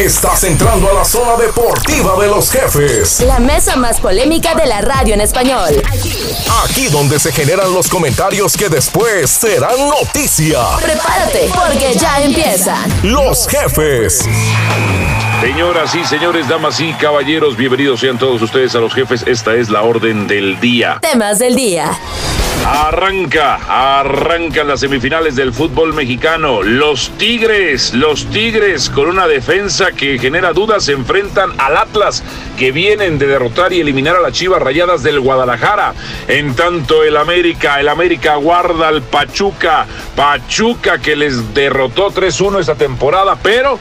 Estás 0.00 0.44
entrando 0.44 0.90
a 0.90 0.94
la 0.94 1.04
zona 1.04 1.36
deportiva 1.36 2.18
de 2.18 2.28
los 2.28 2.50
jefes. 2.50 3.20
La 3.20 3.38
mesa 3.38 3.76
más 3.76 4.00
polémica 4.00 4.54
de 4.54 4.64
la 4.64 4.80
radio 4.80 5.12
en 5.12 5.20
español. 5.20 5.68
Aquí 6.64 6.86
donde 6.88 7.18
se 7.18 7.30
generan 7.30 7.70
los 7.74 7.86
comentarios 7.86 8.56
que 8.56 8.70
después 8.70 9.30
serán 9.30 9.76
noticia. 9.90 10.58
Prepárate, 10.80 11.50
porque 11.54 11.98
ya 11.98 12.22
empiezan. 12.22 12.90
Los 13.02 13.46
jefes. 13.46 14.24
Señoras 15.42 15.94
y 15.94 16.02
señores, 16.06 16.48
damas 16.48 16.80
y 16.80 16.94
caballeros, 16.94 17.58
bienvenidos 17.58 18.00
sean 18.00 18.18
todos 18.18 18.40
ustedes 18.40 18.74
a 18.74 18.78
los 18.78 18.94
jefes. 18.94 19.22
Esta 19.26 19.54
es 19.54 19.68
la 19.68 19.82
orden 19.82 20.26
del 20.26 20.58
día. 20.60 20.98
Temas 21.02 21.38
del 21.38 21.54
día. 21.56 21.92
Arranca, 22.66 23.58
arrancan 24.00 24.68
las 24.68 24.80
semifinales 24.80 25.34
del 25.34 25.52
fútbol 25.52 25.94
mexicano. 25.94 26.62
Los 26.62 27.10
Tigres, 27.16 27.94
los 27.94 28.26
Tigres 28.26 28.90
con 28.90 29.08
una 29.08 29.26
defensa 29.26 29.92
que 29.92 30.18
genera 30.18 30.52
dudas 30.52 30.84
se 30.84 30.92
enfrentan 30.92 31.52
al 31.58 31.76
Atlas 31.76 32.22
que 32.58 32.70
vienen 32.70 33.18
de 33.18 33.26
derrotar 33.26 33.72
y 33.72 33.80
eliminar 33.80 34.16
a 34.16 34.20
las 34.20 34.32
Chivas 34.32 34.62
Rayadas 34.62 35.02
del 35.02 35.20
Guadalajara. 35.20 35.94
En 36.28 36.54
tanto 36.54 37.02
el 37.02 37.16
América, 37.16 37.80
el 37.80 37.88
América 37.88 38.36
guarda 38.36 38.88
al 38.88 39.02
Pachuca, 39.02 39.86
Pachuca 40.14 40.98
que 40.98 41.16
les 41.16 41.54
derrotó 41.54 42.10
3-1 42.10 42.60
esta 42.60 42.74
temporada, 42.74 43.36
pero 43.42 43.78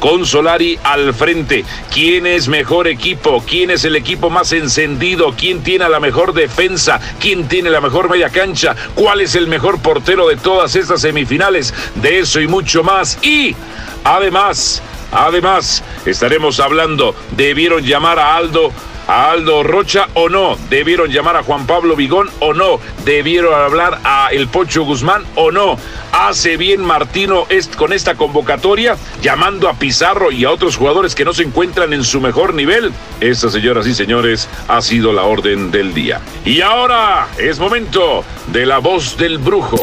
con 0.00 0.26
Solari 0.26 0.78
al 0.82 1.14
frente. 1.14 1.64
¿Quién 1.92 2.26
es 2.26 2.48
mejor 2.48 2.88
equipo? 2.88 3.44
¿Quién 3.46 3.70
es 3.70 3.84
el 3.84 3.94
equipo 3.94 4.30
más 4.30 4.52
encendido? 4.52 5.34
¿Quién 5.36 5.62
tiene 5.62 5.88
la 5.88 6.00
mejor 6.00 6.32
defensa? 6.32 7.00
¿Quién 7.20 7.46
tiene 7.46 7.70
la 7.70 7.80
mejor 7.80 8.10
media 8.10 8.30
cancha? 8.30 8.74
¿Cuál 8.94 9.20
es 9.20 9.34
el 9.34 9.46
mejor 9.46 9.80
portero 9.80 10.26
de 10.26 10.36
todas 10.36 10.74
estas 10.74 11.02
semifinales? 11.02 11.72
De 11.96 12.18
eso 12.18 12.40
y 12.40 12.48
mucho 12.48 12.82
más. 12.82 13.18
Y 13.22 13.54
además, 14.02 14.82
además, 15.12 15.84
estaremos 16.06 16.58
hablando, 16.58 17.14
debieron 17.36 17.84
llamar 17.84 18.18
a 18.18 18.36
Aldo 18.36 18.72
a 19.06 19.30
Aldo 19.30 19.62
Rocha 19.62 20.08
o 20.14 20.28
no, 20.28 20.56
debieron 20.68 21.10
llamar 21.10 21.36
a 21.36 21.42
Juan 21.42 21.66
Pablo 21.66 21.96
Vigón 21.96 22.28
o 22.40 22.54
no, 22.54 22.80
debieron 23.04 23.54
hablar 23.54 24.00
a 24.04 24.28
El 24.32 24.48
Pocho 24.48 24.84
Guzmán 24.84 25.24
o 25.34 25.50
no. 25.50 25.76
Hace 26.12 26.56
bien 26.56 26.84
Martino 26.84 27.46
con 27.76 27.92
esta 27.92 28.14
convocatoria, 28.14 28.96
llamando 29.22 29.68
a 29.68 29.74
Pizarro 29.74 30.32
y 30.32 30.44
a 30.44 30.50
otros 30.50 30.76
jugadores 30.76 31.14
que 31.14 31.24
no 31.24 31.32
se 31.32 31.42
encuentran 31.42 31.92
en 31.92 32.04
su 32.04 32.20
mejor 32.20 32.54
nivel. 32.54 32.92
Esta, 33.20 33.50
señoras 33.50 33.86
y 33.86 33.94
señores, 33.94 34.48
ha 34.68 34.80
sido 34.80 35.12
la 35.12 35.22
orden 35.22 35.70
del 35.70 35.94
día. 35.94 36.20
Y 36.44 36.60
ahora 36.60 37.28
es 37.38 37.58
momento 37.58 38.24
de 38.48 38.66
la 38.66 38.78
voz 38.78 39.16
del 39.16 39.38
brujo. 39.38 39.76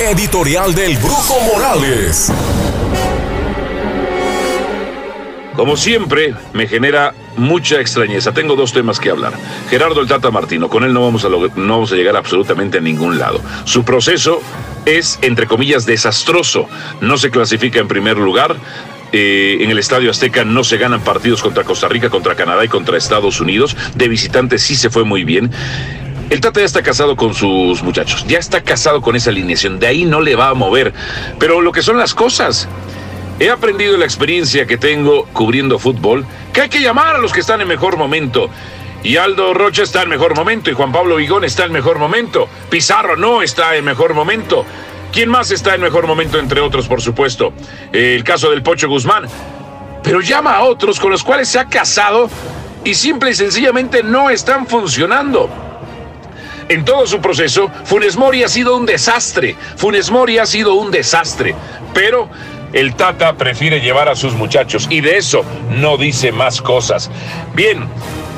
Editorial 0.00 0.74
del 0.74 0.96
Brujo 0.98 1.40
Morales. 1.40 2.30
Como 5.54 5.76
siempre, 5.76 6.34
me 6.52 6.66
genera 6.66 7.14
mucha 7.36 7.80
extrañeza. 7.80 8.32
Tengo 8.32 8.56
dos 8.56 8.72
temas 8.72 8.98
que 8.98 9.10
hablar. 9.10 9.32
Gerardo 9.70 10.00
el 10.00 10.08
Tata 10.08 10.30
Martino, 10.30 10.68
con 10.68 10.82
él 10.84 10.92
no 10.92 11.02
vamos 11.02 11.24
a, 11.24 11.28
no 11.28 11.74
vamos 11.74 11.92
a 11.92 11.94
llegar 11.94 12.16
absolutamente 12.16 12.78
a 12.78 12.80
ningún 12.80 13.18
lado. 13.18 13.40
Su 13.64 13.84
proceso 13.84 14.42
es, 14.84 15.18
entre 15.22 15.46
comillas, 15.46 15.86
desastroso. 15.86 16.68
No 17.00 17.18
se 17.18 17.30
clasifica 17.30 17.78
en 17.78 17.88
primer 17.88 18.16
lugar. 18.16 18.56
Eh, 19.12 19.58
en 19.60 19.70
el 19.70 19.78
Estadio 19.78 20.10
Azteca 20.10 20.44
no 20.44 20.64
se 20.64 20.76
ganan 20.76 21.00
partidos 21.00 21.40
contra 21.40 21.62
Costa 21.62 21.86
Rica, 21.86 22.10
contra 22.10 22.34
Canadá 22.34 22.64
y 22.64 22.68
contra 22.68 22.98
Estados 22.98 23.40
Unidos. 23.40 23.76
De 23.94 24.08
visitante 24.08 24.58
sí 24.58 24.74
se 24.74 24.90
fue 24.90 25.04
muy 25.04 25.22
bien. 25.22 25.52
El 26.30 26.40
Tata 26.40 26.58
ya 26.58 26.66
está 26.66 26.82
casado 26.82 27.14
con 27.14 27.32
sus 27.32 27.82
muchachos, 27.82 28.24
ya 28.26 28.38
está 28.38 28.62
casado 28.62 29.02
con 29.02 29.14
esa 29.14 29.30
alineación, 29.30 29.78
de 29.78 29.86
ahí 29.86 30.04
no 30.04 30.20
le 30.20 30.34
va 30.34 30.48
a 30.48 30.54
mover. 30.54 30.92
Pero 31.38 31.60
lo 31.60 31.70
que 31.70 31.82
son 31.82 31.98
las 31.98 32.14
cosas, 32.14 32.66
He 33.40 33.50
aprendido 33.50 33.96
la 33.96 34.04
experiencia 34.04 34.64
que 34.64 34.76
tengo 34.76 35.26
cubriendo 35.32 35.80
fútbol 35.80 36.24
que 36.52 36.62
hay 36.62 36.68
que 36.68 36.80
llamar 36.80 37.16
a 37.16 37.18
los 37.18 37.32
que 37.32 37.40
están 37.40 37.60
en 37.60 37.66
mejor 37.66 37.96
momento. 37.96 38.48
Y 39.02 39.16
Aldo 39.16 39.52
Rocha 39.52 39.82
está 39.82 40.02
en 40.02 40.08
mejor 40.08 40.36
momento 40.36 40.70
y 40.70 40.74
Juan 40.74 40.92
Pablo 40.92 41.16
Vigón 41.16 41.44
está 41.44 41.64
en 41.64 41.72
mejor 41.72 41.98
momento. 41.98 42.48
Pizarro 42.70 43.16
no 43.16 43.42
está 43.42 43.74
en 43.76 43.84
mejor 43.84 44.14
momento. 44.14 44.64
¿Quién 45.12 45.28
más 45.28 45.50
está 45.50 45.74
en 45.74 45.80
mejor 45.80 46.06
momento 46.06 46.38
entre 46.38 46.60
otros, 46.60 46.86
por 46.86 47.02
supuesto? 47.02 47.52
El 47.92 48.22
caso 48.22 48.50
del 48.50 48.62
Pocho 48.62 48.88
Guzmán. 48.88 49.24
Pero 50.02 50.20
llama 50.20 50.54
a 50.54 50.62
otros 50.62 51.00
con 51.00 51.10
los 51.10 51.24
cuales 51.24 51.48
se 51.48 51.58
ha 51.58 51.66
casado 51.66 52.30
y 52.84 52.94
simple 52.94 53.30
y 53.30 53.34
sencillamente 53.34 54.04
no 54.04 54.30
están 54.30 54.66
funcionando. 54.66 55.50
En 56.68 56.84
todo 56.84 57.06
su 57.06 57.20
proceso, 57.20 57.70
Funes 57.84 58.16
Mori 58.16 58.42
ha 58.42 58.48
sido 58.48 58.76
un 58.76 58.86
desastre. 58.86 59.56
Funes 59.76 60.10
Mori 60.10 60.38
ha 60.38 60.46
sido 60.46 60.74
un 60.74 60.90
desastre. 60.90 61.54
Pero 61.92 62.28
el 62.74 62.94
Tata 62.96 63.36
prefiere 63.36 63.80
llevar 63.80 64.08
a 64.08 64.16
sus 64.16 64.34
muchachos 64.34 64.86
y 64.90 65.00
de 65.00 65.16
eso 65.16 65.44
no 65.70 65.96
dice 65.96 66.32
más 66.32 66.60
cosas. 66.60 67.10
Bien, 67.54 67.86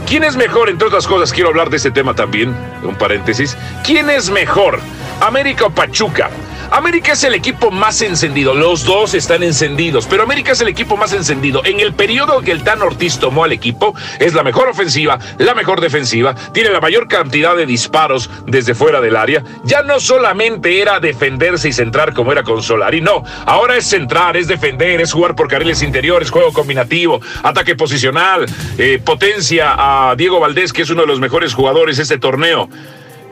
¿quién 0.07 0.23
es 0.25 0.37
mejor? 0.37 0.69
Entre 0.69 0.87
otras 0.87 1.07
cosas, 1.07 1.33
quiero 1.33 1.49
hablar 1.49 1.71
de 1.71 1.79
este 1.79 1.91
tema 1.91 2.15
también, 2.15 2.55
un 2.83 2.95
paréntesis. 2.97 3.57
¿Quién 3.85 4.11
es 4.11 4.31
mejor? 4.31 4.79
¿América 5.21 5.67
o 5.67 5.71
Pachuca? 5.71 6.31
América 6.71 7.12
es 7.12 7.25
el 7.25 7.34
equipo 7.34 7.71
más 7.71 8.03
encendido, 8.03 8.54
los 8.54 8.84
dos 8.84 9.15
están 9.15 9.43
encendidos, 9.43 10.06
pero 10.06 10.22
América 10.22 10.53
es 10.53 10.60
el 10.60 10.69
equipo 10.69 10.97
más 10.97 11.12
encendido. 11.12 11.65
En 11.65 11.81
el 11.81 11.94
periodo 11.94 12.41
que 12.41 12.53
el 12.53 12.65
Tan 12.65 12.82
Ortiz 12.82 13.19
tomó 13.19 13.44
al 13.44 13.53
equipo, 13.53 13.94
es 14.19 14.34
la 14.34 14.43
mejor 14.43 14.69
ofensiva, 14.69 15.19
la 15.38 15.54
mejor 15.54 15.81
defensiva, 15.81 16.34
tiene 16.53 16.71
la 16.71 16.81
mayor 16.81 17.09
cantidad 17.09 17.56
de 17.56 17.66
disparos 17.66 18.31
desde 18.47 18.75
fuera 18.75 19.00
del 19.00 19.16
área. 19.16 19.44
Ya 19.65 19.82
no 19.82 20.00
solamente 20.00 20.81
era 20.81 21.00
defenderse 21.00 21.69
y 21.69 21.72
centrar 21.72 22.15
como 22.15 22.32
era 22.32 22.43
con 22.43 22.62
Solari, 22.62 23.00
no, 23.00 23.22
ahora 23.47 23.77
es 23.77 23.88
centrar, 23.88 24.37
es 24.37 24.48
defender, 24.48 25.00
es 25.00 25.12
jugar 25.12 25.34
por 25.34 25.48
carriles 25.48 25.83
interiores, 25.83 26.31
juego 26.31 26.53
combinativo, 26.53 27.21
ataque 27.43 27.77
posicional, 27.77 28.47
eh, 28.78 29.00
potencia 29.04 29.75
a 30.10 30.16
Diego 30.16 30.41
Valdés, 30.41 30.72
que 30.72 30.83
es 30.83 30.91
uno 30.91 31.03
de 31.03 31.09
los 31.09 31.21
mejores 31.21 31.54
jugadores 31.54 31.97
de 31.97 32.03
este 32.03 32.19
torneo. 32.19 32.69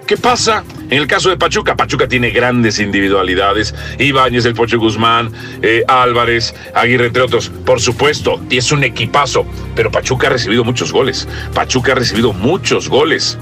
¿Qué 0.07 0.19
pasa 0.19 0.65
en 0.91 0.99
el 0.99 1.07
caso 1.07 1.31
de 1.31 1.39
Pachuca? 1.39 1.77
Pachuca 1.77 2.07
tiene 2.07 2.29
grandes 2.31 2.79
individualidades. 2.79 3.75
Ibáñez, 3.99 4.45
el 4.45 4.55
Pocho 4.55 4.79
Guzmán, 4.79 5.33
eh, 5.63 5.83
Álvarez, 5.89 6.55
Aguirre, 6.75 7.07
entre 7.07 7.23
otros. 7.23 7.49
Por 7.65 7.81
supuesto, 7.81 8.39
es 8.51 8.71
un 8.71 8.85
equipazo. 8.85 9.47
Pero 9.75 9.91
Pachuca 9.91 10.27
ha 10.27 10.31
recibido 10.31 10.63
muchos 10.63 10.93
goles. 10.93 11.27
Pachuca 11.55 11.93
ha 11.93 11.95
recibido 11.95 12.35
muchos 12.35 12.91
goles 12.91 13.39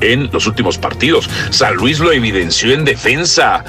en 0.00 0.30
los 0.32 0.46
últimos 0.46 0.78
partidos. 0.78 1.28
San 1.50 1.74
Luis 1.74 1.98
lo 1.98 2.12
evidenció 2.12 2.72
en 2.72 2.84
defensa. 2.84 3.64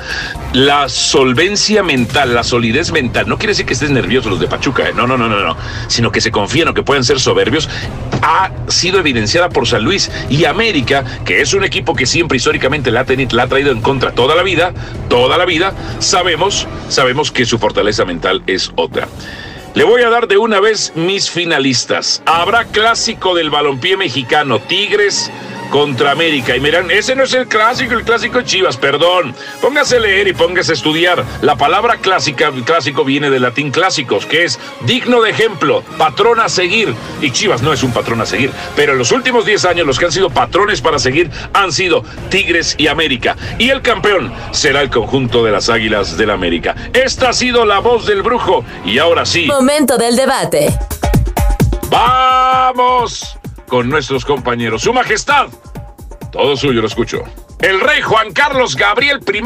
La 0.54 0.90
solvencia 0.90 1.84
mental, 1.84 2.34
la 2.34 2.44
solidez 2.44 2.92
mental, 2.92 3.28
no 3.28 3.38
quiere 3.38 3.52
decir 3.52 3.66
que 3.66 3.74
estés 3.74 3.92
nervioso 3.92 4.30
los 4.30 4.40
de 4.40 4.48
Pachuca, 4.48 4.90
¿eh? 4.90 4.94
no, 4.96 5.08
no, 5.08 5.18
no, 5.18 5.30
no, 5.30 5.40
no, 5.40 5.58
sino 5.88 6.12
que 6.12 6.22
se 6.22 6.32
confían 6.32 6.68
o 6.68 6.74
que 6.74 6.84
pueden 6.84 7.04
ser 7.04 7.20
soberbios, 7.20 7.70
ha 8.22 8.52
sido 8.68 9.00
evidenciada 9.00 9.50
por 9.50 9.68
San 9.68 9.84
Luis 9.84 10.12
y 10.30 10.46
América, 10.46 11.04
que 11.26 11.42
es 11.42 11.54
un 11.54 11.64
equipo 11.64 11.96
que 11.96 12.06
siempre 12.06 12.38
históricamente 12.38 12.92
la 12.92 13.02
ha, 13.02 13.06
la 13.32 13.44
ha 13.44 13.48
traído 13.48 13.72
en 13.72 13.82
contra 13.82 14.12
toda 14.12 14.36
la 14.36 14.44
vida, 14.44 14.74
toda 15.10 15.38
la 15.38 15.46
vida, 15.46 15.74
sabemos, 16.00 16.68
sabemos 16.90 17.32
que 17.32 17.46
su 17.46 17.58
fortaleza 17.58 18.06
mental 18.06 18.44
es 18.48 18.72
otra. 18.76 19.08
Le 19.74 19.86
voy 19.86 20.02
a 20.02 20.10
dar 20.10 20.28
de 20.28 20.38
una 20.38 20.60
vez 20.60 20.92
mis 20.96 21.30
finalistas. 21.30 22.22
Habrá 22.26 22.66
clásico 22.66 23.34
del 23.36 23.50
balompié 23.50 23.96
mexicano, 23.96 24.60
Tigres 24.60 25.32
contra 25.72 26.12
América. 26.12 26.56
Y 26.56 26.60
miran, 26.60 26.92
ese 26.92 27.16
no 27.16 27.24
es 27.24 27.34
el 27.34 27.48
clásico, 27.48 27.96
el 27.96 28.04
clásico 28.04 28.42
Chivas, 28.42 28.78
perdón. 28.78 29.34
Póngase 29.62 29.96
a 29.98 30.00
leer 30.00 30.28
y 30.28 30.34
póngase 30.34 30.74
a 30.74 30.76
estudiar. 30.76 31.24
La 31.42 31.56
palabra 31.56 31.98
clásica, 31.98 32.52
clásico 32.64 33.04
viene 33.04 33.32
del 33.32 33.42
latín 33.42 33.72
clásicos, 33.72 34.28
que 34.28 34.44
es 34.44 34.60
digno 34.82 35.22
de 35.22 35.32
ejemplo, 35.32 35.82
patrón 35.98 36.40
a 36.40 36.50
seguir. 36.50 36.94
Y 37.22 37.32
Chivas 37.32 37.64
no 37.64 37.74
es 37.74 37.82
un 37.82 37.94
patrón 37.94 38.22
a 38.22 38.26
seguir, 38.26 38.52
pero 38.76 38.92
en 38.92 39.00
los 39.00 39.12
últimos 39.12 39.46
10 39.46 39.66
años 39.66 39.88
los 39.88 39.98
que 39.98 40.06
han 40.06 40.12
sido 40.12 40.30
patrones 40.30 40.82
para 40.82 41.00
seguir 41.00 41.32
han 41.54 41.72
sido 41.72 42.04
Tigres 42.30 42.76
y 42.78 42.88
América. 42.88 43.36
Y 43.58 43.70
el 43.70 43.82
campeón 43.82 44.32
será 44.52 44.82
el 44.82 44.90
conjunto 44.90 45.44
de 45.44 45.52
las 45.52 45.70
Águilas 45.70 46.18
del 46.18 46.30
América. 46.30 46.76
Esta 46.94 47.30
ha 47.30 47.34
sido 47.34 47.66
la 47.66 47.80
voz 47.80 48.06
del 48.06 48.22
brujo 48.22 48.66
y 48.86 49.00
ahora 49.00 49.26
sí. 49.26 49.46
Momento 49.46 49.98
del 49.98 50.18
debate. 50.18 50.78
¡Vamos! 51.90 53.41
Con 53.72 53.90
nuestros 53.90 54.26
compañeros. 54.26 54.82
Su 54.82 54.92
Majestad, 54.92 55.48
todo 56.30 56.58
suyo, 56.58 56.82
lo 56.82 56.88
escucho. 56.88 57.24
El 57.62 57.80
rey 57.80 58.02
Juan 58.02 58.34
Carlos 58.34 58.76
Gabriel 58.76 59.22
I, 59.26 59.42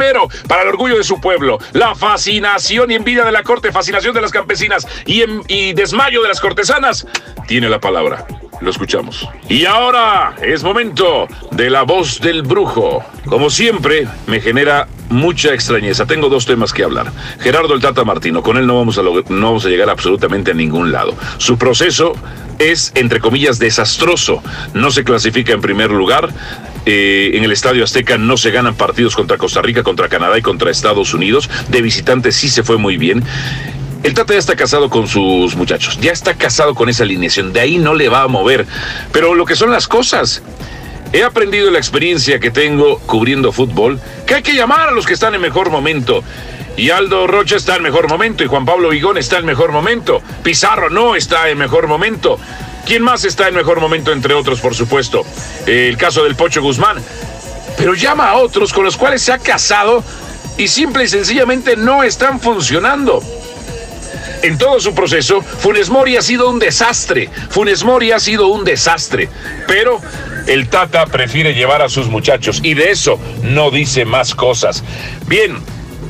para 0.48 0.64
el 0.64 0.70
orgullo 0.70 0.98
de 0.98 1.04
su 1.04 1.22
pueblo, 1.22 1.60
la 1.74 1.94
fascinación 1.94 2.90
y 2.90 2.96
envidia 2.96 3.24
de 3.24 3.32
la 3.32 3.44
corte, 3.44 3.72
fascinación 3.72 4.16
de 4.16 4.22
las 4.22 4.32
campesinas 4.32 4.88
y, 5.06 5.22
y 5.48 5.74
desmayo 5.74 6.24
de 6.24 6.30
las 6.30 6.42
cortesanas, 6.42 7.06
tiene 7.48 7.70
la 7.70 7.80
palabra. 7.80 8.26
Lo 8.62 8.72
escuchamos. 8.72 9.30
Y 9.48 9.66
ahora 9.66 10.36
es 10.42 10.64
momento 10.64 11.28
de 11.52 11.70
la 11.70 11.84
voz 11.84 12.20
del 12.20 12.42
brujo. 12.42 13.04
Como 13.28 13.52
siempre, 13.52 14.08
me 14.26 14.42
genera 14.42 14.88
mucha 15.16 15.54
extrañeza. 15.54 16.06
Tengo 16.06 16.30
dos 16.30 16.46
temas 16.46 16.74
que 16.74 16.84
hablar. 16.84 17.12
Gerardo 17.40 17.74
el 17.74 17.82
Tata 17.82 18.04
Martino, 18.04 18.44
con 18.44 18.58
él 18.58 18.68
no 18.68 18.78
vamos 18.78 18.98
a, 18.98 19.02
no 19.02 19.22
vamos 19.30 19.66
a 19.66 19.70
llegar 19.70 19.90
absolutamente 19.90 20.52
a 20.52 20.54
ningún 20.54 20.92
lado. 20.92 21.16
Su 21.38 21.58
proceso 21.58 22.14
es, 22.60 22.92
entre 22.96 23.20
comillas, 23.20 23.58
desastroso. 23.58 24.44
No 24.74 24.92
se 24.92 25.04
clasifica 25.04 25.54
en 25.54 25.62
primer 25.62 25.92
lugar. 25.92 26.30
Eh, 26.86 27.32
en 27.34 27.44
el 27.44 27.52
Estadio 27.52 27.84
Azteca 27.84 28.18
no 28.18 28.38
se 28.38 28.52
ganan 28.52 28.76
partidos 28.76 29.16
contra 29.16 29.38
Costa 29.38 29.62
Rica, 29.62 29.82
contra 29.82 30.08
Canadá 30.08 30.38
y 30.38 30.42
contra 30.42 30.70
Estados 30.70 31.14
Unidos. 31.14 31.50
De 31.70 31.82
visitante 31.82 32.32
sí 32.32 32.50
se 32.50 32.64
fue 32.64 32.78
muy 32.78 32.98
bien. 32.98 33.24
el 34.04 34.14
Tata 34.14 34.34
ya 34.34 34.40
está 34.40 34.56
casado 34.56 34.90
con 34.90 35.08
sus 35.08 35.56
muchachos, 35.56 35.98
ya 36.00 36.12
está 36.12 36.36
casado 36.36 36.76
con 36.76 36.90
esa 36.90 37.04
alineación, 37.04 37.54
de 37.54 37.60
ahí 37.60 37.80
no 37.80 37.96
le 37.96 38.08
va 38.08 38.22
a 38.22 38.28
mover. 38.28 38.68
Pero 39.12 39.34
lo 39.34 39.46
que 39.46 39.56
son 39.56 39.72
las 39.72 39.88
cosas, 39.88 40.44
he 41.16 41.24
aprendido 41.24 41.72
la 41.72 41.78
experiencia 41.78 42.42
que 42.42 42.52
tengo 42.52 43.00
cubriendo 43.00 43.54
fútbol, 43.54 44.02
que 44.28 44.36
hay 44.36 44.44
que 44.44 44.54
llamar 44.54 44.90
a 44.90 44.92
los 44.92 45.06
que 45.06 45.14
están 45.14 45.34
en 45.34 45.40
mejor 45.40 45.70
momento. 45.70 46.22
Y 46.76 46.90
Aldo 46.90 47.26
Rocha 47.26 47.56
está 47.56 47.78
en 47.78 47.84
mejor 47.84 48.10
momento, 48.10 48.44
y 48.44 48.48
Juan 48.48 48.66
Pablo 48.66 48.90
Vigón 48.90 49.18
está 49.18 49.38
en 49.38 49.46
mejor 49.46 49.72
momento. 49.72 50.22
Pizarro 50.44 50.90
no 50.90 51.16
está 51.16 51.48
en 51.50 51.58
mejor 51.58 51.88
momento. 51.88 52.38
¿Quién 52.86 53.02
más 53.02 53.24
está 53.24 53.48
en 53.48 53.56
mejor 53.56 53.80
momento, 53.80 54.12
entre 54.12 54.34
otros, 54.34 54.60
por 54.60 54.76
supuesto? 54.76 55.26
El 55.66 55.96
caso 55.96 56.22
del 56.26 56.36
Pocho 56.36 56.62
Guzmán. 56.62 56.98
Pero 57.78 57.94
llama 57.94 58.32
a 58.32 58.36
otros 58.36 58.74
con 58.74 58.84
los 58.84 58.98
cuales 58.98 59.22
se 59.22 59.32
ha 59.32 59.38
casado 59.38 60.04
y 60.58 60.68
simple 60.68 61.06
y 61.06 61.08
sencillamente 61.08 61.78
no 61.78 62.04
están 62.04 62.42
funcionando 62.42 63.22
en 64.42 64.58
todo 64.58 64.80
su 64.80 64.94
proceso, 64.94 65.42
Funes 65.42 65.90
Mori 65.90 66.18
ha 66.18 66.22
sido 66.22 66.50
un 66.50 66.60
desastre. 66.60 67.30
Funes 67.50 67.84
Mori 67.84 68.12
ha 68.12 68.20
sido 68.20 68.48
un 68.48 68.64
desastre. 68.64 69.30
Pero 69.68 70.02
el 70.48 70.68
Tata 70.70 71.06
prefiere 71.06 71.54
llevar 71.54 71.82
a 71.82 71.90
sus 71.90 72.08
muchachos 72.08 72.60
y 72.64 72.74
de 72.74 72.92
eso 72.92 73.20
no 73.44 73.72
dice 73.72 74.06
más 74.06 74.36
cosas. 74.36 74.84
Bien, 75.28 75.58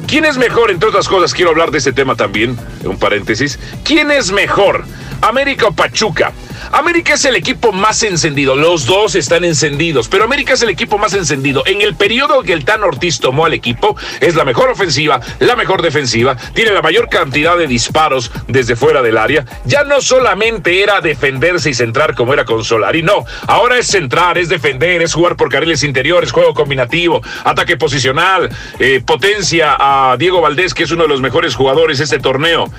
¿quién 0.07 0.25
es 0.25 0.37
mejor? 0.37 0.71
Entre 0.71 0.89
otras 0.89 1.07
cosas, 1.07 1.33
quiero 1.33 1.51
hablar 1.51 1.71
de 1.71 1.77
este 1.77 1.93
tema 1.93 2.15
también, 2.15 2.57
un 2.83 2.97
paréntesis. 2.97 3.59
¿Quién 3.83 4.11
es 4.11 4.31
mejor? 4.31 4.85
¿América 5.21 5.67
o 5.67 5.71
Pachuca? 5.71 6.31
América 6.71 7.13
es 7.13 7.25
el 7.25 7.35
equipo 7.35 7.71
más 7.71 8.03
encendido, 8.03 8.56
los 8.56 8.85
dos 8.85 9.15
están 9.15 9.44
encendidos, 9.44 10.07
pero 10.07 10.23
América 10.23 10.53
es 10.53 10.62
el 10.62 10.69
equipo 10.69 10.97
más 10.97 11.13
encendido. 11.13 11.63
En 11.65 11.81
el 11.81 11.95
periodo 11.95 12.44
que 12.44 12.53
el 12.53 12.65
Tan 12.65 12.83
Ortiz 12.83 13.19
tomó 13.19 13.45
al 13.45 13.53
equipo, 13.53 13.95
es 14.19 14.35
la 14.35 14.45
mejor 14.45 14.69
ofensiva, 14.69 15.19
la 15.39 15.56
mejor 15.56 15.81
defensiva, 15.81 16.35
tiene 16.53 16.71
la 16.71 16.81
mayor 16.81 17.09
cantidad 17.09 17.57
de 17.57 17.67
disparos 17.67 18.31
desde 18.47 18.75
fuera 18.75 19.01
del 19.01 19.17
área. 19.17 19.45
Ya 19.65 19.83
no 19.83 20.01
solamente 20.01 20.81
era 20.81 21.01
defenderse 21.01 21.69
y 21.69 21.73
centrar 21.73 22.15
como 22.15 22.33
era 22.33 22.45
con 22.45 22.63
Solari, 22.63 23.03
no, 23.03 23.25
ahora 23.47 23.77
es 23.77 23.88
centrar, 23.88 24.38
es 24.38 24.50
defender, 24.50 25.01
es 25.01 25.13
jugar 25.13 25.35
por 25.35 25.50
carriles 25.50 25.83
interiores, 25.83 26.31
juego 26.31 26.53
combinativo, 26.53 27.21
ataque 27.44 27.77
posicional, 27.77 28.50
eh, 28.79 29.01
potencia 29.06 29.75
a 29.79 30.17
Diego 30.17 30.41
Valdés, 30.41 30.73
que 30.73 30.83
es 30.83 30.91
uno 30.91 31.03
de 31.03 31.09
los 31.09 31.21
mejores 31.21 31.56
jugadores 31.56 32.00
de 32.00 32.06
este 32.06 32.19
torneo. 32.19 32.69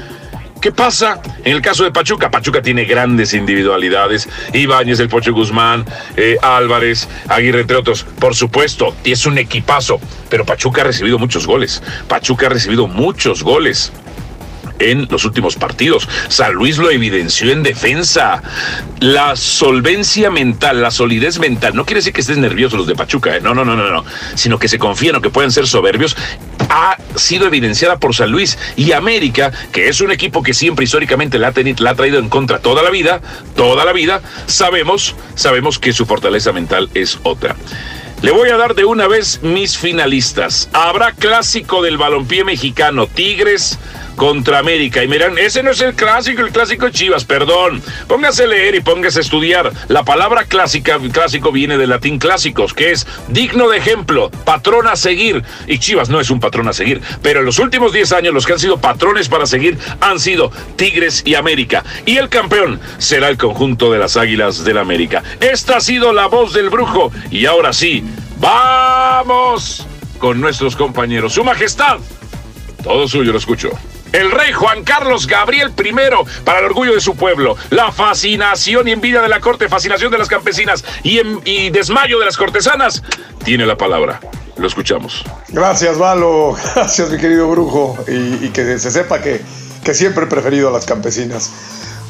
¿Qué 0.66 0.72
pasa 0.72 1.20
en 1.44 1.54
el 1.54 1.62
caso 1.62 1.84
de 1.84 1.92
Pachuca? 1.92 2.28
Pachuca 2.28 2.60
tiene 2.60 2.86
grandes 2.86 3.34
individualidades. 3.34 4.28
Ibáñez, 4.52 4.98
el 4.98 5.08
Pocho 5.08 5.32
Guzmán, 5.32 5.84
eh, 6.16 6.38
Álvarez, 6.42 7.08
Aguirre, 7.28 7.60
entre 7.60 7.76
otros. 7.76 8.02
Por 8.18 8.34
supuesto, 8.34 8.92
y 9.04 9.12
es 9.12 9.26
un 9.26 9.38
equipazo. 9.38 10.00
Pero 10.28 10.44
Pachuca 10.44 10.80
ha 10.80 10.84
recibido 10.84 11.20
muchos 11.20 11.46
goles. 11.46 11.84
Pachuca 12.08 12.46
ha 12.46 12.48
recibido 12.48 12.88
muchos 12.88 13.44
goles 13.44 13.92
en 14.78 15.06
los 15.10 15.24
últimos 15.24 15.56
partidos. 15.56 16.08
San 16.28 16.54
Luis 16.54 16.78
lo 16.78 16.90
evidenció 16.90 17.52
en 17.52 17.62
defensa. 17.62 18.42
La 19.00 19.36
solvencia 19.36 20.30
mental, 20.30 20.80
la 20.82 20.90
solidez 20.90 21.38
mental, 21.38 21.74
no 21.74 21.84
quiere 21.84 22.00
decir 22.00 22.12
que 22.12 22.20
estés 22.20 22.38
nervioso 22.38 22.76
los 22.76 22.86
de 22.86 22.94
Pachuca, 22.94 23.36
¿eh? 23.36 23.40
no, 23.40 23.54
no, 23.54 23.64
no, 23.64 23.76
no, 23.76 23.90
no, 23.90 24.04
sino 24.34 24.58
que 24.58 24.68
se 24.68 24.78
confían 24.78 25.16
o 25.16 25.20
que 25.20 25.30
pueden 25.30 25.52
ser 25.52 25.66
soberbios, 25.66 26.16
ha 26.70 26.96
sido 27.14 27.46
evidenciada 27.46 27.98
por 27.98 28.14
San 28.14 28.30
Luis 28.30 28.58
y 28.76 28.92
América, 28.92 29.52
que 29.72 29.88
es 29.88 30.00
un 30.00 30.10
equipo 30.10 30.42
que 30.42 30.54
siempre 30.54 30.84
históricamente 30.84 31.38
la 31.38 31.48
ha, 31.48 31.52
tenido, 31.52 31.84
la 31.84 31.90
ha 31.90 31.94
traído 31.94 32.18
en 32.18 32.28
contra 32.28 32.58
toda 32.58 32.82
la 32.82 32.90
vida, 32.90 33.20
toda 33.54 33.84
la 33.84 33.92
vida, 33.92 34.22
sabemos, 34.46 35.14
sabemos 35.34 35.78
que 35.78 35.92
su 35.92 36.06
fortaleza 36.06 36.52
mental 36.52 36.88
es 36.94 37.18
otra. 37.22 37.56
Le 38.22 38.30
voy 38.30 38.48
a 38.48 38.56
dar 38.56 38.74
de 38.74 38.86
una 38.86 39.06
vez 39.06 39.40
mis 39.42 39.76
finalistas. 39.76 40.70
Habrá 40.72 41.12
clásico 41.12 41.82
del 41.82 41.98
balompié 41.98 42.44
mexicano, 42.44 43.06
Tigres 43.06 43.78
contra 44.16 44.58
América. 44.58 45.04
Y 45.04 45.08
miran, 45.08 45.38
ese 45.38 45.62
no 45.62 45.70
es 45.70 45.80
el 45.80 45.94
clásico, 45.94 46.42
el 46.42 46.50
clásico 46.50 46.88
Chivas, 46.88 47.24
perdón. 47.24 47.82
Póngase 48.08 48.44
a 48.44 48.46
leer 48.46 48.74
y 48.74 48.80
póngase 48.80 49.18
a 49.18 49.22
estudiar. 49.22 49.72
La 49.88 50.04
palabra 50.04 50.44
clásica, 50.44 50.98
clásico 51.12 51.52
viene 51.52 51.78
del 51.78 51.90
latín 51.90 52.18
clásicos, 52.18 52.74
que 52.74 52.90
es 52.90 53.06
digno 53.28 53.68
de 53.68 53.78
ejemplo, 53.78 54.30
patrón 54.44 54.88
a 54.88 54.96
seguir. 54.96 55.44
Y 55.66 55.78
Chivas 55.78 56.08
no 56.08 56.20
es 56.20 56.30
un 56.30 56.40
patrón 56.40 56.68
a 56.68 56.72
seguir, 56.72 57.00
pero 57.22 57.40
en 57.40 57.46
los 57.46 57.58
últimos 57.58 57.92
10 57.92 58.12
años 58.12 58.34
los 58.34 58.46
que 58.46 58.54
han 58.54 58.58
sido 58.58 58.78
patrones 58.78 59.28
para 59.28 59.46
seguir 59.46 59.78
han 60.00 60.18
sido 60.18 60.50
Tigres 60.76 61.22
y 61.24 61.34
América. 61.34 61.84
Y 62.04 62.16
el 62.16 62.28
campeón 62.28 62.80
será 62.98 63.28
el 63.28 63.36
conjunto 63.36 63.92
de 63.92 63.98
las 63.98 64.16
Águilas 64.16 64.64
del 64.64 64.78
América. 64.78 65.22
Esta 65.40 65.76
ha 65.76 65.80
sido 65.80 66.12
la 66.12 66.26
voz 66.26 66.54
del 66.54 66.70
brujo. 66.70 67.12
Y 67.30 67.46
ahora 67.46 67.72
sí, 67.72 68.02
vamos 68.38 69.86
con 70.18 70.40
nuestros 70.40 70.76
compañeros. 70.76 71.34
Su 71.34 71.44
Majestad. 71.44 71.98
Todo 72.86 73.08
suyo, 73.08 73.32
lo 73.32 73.38
escucho 73.38 73.70
el 74.12 74.30
rey 74.30 74.52
Juan 74.52 74.82
Carlos 74.82 75.26
Gabriel 75.26 75.72
I 75.76 75.92
para 76.44 76.60
el 76.60 76.66
orgullo 76.66 76.94
de 76.94 77.00
su 77.00 77.16
pueblo, 77.16 77.56
la 77.70 77.92
fascinación 77.92 78.88
y 78.88 78.92
envidia 78.92 79.20
de 79.20 79.28
la 79.28 79.40
corte, 79.40 79.68
fascinación 79.68 80.10
de 80.10 80.18
las 80.18 80.28
campesinas 80.28 80.84
y, 81.02 81.70
desmayo 81.70 82.18
de 82.18 82.24
las 82.24 82.36
cortesanas, 82.36 83.02
tiene 83.44 83.66
la 83.66 83.76
palabra. 83.76 84.20
Lo 84.56 84.66
escuchamos. 84.66 85.22
Gracias, 85.48 85.98
Valo. 85.98 86.56
Gracias, 86.74 87.10
mi 87.10 87.18
querido 87.18 87.50
brujo. 87.50 87.98
Y, 88.08 88.48
que 88.50 88.78
se 88.78 88.90
sepa 88.90 89.20
que, 89.20 89.42
que, 89.84 89.92
siempre 89.92 90.24
he 90.24 90.28
preferido 90.28 90.68
a 90.68 90.72
las 90.72 90.86
campesinas. 90.86 91.50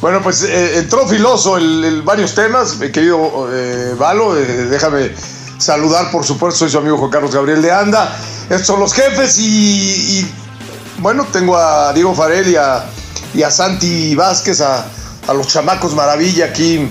Bueno, 0.01 0.21
pues 0.23 0.45
eh, 0.45 0.79
entró 0.79 1.09
filoso 1.09 1.57
el, 1.57 2.03
varios 2.03 2.35
temas, 2.37 2.77
mi 2.79 2.93
querido 2.93 3.49
eh, 3.53 3.95
Valo. 3.99 4.39
Eh, 4.39 4.45
déjame 4.71 5.11
saludar, 5.59 6.13
por 6.13 6.25
supuesto, 6.25 6.61
soy 6.61 6.71
su 6.71 6.79
amigo 6.79 6.99
Juan 6.99 7.11
Carlos 7.11 7.35
Gabriel 7.35 7.63
de 7.63 7.73
Anda. 7.73 8.17
Estos 8.49 8.67
son 8.67 8.79
los 8.79 8.93
jefes 8.93 9.39
y 9.41 10.25
bueno, 10.99 11.27
tengo 11.31 11.57
a 11.57 11.93
Diego 11.93 12.15
Farel 12.15 12.49
y 12.49 13.43
a, 13.43 13.51
Santi 13.51 14.15
Vázquez, 14.15 14.61
a, 14.61 14.87
los 15.35 15.49
chamacos 15.49 15.95
maravilla 15.95 16.47
aquí 16.47 16.89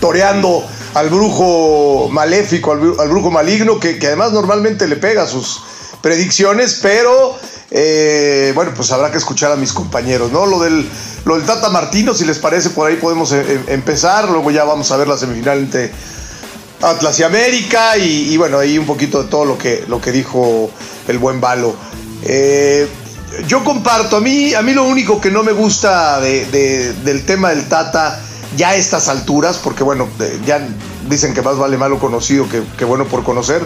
toreando 0.00 0.64
al 0.94 1.08
brujo 1.08 2.08
maléfico, 2.10 2.72
al, 2.72 3.08
brujo 3.08 3.30
maligno, 3.30 3.80
que, 3.80 3.98
además 4.02 4.32
normalmente 4.32 4.86
le 4.86 4.96
pega 4.96 5.26
sus 5.26 5.62
predicciones, 6.02 6.80
pero 6.82 7.36
eh, 7.70 8.52
bueno, 8.54 8.72
pues 8.74 8.90
habrá 8.92 9.10
que 9.10 9.18
escuchar 9.18 9.52
a 9.52 9.56
mis 9.56 9.72
compañeros, 9.72 10.30
¿no? 10.32 10.46
Lo 10.46 10.58
del, 10.60 10.86
lo 11.24 11.36
del 11.36 11.46
Tata 11.46 11.70
Martino, 11.70 12.14
si 12.14 12.24
les 12.24 12.38
parece, 12.38 12.70
por 12.70 12.88
ahí 12.88 12.96
podemos 12.96 13.32
eh, 13.32 13.44
em, 13.48 13.64
empezar, 13.68 14.28
luego 14.28 14.50
ya 14.50 14.64
vamos 14.64 14.90
a 14.90 14.96
ver 14.96 15.08
la 15.08 15.16
semifinal 15.16 15.58
entre 15.58 15.90
Atlas 16.82 17.18
y 17.20 17.22
América, 17.22 17.96
y, 17.96 18.36
bueno, 18.36 18.58
ahí 18.58 18.76
un 18.76 18.86
poquito 18.86 19.22
de 19.22 19.28
todo 19.28 19.44
lo 19.44 19.56
que, 19.56 19.84
lo 19.88 20.00
que 20.00 20.12
dijo 20.12 20.70
el 21.08 21.18
buen 21.18 21.40
Balo. 21.40 21.74
Eh, 22.22 22.88
yo 23.46 23.64
comparto, 23.64 24.16
a 24.16 24.20
mí, 24.20 24.54
a 24.54 24.62
mí 24.62 24.72
lo 24.72 24.84
único 24.84 25.20
que 25.20 25.30
no 25.30 25.42
me 25.42 25.52
gusta 25.52 26.20
del 26.20 27.24
tema 27.26 27.50
del 27.50 27.68
Tata 27.68 28.20
ya 28.56 28.70
a 28.70 28.76
estas 28.76 29.08
alturas, 29.08 29.58
porque 29.58 29.82
bueno, 29.82 30.08
ya 30.44 30.66
dicen 31.08 31.34
que 31.34 31.42
más 31.42 31.56
vale 31.56 31.76
malo 31.76 31.98
conocido 31.98 32.46
que, 32.48 32.84
bueno 32.84 33.06
por 33.06 33.22
conocer. 33.22 33.64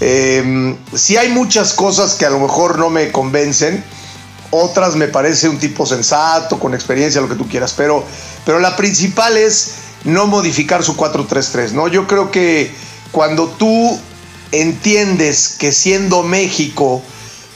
Eh, 0.00 0.76
sí 0.94 1.16
hay 1.16 1.30
muchas 1.30 1.72
cosas 1.72 2.14
que 2.14 2.26
a 2.26 2.30
lo 2.30 2.40
mejor 2.40 2.78
no 2.78 2.90
me 2.90 3.12
convencen, 3.12 3.82
otras 4.50 4.96
me 4.96 5.08
parece 5.08 5.48
un 5.48 5.58
tipo 5.58 5.86
sensato, 5.86 6.58
con 6.58 6.74
experiencia, 6.74 7.20
lo 7.20 7.28
que 7.28 7.34
tú 7.34 7.48
quieras, 7.48 7.74
pero, 7.76 8.04
pero 8.44 8.58
la 8.58 8.76
principal 8.76 9.36
es 9.36 9.74
no 10.04 10.26
modificar 10.26 10.82
su 10.82 10.96
4-3-3, 10.96 11.72
¿no? 11.72 11.88
Yo 11.88 12.06
creo 12.06 12.30
que 12.30 12.70
cuando 13.10 13.48
tú 13.48 13.98
entiendes 14.52 15.56
que 15.58 15.72
siendo 15.72 16.22
México 16.22 17.02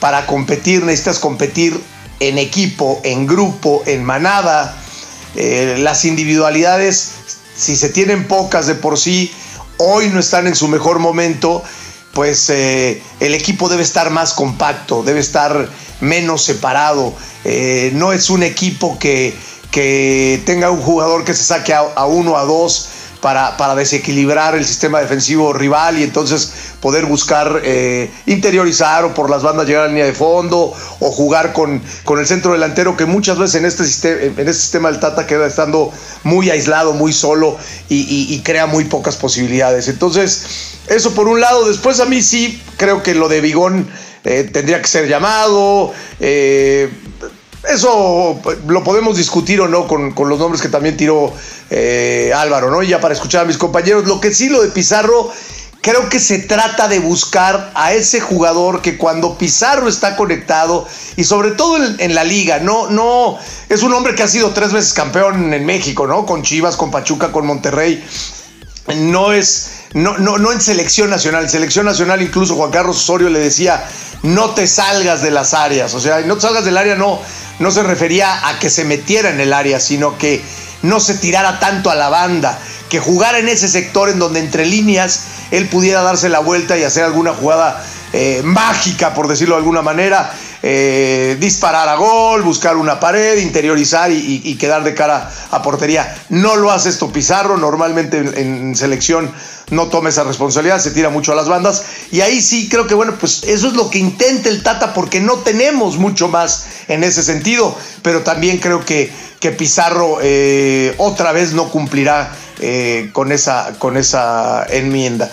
para 0.01 0.27
competir 0.27 0.83
necesitas 0.83 1.19
competir 1.19 1.81
en 2.19 2.39
equipo, 2.39 3.01
en 3.05 3.27
grupo, 3.27 3.83
en 3.87 4.05
manada. 4.05 4.77
Eh, 5.37 5.77
las 5.79 6.05
individualidades, 6.05 7.13
si 7.55 7.77
se 7.77 7.89
tienen 7.89 8.27
pocas 8.27 8.67
de 8.67 8.75
por 8.75 8.99
sí, 8.99 9.33
hoy 9.79 10.09
no 10.09 10.21
están 10.21 10.47
en 10.47 10.55
su 10.55 10.69
mejor 10.69 10.99
momento, 10.99 11.63
pues 12.13 12.51
eh, 12.51 13.03
el 13.21 13.35
equipo 13.35 13.69
debe 13.69 13.83
estar 13.83 14.11
más 14.11 14.35
compacto, 14.35 15.03
debe 15.03 15.21
estar 15.21 15.69
menos 16.01 16.43
separado. 16.43 17.15
Eh, 17.45 17.91
no 17.95 18.13
es 18.13 18.29
un 18.31 18.43
equipo 18.43 18.99
que, 18.99 19.35
que, 19.71 20.43
tenga 20.45 20.71
un 20.71 20.83
jugador 20.83 21.25
que 21.25 21.35
se 21.35 21.45
saque 21.45 21.73
a, 21.73 21.81
a 21.81 22.07
uno, 22.07 22.37
a 22.37 22.45
dos 22.45 22.89
para, 23.21 23.75
desequilibrar 23.75 24.55
el 24.55 24.65
sistema 24.65 25.01
defensivo 25.01 25.53
rival 25.53 25.99
y 25.99 26.03
entonces 26.03 26.53
poder 26.81 27.07
buscar 27.07 27.61
eh, 27.65 28.11
interiorizar 28.27 29.05
o 29.05 29.15
por 29.15 29.31
las 29.31 29.43
bandas 29.43 29.67
llegar 29.67 29.83
a 29.83 29.87
la 29.87 29.93
línea 29.93 30.07
de 30.07 30.13
fondo 30.13 30.73
o 31.01 31.11
jugar 31.11 31.53
con, 31.53 31.83
con 32.05 32.19
el 32.19 32.27
centro 32.27 32.53
delantero 32.53 32.97
que 32.97 33.05
muchas 33.05 33.39
veces 33.39 33.57
en 33.57 33.67
este, 33.67 33.85
sistema, 33.85 34.23
en 34.23 34.39
este 34.39 34.55
sistema 34.55 34.91
del 34.91 35.01
Tata 35.01 35.27
queda 35.27 35.47
estando 35.47 35.93
muy 36.25 36.51
aislado, 36.51 36.93
muy 36.93 37.13
solo 37.13 37.57
y, 37.89 38.41
crea 38.41 38.67
muy 38.67 38.85
pocas 38.85 39.17
posibilidades. 39.17 39.89
Entonces, 39.89 40.79
eso 40.89 41.15
por 41.15 41.29
un 41.29 41.41
lado. 41.41 41.69
Después 41.69 42.01
a 42.01 42.07
mí 42.07 42.23
sí 42.23 42.61
creo 42.77 43.03
que 43.03 43.15
lo 43.15 43.29
de 43.29 43.41
Bigón 43.41 43.89
eh, 44.25 44.49
tendría 44.51 44.81
que 44.81 44.89
ser 44.89 45.09
llamado. 45.09 45.93
Eh, 46.21 46.91
eso 47.69 48.41
lo 48.67 48.85
podemos 48.85 49.17
discutir 49.17 49.61
o 49.61 49.69
no 49.69 49.87
con, 49.87 50.15
los 50.17 50.39
nombres 50.39 50.63
que 50.63 50.69
también 50.69 50.97
tiró 50.97 51.33
eh, 51.69 52.33
Álvaro, 52.35 52.71
¿no? 52.71 52.83
Y 52.83 52.89
ya 52.89 53.01
para 53.01 53.15
escuchar 53.15 53.43
a 53.43 53.45
mis 53.45 53.59
compañeros. 53.59 54.07
Lo 54.07 54.21
que 54.21 54.33
sí, 54.33 54.49
lo 54.49 54.63
de 54.63 54.69
Pizarro, 54.69 55.31
creo 55.83 56.09
que 56.09 56.21
se 56.21 56.39
trata 56.39 56.89
de 56.89 56.99
buscar 56.99 57.71
a 57.75 57.93
ese 57.93 58.21
jugador 58.21 58.81
que 58.81 58.97
cuando 58.97 59.37
Pizarro 59.37 59.89
está 59.89 60.17
conectado 60.17 60.87
y 61.17 61.25
sobre 61.25 61.51
todo 61.53 61.79
en, 61.99 62.15
la 62.15 62.25
liga, 62.25 62.61
no, 62.61 62.89
no, 62.91 63.39
es 63.69 63.83
un 63.83 63.93
hombre 63.93 64.15
que 64.15 64.23
ha 64.23 64.29
sido 64.29 64.51
tres 64.51 64.73
veces 64.73 64.95
campeón 64.95 65.53
en 65.53 65.67
México, 65.67 66.07
¿no? 66.07 66.25
Con 66.25 66.43
Chivas, 66.43 66.77
con 66.77 66.91
Pachuca, 66.91 67.31
con 67.31 67.47
Monterrey. 67.47 68.03
No 68.97 69.33
es, 69.33 69.71
no, 69.93 70.17
no, 70.17 70.39
no 70.39 70.51
en 70.51 70.61
selección 70.63 71.11
nacional. 71.11 71.45
En 71.45 71.51
selección 71.51 71.85
nacional 71.85 72.23
incluso 72.23 72.57
Juan 72.57 72.71
Carlos 72.71 72.97
Osorio 72.97 73.29
le 73.29 73.39
decía, 73.39 73.85
no 74.23 74.51
te 74.51 74.67
salgas 74.67 75.23
de 75.23 75.31
las 75.31 75.55
áreas. 75.55 75.95
O 75.95 76.01
sea, 76.01 76.21
no 76.21 76.37
te 76.37 76.43
salgas 76.43 76.65
del 76.65 76.77
área 76.77 76.95
no, 76.95 77.21
no 77.59 77.71
se 77.71 77.83
refería 77.83 78.49
a 78.49 78.59
que 78.59 78.71
se 78.71 78.85
metiera 78.85 79.31
en 79.31 79.41
el 79.41 79.53
área, 79.53 79.81
sino 79.81 80.19
que 80.19 80.43
no 80.83 81.01
se 81.01 81.15
tirara 81.15 81.59
tanto 81.59 81.91
a 81.91 81.95
la 81.95 82.09
banda, 82.09 82.59
que 82.89 83.01
jugara 83.01 83.39
en 83.39 83.49
ese 83.49 83.69
sector 83.69 84.09
en 84.09 84.19
donde 84.19 84.41
entre 84.41 84.65
líneas 84.67 85.25
él 85.51 85.69
pudiera 85.69 86.03
darse 86.03 86.29
la 86.29 86.41
vuelta 86.41 86.79
y 86.79 86.85
hacer 86.85 87.05
alguna 87.05 87.35
jugada 87.35 87.85
eh, 88.13 88.41
mágica, 88.45 89.15
por 89.15 89.29
decirlo 89.29 89.57
de 89.57 89.61
alguna 89.61 89.83
manera, 89.83 90.33
eh, 90.63 91.39
disparar 91.41 91.89
a 91.89 91.97
gol, 91.97 92.43
buscar 92.43 92.77
una 92.77 93.01
pared, 93.01 93.39
interiorizar 93.39 94.11
y, 94.13 94.55
quedar 94.57 94.85
de 94.85 94.95
cara 94.95 95.31
a 95.51 95.63
portería. 95.63 96.15
No 96.29 96.57
lo 96.57 96.71
hace 96.71 96.91
esto 96.91 97.11
Pizarro, 97.11 97.57
normalmente 97.57 98.19
en, 98.19 98.77
selección 98.77 99.33
no 99.71 99.87
toma 99.87 100.11
esa 100.11 100.25
responsabilidad, 100.25 100.81
se 100.81 100.91
tira 100.91 101.09
mucho 101.09 101.33
a 101.33 101.35
las 101.35 101.49
bandas. 101.49 101.85
Y 102.11 102.21
ahí 102.21 102.43
sí 102.43 102.69
creo 102.69 102.87
que, 102.87 102.95
bueno, 102.95 103.15
pues 103.19 103.43
eso 103.45 103.69
es 103.69 103.73
lo 103.73 103.89
que 103.89 103.99
intenta 103.99 104.49
el 104.51 104.63
Tata 104.63 104.93
porque 104.93 105.21
no 105.21 105.39
tenemos 105.39 105.97
mucho 105.97 106.29
más 106.29 106.67
en 106.89 107.05
ese 107.05 107.23
sentido, 107.23 107.75
pero 108.03 108.23
también 108.23 108.59
creo 108.59 108.85
que, 108.85 109.11
que 109.39 109.53
Pizarro 109.53 110.19
eh, 110.21 110.95
otra 110.99 111.33
vez 111.33 111.53
no 111.53 111.71
cumplirá 111.71 112.37
con, 113.13 113.33
esa, 113.33 113.73
con 113.79 113.97
esa 113.97 114.67
enmienda. 114.69 115.31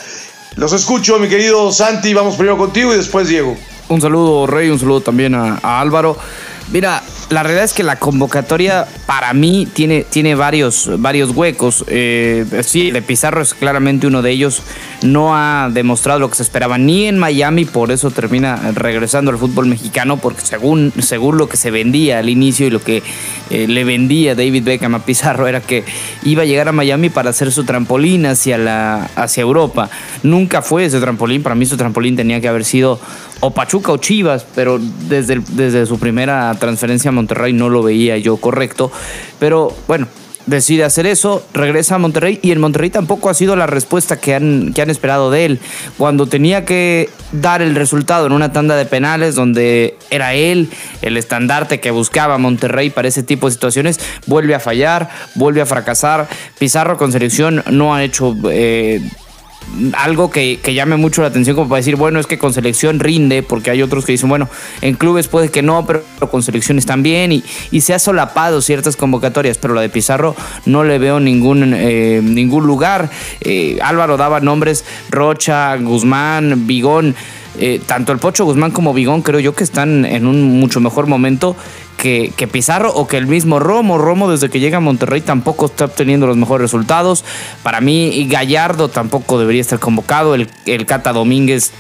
Los 0.55 0.71
escucho, 0.71 1.19
mi 1.19 1.27
querido 1.27 1.73
Santi. 1.73 2.13
Vamos 2.13 2.35
primero 2.35 2.57
contigo 2.57 2.93
y 2.93 2.97
después 2.97 3.27
Diego. 3.27 3.57
Un 3.89 4.01
saludo, 4.01 4.47
Rey, 4.47 4.69
un 4.69 4.79
saludo 4.79 5.01
también 5.01 5.33
a, 5.33 5.79
Álvaro. 5.79 6.17
Mira, 6.71 7.01
la 7.29 7.43
realidad 7.43 7.65
es 7.65 7.73
que 7.73 7.83
la 7.83 7.97
convocatoria 7.97 8.87
para 9.05 9.33
mí 9.33 9.67
tiene, 9.71 10.05
tiene 10.09 10.35
varios, 10.35 10.89
varios 10.99 11.31
huecos. 11.31 11.83
Eh, 11.87 12.45
sí, 12.63 12.91
de 12.91 13.01
Pizarro 13.01 13.41
es 13.41 13.53
claramente 13.53 14.07
uno 14.07 14.21
de 14.21 14.31
ellos. 14.31 14.61
No 15.01 15.35
ha 15.35 15.69
demostrado 15.71 16.19
lo 16.19 16.29
que 16.29 16.35
se 16.35 16.43
esperaba 16.43 16.77
ni 16.77 17.05
en 17.05 17.19
Miami, 17.19 17.65
por 17.65 17.91
eso 17.91 18.11
termina 18.11 18.71
regresando 18.73 19.29
al 19.29 19.37
fútbol 19.37 19.67
mexicano, 19.67 20.17
porque 20.17 20.41
según, 20.41 20.93
según 20.99 21.37
lo 21.37 21.49
que 21.49 21.57
se 21.57 21.69
vendía 21.69 22.19
al 22.19 22.29
inicio 22.29 22.65
y 22.65 22.69
lo 22.69 22.81
que 22.81 23.03
eh, 23.49 23.67
le 23.67 23.83
vendía 23.83 24.33
David 24.33 24.63
Beckham 24.63 24.95
a 24.95 25.05
Pizarro 25.05 25.47
era 25.47 25.61
que 25.61 25.83
iba 26.23 26.43
a 26.43 26.45
llegar 26.45 26.69
a 26.69 26.71
Miami 26.71 27.09
para 27.09 27.29
hacer 27.29 27.51
su 27.51 27.65
trampolín 27.65 28.25
hacia, 28.25 28.57
la, 28.57 29.09
hacia 29.15 29.41
Europa. 29.41 29.89
Nunca 30.23 30.61
fue 30.61 30.85
ese 30.85 30.99
trampolín, 30.99 31.43
para 31.43 31.55
mí 31.55 31.65
su 31.65 31.77
trampolín 31.77 32.15
tenía 32.15 32.39
que 32.39 32.47
haber 32.47 32.63
sido 32.63 32.99
o 33.39 33.51
Pachuca 33.51 33.91
o 33.91 33.97
Chivas, 33.97 34.45
pero 34.55 34.79
desde, 35.07 35.41
desde 35.49 35.85
su 35.85 35.99
primera 35.99 36.55
transferencia 36.55 37.11
Monterrey 37.17 37.51
no 37.51 37.69
lo 37.69 37.83
veía 37.83 38.17
yo 38.17 38.37
correcto. 38.37 38.91
Pero 39.39 39.75
bueno, 39.87 40.07
decide 40.47 40.85
hacer 40.85 41.05
eso, 41.05 41.45
regresa 41.53 41.95
a 41.95 41.97
Monterrey 41.99 42.39
y 42.41 42.51
en 42.51 42.59
Monterrey 42.59 42.89
tampoco 42.89 43.29
ha 43.29 43.33
sido 43.33 43.55
la 43.55 43.67
respuesta 43.67 44.19
que 44.19 44.33
han, 44.33 44.73
que 44.73 44.81
han 44.81 44.89
esperado 44.89 45.29
de 45.29 45.45
él. 45.45 45.59
Cuando 45.97 46.25
tenía 46.25 46.65
que 46.65 47.09
dar 47.33 47.61
el 47.61 47.75
resultado 47.75 48.25
en 48.25 48.31
una 48.31 48.51
tanda 48.51 48.75
de 48.75 48.85
penales 48.85 49.35
donde 49.35 49.97
era 50.09 50.33
él 50.33 50.69
el 51.01 51.17
estandarte 51.17 51.79
que 51.79 51.91
buscaba 51.91 52.37
Monterrey 52.37 52.89
para 52.89 53.09
ese 53.09 53.23
tipo 53.23 53.47
de 53.47 53.53
situaciones, 53.53 53.99
vuelve 54.25 54.55
a 54.55 54.59
fallar, 54.59 55.09
vuelve 55.35 55.61
a 55.61 55.65
fracasar. 55.65 56.27
Pizarro 56.57 56.97
con 56.97 57.11
selección 57.11 57.63
no 57.69 57.93
ha 57.93 58.03
hecho... 58.03 58.35
Eh, 58.49 59.01
algo 59.93 60.29
que, 60.29 60.59
llame 60.73 60.97
mucho 60.97 61.21
la 61.21 61.27
atención 61.27 61.55
como 61.55 61.69
para 61.69 61.77
decir, 61.77 61.95
bueno, 61.95 62.19
es 62.19 62.27
que 62.27 62.37
con 62.37 62.53
selección 62.53 62.99
rinde, 62.99 63.43
porque 63.43 63.69
hay 63.71 63.81
otros 63.81 64.05
que 64.05 64.13
dicen, 64.13 64.29
bueno, 64.29 64.49
en 64.81 64.95
clubes 64.95 65.27
puede 65.27 65.49
que 65.49 65.61
no, 65.61 65.85
pero 65.85 66.03
con 66.31 66.41
selección 66.41 66.77
están 66.77 67.03
bien 67.03 67.31
y, 67.31 67.43
y 67.71 67.81
se 67.81 67.93
ha 67.93 67.99
solapado 67.99 68.61
ciertas 68.61 68.95
convocatorias, 68.95 69.57
pero 69.57 69.73
la 69.73 69.81
de 69.81 69.89
Pizarro 69.89 70.35
no 70.65 70.83
le 70.83 70.97
veo 70.97 71.19
ningún, 71.19 71.73
eh, 71.75 72.21
ningún 72.23 72.65
lugar. 72.65 73.09
Eh, 73.41 73.77
Álvaro 73.81 74.17
daba 74.17 74.39
nombres, 74.39 74.85
Rocha, 75.09 75.75
Guzmán, 75.77 76.67
Bigón. 76.67 77.15
Eh, 77.59 77.81
tanto 77.83 78.11
el 78.11 78.19
Pocho 78.19 78.45
Guzmán 78.45 78.69
como 78.69 78.93
Bigón 78.93 79.23
creo 79.23 79.39
yo 79.39 79.55
que 79.55 79.63
están 79.63 80.05
en 80.05 80.27
un 80.27 80.59
mucho 80.59 80.79
mejor 80.79 81.07
momento 81.07 81.55
que, 81.97 82.49
Pizarro 82.51 82.93
o 82.93 83.07
que 83.07 83.17
el 83.17 83.27
mismo 83.27 83.59
Romo. 83.59 83.97
Romo 83.97 84.29
desde 84.29 84.49
que 84.49 84.59
llega 84.59 84.77
a 84.77 84.81
Monterrey 84.81 85.21
tampoco 85.21 85.65
está 85.65 85.85
obteniendo 85.85 86.27
los 86.27 86.37
mejores 86.37 86.61
resultados. 86.61 87.25
Para 87.63 87.81
mí 87.81 88.27
Gallardo 88.29 88.87
tampoco 88.89 89.39
debería 89.39 89.61
estar 89.61 89.79
convocado. 89.79 90.35
El, 90.35 90.49
el 90.65 90.85
Cata 90.85 91.11
Domínguez 91.11 91.71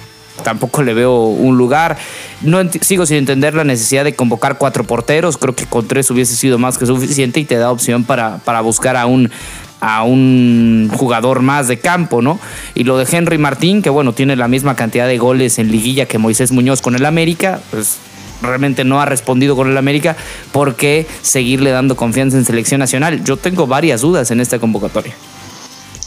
tampoco 0.43 0.83
le 0.83 0.93
veo 0.93 1.25
un 1.25 1.57
lugar. 1.57 1.97
No 2.41 2.59
sigo 2.81 3.05
sin 3.05 3.17
entender 3.17 3.53
la 3.53 3.63
necesidad 3.63 4.03
de 4.03 4.15
convocar 4.15 4.57
cuatro 4.57 4.83
porteros. 4.83 5.37
Creo 5.37 5.55
que 5.55 5.65
con 5.65 5.87
tres 5.87 6.09
hubiese 6.11 6.35
sido 6.35 6.57
más 6.57 6.77
que 6.77 6.85
suficiente 6.85 7.39
y 7.39 7.45
te 7.45 7.55
da 7.55 7.71
opción 7.71 8.03
para, 8.03 8.39
para 8.39 8.61
buscar 8.61 8.97
a 8.97 9.05
un 9.05 9.31
a 9.79 10.03
un 10.03 10.89
jugador 10.97 11.41
más 11.41 11.67
de 11.67 11.77
campo, 11.77 12.23
¿no? 12.23 12.39
Y 12.73 12.83
lo 12.83 12.97
de 12.97 13.05
Henry 13.09 13.37
Martín, 13.37 13.83
que 13.83 13.91
bueno, 13.91 14.11
tiene 14.11 14.35
la 14.35 14.47
misma 14.47 14.75
cantidad 14.75 15.07
de 15.07 15.19
goles 15.19 15.59
en 15.59 15.71
liguilla 15.71 16.07
que 16.07 16.17
Moisés 16.17 16.51
Muñoz 16.51 16.81
con 16.81 16.95
el 16.95 17.05
América, 17.05 17.59
pues 17.69 17.99
realmente 18.41 18.83
no 18.83 19.01
ha 19.01 19.05
respondido 19.05 19.55
con 19.55 19.69
el 19.69 19.77
América, 19.77 20.15
¿por 20.51 20.75
qué 20.75 21.07
seguirle 21.21 21.71
dando 21.71 21.95
confianza 21.95 22.37
en 22.37 22.45
selección 22.45 22.79
nacional? 22.79 23.23
Yo 23.23 23.37
tengo 23.37 23.67
varias 23.67 24.01
dudas 24.01 24.31
en 24.31 24.39
esta 24.39 24.59
convocatoria. 24.59 25.13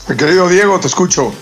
Mi 0.08 0.16
querido 0.16 0.48
Diego, 0.48 0.78
te 0.80 0.88
escucho. 0.88 1.32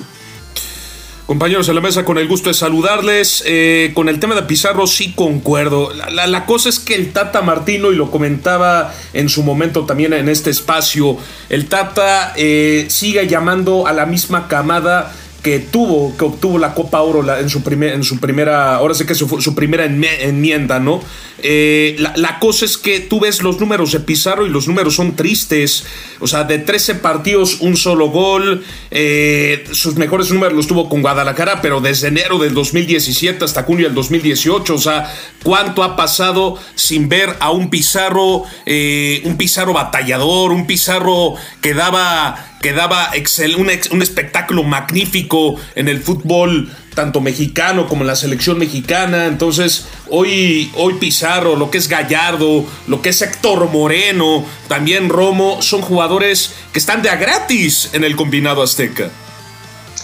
Compañeros 1.28 1.68
en 1.68 1.74
la 1.74 1.82
mesa, 1.82 2.06
con 2.06 2.16
el 2.16 2.26
gusto 2.26 2.48
de 2.48 2.54
saludarles. 2.54 3.42
Eh, 3.44 3.92
con 3.94 4.08
el 4.08 4.18
tema 4.18 4.34
de 4.34 4.44
Pizarro 4.44 4.86
sí 4.86 5.12
concuerdo. 5.12 5.92
La, 5.92 6.46
cosa 6.46 6.70
es 6.70 6.78
que 6.78 6.94
el 6.94 7.12
Tata 7.12 7.42
Martino, 7.42 7.92
y 7.92 7.96
lo 7.96 8.10
comentaba 8.10 8.94
en 9.12 9.28
su 9.28 9.42
momento 9.42 9.84
también 9.84 10.14
en 10.14 10.30
este 10.30 10.48
espacio, 10.48 11.18
el 11.50 11.66
Tata 11.66 12.32
eh, 12.34 12.86
sigue 12.88 13.26
llamando 13.28 13.86
a 13.86 13.92
la 13.92 14.06
misma 14.06 14.48
camada 14.48 15.14
que 15.42 15.60
tuvo, 15.60 16.16
que 16.16 16.24
obtuvo 16.24 16.58
la 16.58 16.74
Copa 16.74 17.00
Oro 17.00 17.38
en, 17.38 17.48
su 17.48 17.62
primer, 17.62 17.94
en 17.94 18.02
su 18.02 18.18
primera, 18.18 18.74
ahora 18.76 18.94
sé 18.94 19.06
que 19.06 19.14
su, 19.14 19.54
primera 19.54 19.84
enmienda, 19.84 20.80
¿no? 20.80 21.00
Eh, 21.40 21.96
la, 21.98 22.38
cosa 22.40 22.64
es 22.64 22.76
que 22.76 22.98
tú 22.98 23.20
ves 23.20 23.42
los 23.42 23.60
números 23.60 23.92
de 23.92 24.00
Pizarro 24.00 24.46
y 24.46 24.50
los 24.50 24.66
números 24.66 24.96
son 24.96 25.14
tristes. 25.14 25.84
O 26.18 26.26
sea, 26.26 26.44
de 26.44 26.58
13 26.58 26.96
partidos, 26.96 27.60
un 27.60 27.76
solo 27.76 28.08
gol. 28.08 28.64
Eh, 28.90 29.64
sus 29.70 29.94
mejores 29.94 30.30
números 30.32 30.54
los 30.54 30.66
tuvo 30.66 30.88
con 30.88 31.02
Guadalajara, 31.02 31.60
pero 31.62 31.80
desde 31.80 32.08
enero 32.08 32.38
del 32.38 32.54
2017 32.54 33.44
hasta 33.44 33.62
junio 33.62 33.86
del 33.86 33.94
2018. 33.94 34.74
O 34.74 34.78
sea, 34.78 35.12
¿cuánto 35.44 35.84
ha 35.84 35.94
pasado 35.94 36.58
sin 36.74 37.08
ver 37.08 37.36
a 37.38 37.50
un 37.52 37.70
Pizarro, 37.70 38.42
eh, 38.66 39.22
un 39.24 39.36
Pizarro 39.36 39.72
batallador, 39.72 40.50
un 40.50 40.66
Pizarro 40.66 41.34
que 41.60 41.74
daba 41.74 42.57
que 42.60 42.72
daba 42.72 43.10
un, 43.56 43.70
un, 43.92 44.02
espectáculo 44.02 44.64
magnífico 44.64 45.56
en 45.74 45.88
el 45.88 46.00
fútbol 46.00 46.70
tanto 46.94 47.20
mexicano 47.20 47.86
como 47.86 48.02
en 48.02 48.08
la 48.08 48.16
selección 48.16 48.58
mexicana. 48.58 49.26
Entonces, 49.26 49.86
hoy, 50.08 50.70
hoy 50.74 50.94
Pizarro, 50.94 51.54
lo 51.56 51.70
que 51.70 51.78
es 51.78 51.88
Gallardo, 51.88 52.66
lo 52.88 53.00
que 53.02 53.10
es 53.10 53.22
Héctor 53.22 53.70
Moreno, 53.70 54.44
también 54.66 55.08
Romo, 55.08 55.62
son 55.62 55.82
jugadores 55.82 56.54
que 56.72 56.78
están 56.78 57.02
de 57.02 57.10
a 57.10 57.16
gratis 57.16 57.90
en 57.92 58.02
el 58.02 58.16
combinado 58.16 58.62
azteca. 58.62 59.10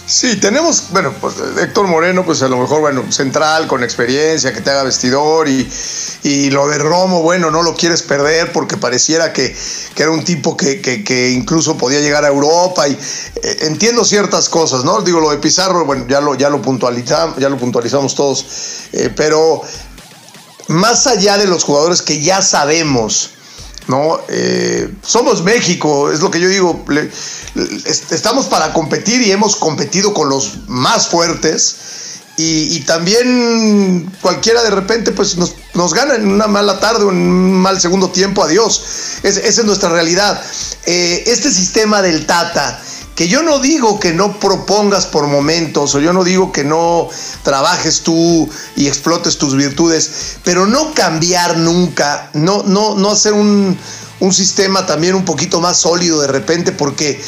Sí, 0.06 0.36
tenemos, 0.36 0.88
bueno, 0.90 1.14
pues 1.18 1.34
Héctor 1.58 1.86
Moreno, 1.86 2.26
pues 2.26 2.42
a 2.42 2.48
lo 2.48 2.58
mejor, 2.58 2.80
bueno, 2.80 3.10
central, 3.10 3.66
con 3.66 3.82
experiencia, 3.82 4.52
que 4.52 4.60
te 4.60 4.70
haga 4.70 4.82
vestidor 4.82 5.48
y, 5.48 5.66
y 6.24 6.50
lo 6.50 6.68
de 6.68 6.76
Romo, 6.76 7.22
bueno, 7.22 7.50
no 7.50 7.62
lo 7.62 7.74
quieres 7.74 8.02
perder 8.02 8.52
porque 8.52 8.76
pareciera 8.76 9.32
que, 9.32 9.56
era 9.96 10.10
un 10.10 10.22
tipo 10.22 10.58
que, 10.58 11.32
incluso 11.34 11.78
podía 11.78 12.00
llegar 12.00 12.24
a 12.24 12.28
Europa 12.28 12.86
y 12.86 12.92
eh, 12.92 13.56
entiendo 13.62 14.04
ciertas 14.04 14.50
cosas, 14.50 14.84
¿no? 14.84 15.00
Digo, 15.00 15.20
lo 15.20 15.30
de 15.30 15.38
Pizarro, 15.38 15.86
bueno, 15.86 16.06
ya 16.06 16.20
lo, 16.20 16.34
ya 16.34 16.50
lo, 16.50 16.60
puntualizamos, 16.60 17.38
ya 17.38 17.48
lo 17.48 17.56
puntualizamos 17.56 18.14
todos, 18.14 18.46
eh, 18.92 19.10
pero 19.16 19.62
más 20.68 21.06
allá 21.06 21.38
de 21.38 21.46
los 21.46 21.64
jugadores 21.64 22.02
que 22.02 22.20
ya 22.20 22.42
sabemos, 22.42 23.33
¿no? 23.88 24.18
Eh, 24.28 24.92
somos 25.02 25.42
México, 25.42 26.10
es 26.10 26.20
lo 26.20 26.30
que 26.30 26.40
yo 26.40 26.48
digo, 26.48 26.84
estamos 28.10 28.46
para 28.46 28.72
competir 28.72 29.22
y 29.22 29.30
hemos 29.30 29.56
competido 29.56 30.14
con 30.14 30.28
los 30.28 30.68
más 30.68 31.08
fuertes. 31.08 31.76
Y, 32.36 32.80
también 32.80 34.10
cualquiera 34.20 34.60
de 34.64 34.70
repente 34.70 35.12
pues 35.12 35.36
nos, 35.36 35.54
nos, 35.74 35.94
gana 35.94 36.16
en 36.16 36.26
una 36.26 36.48
mala 36.48 36.80
tarde 36.80 37.04
o 37.04 37.10
en 37.10 37.16
un 37.16 37.52
mal 37.52 37.80
segundo 37.80 38.10
tiempo, 38.10 38.42
adiós. 38.42 39.20
esa 39.22 39.40
es 39.40 39.64
nuestra 39.64 39.88
realidad. 39.90 40.42
Eh, 40.84 41.22
este 41.28 41.48
sistema 41.52 42.02
del 42.02 42.26
Tata, 42.26 42.82
que 43.14 43.28
yo 43.28 43.42
no 43.42 43.60
digo 43.60 44.00
que 44.00 44.12
no 44.12 44.38
propongas 44.38 45.06
por 45.06 45.26
momentos 45.26 45.94
o 45.94 46.00
yo 46.00 46.12
no 46.12 46.24
digo 46.24 46.52
que 46.52 46.64
no 46.64 47.08
trabajes 47.42 48.02
tú 48.02 48.48
y 48.76 48.88
explotes 48.88 49.38
tus 49.38 49.54
virtudes, 49.54 50.38
pero 50.42 50.66
no 50.66 50.94
cambiar 50.94 51.56
nunca, 51.58 52.30
no, 52.32 52.64
no, 52.64 52.96
no 52.96 53.10
hacer 53.10 53.32
un, 53.32 53.78
un 54.20 54.32
sistema 54.32 54.86
también 54.86 55.14
un 55.14 55.24
poquito 55.24 55.60
más 55.60 55.76
sólido 55.78 56.20
de 56.20 56.26
repente 56.26 56.72
porque 56.72 57.22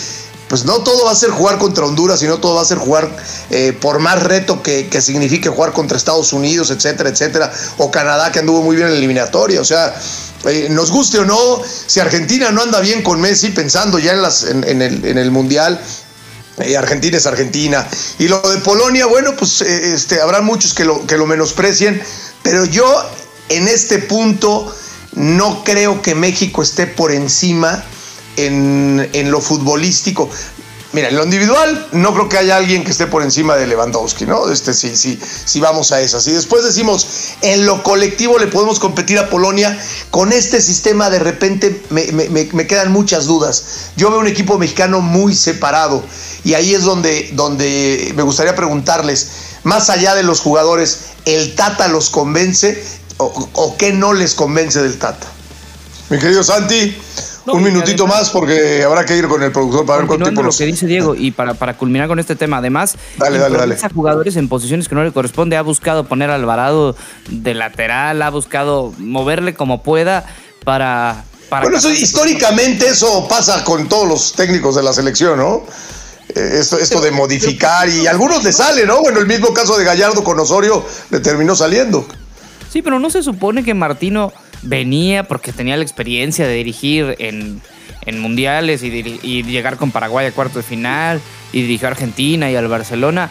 pues 0.48 0.64
no 0.64 0.78
todo 0.78 1.06
va 1.06 1.10
a 1.10 1.16
ser 1.16 1.30
jugar 1.30 1.58
contra 1.58 1.84
Honduras, 1.84 2.20
sino 2.20 2.38
todo 2.38 2.54
va 2.54 2.62
a 2.62 2.64
ser 2.64 2.78
jugar 2.78 3.10
eh, 3.50 3.76
por 3.80 3.98
más 3.98 4.22
reto 4.22 4.62
que, 4.62 4.88
que, 4.88 5.00
signifique 5.00 5.48
jugar 5.48 5.72
contra 5.72 5.96
Estados 5.96 6.32
Unidos, 6.32 6.70
etcétera, 6.70 7.08
etcétera, 7.08 7.52
o 7.78 7.90
Canadá 7.90 8.30
que 8.30 8.38
anduvo 8.38 8.62
muy 8.62 8.76
bien 8.76 8.86
en 8.86 8.92
la 8.92 8.98
eliminatoria. 8.98 9.60
O 9.60 9.64
sea, 9.64 9.92
eh, 10.48 10.68
nos 10.70 10.90
guste 10.90 11.18
o 11.18 11.24
no, 11.24 11.62
si 11.64 12.00
Argentina 12.00 12.50
no 12.50 12.62
anda 12.62 12.80
bien 12.80 13.02
con 13.02 13.20
Messi, 13.20 13.50
pensando 13.50 13.98
ya 13.98 14.12
en, 14.12 14.64
en, 14.64 14.82
el, 14.82 15.04
en 15.04 15.18
el 15.18 15.30
Mundial, 15.30 15.80
eh, 16.58 16.76
Argentina 16.76 17.18
es 17.18 17.26
Argentina. 17.26 17.86
Y 18.18 18.28
lo 18.28 18.40
de 18.40 18.58
Polonia, 18.58 19.06
bueno, 19.06 19.36
pues 19.36 19.60
eh, 19.60 19.94
este, 19.94 20.20
habrá 20.20 20.40
muchos 20.40 20.74
que 20.74 20.84
lo, 20.84 21.06
que 21.06 21.16
lo 21.18 21.26
menosprecien, 21.26 22.02
pero 22.42 22.64
yo 22.64 22.86
en 23.48 23.68
este 23.68 23.98
punto 23.98 24.74
no 25.12 25.64
creo 25.64 26.02
que 26.02 26.14
México 26.14 26.62
esté 26.62 26.86
por 26.86 27.12
encima 27.12 27.84
en, 28.36 29.08
en, 29.12 29.30
lo 29.30 29.40
futbolístico. 29.40 30.30
Mira, 30.96 31.10
en 31.10 31.16
lo 31.16 31.24
individual 31.24 31.88
no 31.92 32.14
creo 32.14 32.26
que 32.30 32.38
haya 32.38 32.56
alguien 32.56 32.82
que 32.82 32.90
esté 32.90 33.06
por 33.06 33.22
encima 33.22 33.54
de 33.56 33.66
Lewandowski, 33.66 34.24
¿no? 34.24 34.50
Este 34.50 34.72
sí, 34.72 34.96
sí, 34.96 35.20
sí 35.44 35.60
vamos 35.60 35.92
a 35.92 36.00
esas. 36.00 36.26
Y 36.26 36.32
después 36.32 36.64
decimos, 36.64 37.34
en 37.42 37.66
lo 37.66 37.82
colectivo 37.82 38.38
le 38.38 38.46
podemos 38.46 38.80
competir 38.80 39.18
a 39.18 39.28
Polonia. 39.28 39.78
Con 40.10 40.32
este 40.32 40.62
sistema 40.62 41.10
de 41.10 41.18
repente 41.18 41.82
me, 41.90 42.66
quedan 42.66 42.92
muchas 42.92 43.26
dudas. 43.26 43.90
Yo 43.98 44.08
veo 44.08 44.20
un 44.20 44.26
equipo 44.26 44.56
mexicano 44.56 45.02
muy 45.02 45.34
separado. 45.34 46.02
Y 46.44 46.54
ahí 46.54 46.72
es 46.72 46.84
donde, 46.84 47.28
donde 47.34 48.14
me 48.16 48.22
gustaría 48.22 48.56
preguntarles, 48.56 49.28
más 49.64 49.90
allá 49.90 50.14
de 50.14 50.22
los 50.22 50.40
jugadores, 50.40 51.00
¿el 51.26 51.54
Tata 51.56 51.88
los 51.88 52.08
convence 52.08 52.82
o, 53.18 53.50
o 53.52 53.76
qué 53.76 53.92
no 53.92 54.14
les 54.14 54.34
convence 54.34 54.80
del 54.80 54.98
Tata? 54.98 55.26
Mi 56.08 56.18
querido 56.18 56.42
Santi, 56.42 56.96
no, 57.46 57.54
un 57.54 57.62
minutito 57.62 58.04
además, 58.04 58.22
más 58.22 58.30
porque 58.30 58.82
habrá 58.82 59.04
que 59.04 59.16
ir 59.16 59.28
con 59.28 59.42
el 59.42 59.52
productor 59.52 59.86
para 59.86 59.98
ver 59.98 60.06
cuánto 60.06 60.24
tiempo 60.24 60.42
lo 60.42 60.50
que 60.50 60.64
dice 60.64 60.86
Diego 60.86 61.14
y 61.14 61.30
para, 61.30 61.54
para 61.54 61.76
culminar 61.76 62.08
con 62.08 62.18
este 62.18 62.36
tema 62.36 62.58
además 62.58 62.96
dale, 63.16 63.38
dale, 63.38 63.56
dale. 63.56 63.76
a 63.80 63.88
jugadores 63.88 64.36
en 64.36 64.48
posiciones 64.48 64.88
que 64.88 64.94
no 64.94 65.04
le 65.04 65.12
corresponde 65.12 65.56
ha 65.56 65.62
buscado 65.62 66.04
poner 66.04 66.30
a 66.30 66.34
Alvarado 66.34 66.96
de 67.30 67.54
lateral 67.54 68.20
ha 68.22 68.30
buscado 68.30 68.92
moverle 68.98 69.54
como 69.54 69.82
pueda 69.82 70.26
para, 70.64 71.24
para 71.48 71.62
bueno 71.62 71.78
eso, 71.78 71.90
históricamente 71.90 72.88
eso 72.88 73.26
pasa 73.28 73.64
con 73.64 73.88
todos 73.88 74.08
los 74.08 74.32
técnicos 74.32 74.74
de 74.74 74.82
la 74.82 74.92
selección 74.92 75.38
no 75.38 75.64
eh, 76.34 76.58
esto, 76.60 76.78
esto 76.78 77.00
de 77.00 77.12
modificar 77.12 77.88
y 77.88 78.06
a 78.06 78.10
algunos 78.10 78.42
le 78.42 78.52
sale 78.52 78.84
no 78.84 79.00
bueno 79.00 79.20
el 79.20 79.26
mismo 79.26 79.54
caso 79.54 79.78
de 79.78 79.84
Gallardo 79.84 80.24
con 80.24 80.38
Osorio 80.40 80.84
le 81.10 81.20
terminó 81.20 81.54
saliendo. 81.54 82.06
Sí 82.72 82.82
pero 82.82 82.98
no 82.98 83.08
se 83.08 83.22
supone 83.22 83.62
que 83.64 83.72
Martino 83.72 84.32
venía 84.62 85.24
porque 85.24 85.52
tenía 85.52 85.76
la 85.76 85.82
experiencia 85.82 86.46
de 86.46 86.54
dirigir 86.54 87.16
en, 87.18 87.60
en 88.04 88.20
mundiales 88.20 88.82
y, 88.82 89.18
y, 89.22 89.42
llegar 89.42 89.76
con 89.76 89.90
Paraguay 89.90 90.26
a 90.26 90.32
cuarto 90.32 90.58
de 90.58 90.62
final 90.62 91.20
y 91.52 91.62
dirigir 91.62 91.86
a 91.86 91.90
Argentina 91.90 92.50
y 92.50 92.56
al 92.56 92.68
Barcelona. 92.68 93.30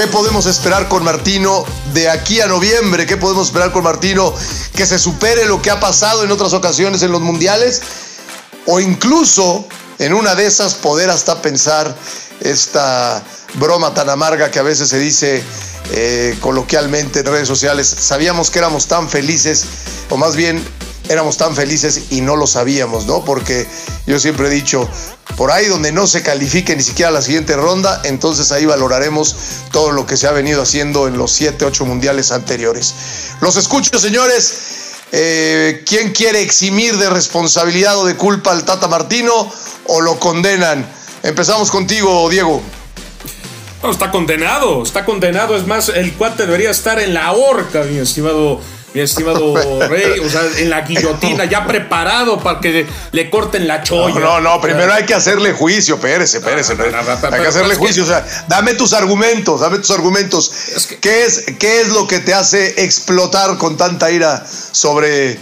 ¿Qué 0.00 0.06
podemos 0.06 0.46
esperar 0.46 0.88
con 0.88 1.04
Martino 1.04 1.62
de 1.92 2.08
aquí 2.08 2.40
a 2.40 2.46
noviembre? 2.46 3.04
¿Qué 3.04 3.18
podemos 3.18 3.48
esperar 3.48 3.70
con 3.70 3.84
Martino? 3.84 4.32
Que 4.74 4.86
se 4.86 4.98
supere 4.98 5.44
lo 5.44 5.60
que 5.60 5.70
ha 5.70 5.78
pasado 5.78 6.24
en 6.24 6.32
otras 6.32 6.54
ocasiones 6.54 7.02
en 7.02 7.12
los 7.12 7.20
mundiales. 7.20 7.82
O 8.64 8.80
incluso 8.80 9.68
en 9.98 10.14
una 10.14 10.34
de 10.34 10.46
esas 10.46 10.72
poder 10.72 11.10
hasta 11.10 11.42
pensar 11.42 11.94
esta 12.40 13.22
broma 13.56 13.92
tan 13.92 14.08
amarga 14.08 14.50
que 14.50 14.58
a 14.58 14.62
veces 14.62 14.88
se 14.88 14.98
dice 14.98 15.44
eh, 15.90 16.34
coloquialmente 16.40 17.18
en 17.18 17.26
redes 17.26 17.46
sociales. 17.46 17.86
Sabíamos 17.86 18.50
que 18.50 18.58
éramos 18.58 18.86
tan 18.86 19.06
felices, 19.06 19.66
o 20.08 20.16
más 20.16 20.34
bien 20.34 20.66
éramos 21.10 21.36
tan 21.36 21.56
felices 21.56 22.04
y 22.10 22.20
no 22.20 22.36
lo 22.36 22.46
sabíamos, 22.46 23.04
¿no? 23.06 23.24
Porque 23.24 23.66
yo 24.06 24.20
siempre 24.20 24.46
he 24.46 24.50
dicho, 24.50 24.88
por 25.36 25.50
ahí 25.50 25.66
donde 25.66 25.90
no 25.90 26.06
se 26.06 26.22
califique 26.22 26.76
ni 26.76 26.84
siquiera 26.84 27.10
la 27.10 27.20
siguiente 27.20 27.56
ronda, 27.56 28.00
entonces 28.04 28.52
ahí 28.52 28.64
valoraremos 28.64 29.34
todo 29.72 29.90
lo 29.90 30.06
que 30.06 30.16
se 30.16 30.28
ha 30.28 30.32
venido 30.32 30.62
haciendo 30.62 31.08
en 31.08 31.18
los 31.18 31.32
7, 31.32 31.64
8 31.64 31.84
mundiales 31.84 32.30
anteriores. 32.30 32.94
Los 33.40 33.56
escucho, 33.56 33.98
señores. 33.98 34.54
Eh, 35.12 35.82
¿Quién 35.84 36.12
quiere 36.12 36.40
eximir 36.42 36.96
de 36.96 37.10
responsabilidad 37.10 37.98
o 37.98 38.06
de 38.06 38.14
culpa 38.14 38.52
al 38.52 38.64
Tata 38.64 38.86
Martino 38.86 39.52
o 39.86 40.00
lo 40.00 40.20
condenan? 40.20 40.88
Empezamos 41.24 41.72
contigo, 41.72 42.30
Diego. 42.30 42.62
No, 43.82 43.90
está 43.90 44.12
condenado, 44.12 44.84
está 44.84 45.04
condenado. 45.04 45.56
Es 45.56 45.66
más, 45.66 45.88
el 45.88 46.12
cuate 46.12 46.46
debería 46.46 46.70
estar 46.70 47.00
en 47.00 47.14
la 47.14 47.32
horca, 47.32 47.82
mi 47.82 47.98
estimado 47.98 48.60
mi 48.94 49.00
estimado 49.00 49.54
Rey, 49.88 50.18
o 50.20 50.28
sea, 50.28 50.42
en 50.58 50.70
la 50.70 50.82
guillotina, 50.82 51.44
ya 51.44 51.66
preparado 51.66 52.38
para 52.40 52.60
que 52.60 52.86
le 53.12 53.30
corten 53.30 53.68
la 53.68 53.82
cholla. 53.82 54.18
No, 54.18 54.40
no, 54.40 54.56
no, 54.56 54.60
primero 54.60 54.92
hay 54.92 55.04
que 55.04 55.14
hacerle 55.14 55.52
juicio, 55.52 55.94
espérese, 55.96 56.38
espérese. 56.38 56.72
hay 56.72 57.40
que 57.40 57.46
hacerle 57.46 57.76
juicio, 57.76 58.02
o 58.02 58.06
sea, 58.06 58.24
dame 58.48 58.74
tus 58.74 58.92
argumentos, 58.92 59.60
dame 59.60 59.78
tus 59.78 59.90
argumentos. 59.90 60.52
¿Qué, 61.00 61.24
es, 61.24 61.44
¿Qué 61.58 61.82
es 61.82 61.88
lo 61.88 62.06
que 62.06 62.18
te 62.18 62.34
hace 62.34 62.82
explotar 62.82 63.56
con 63.58 63.76
tanta 63.76 64.10
ira 64.10 64.44
sobre 64.72 65.38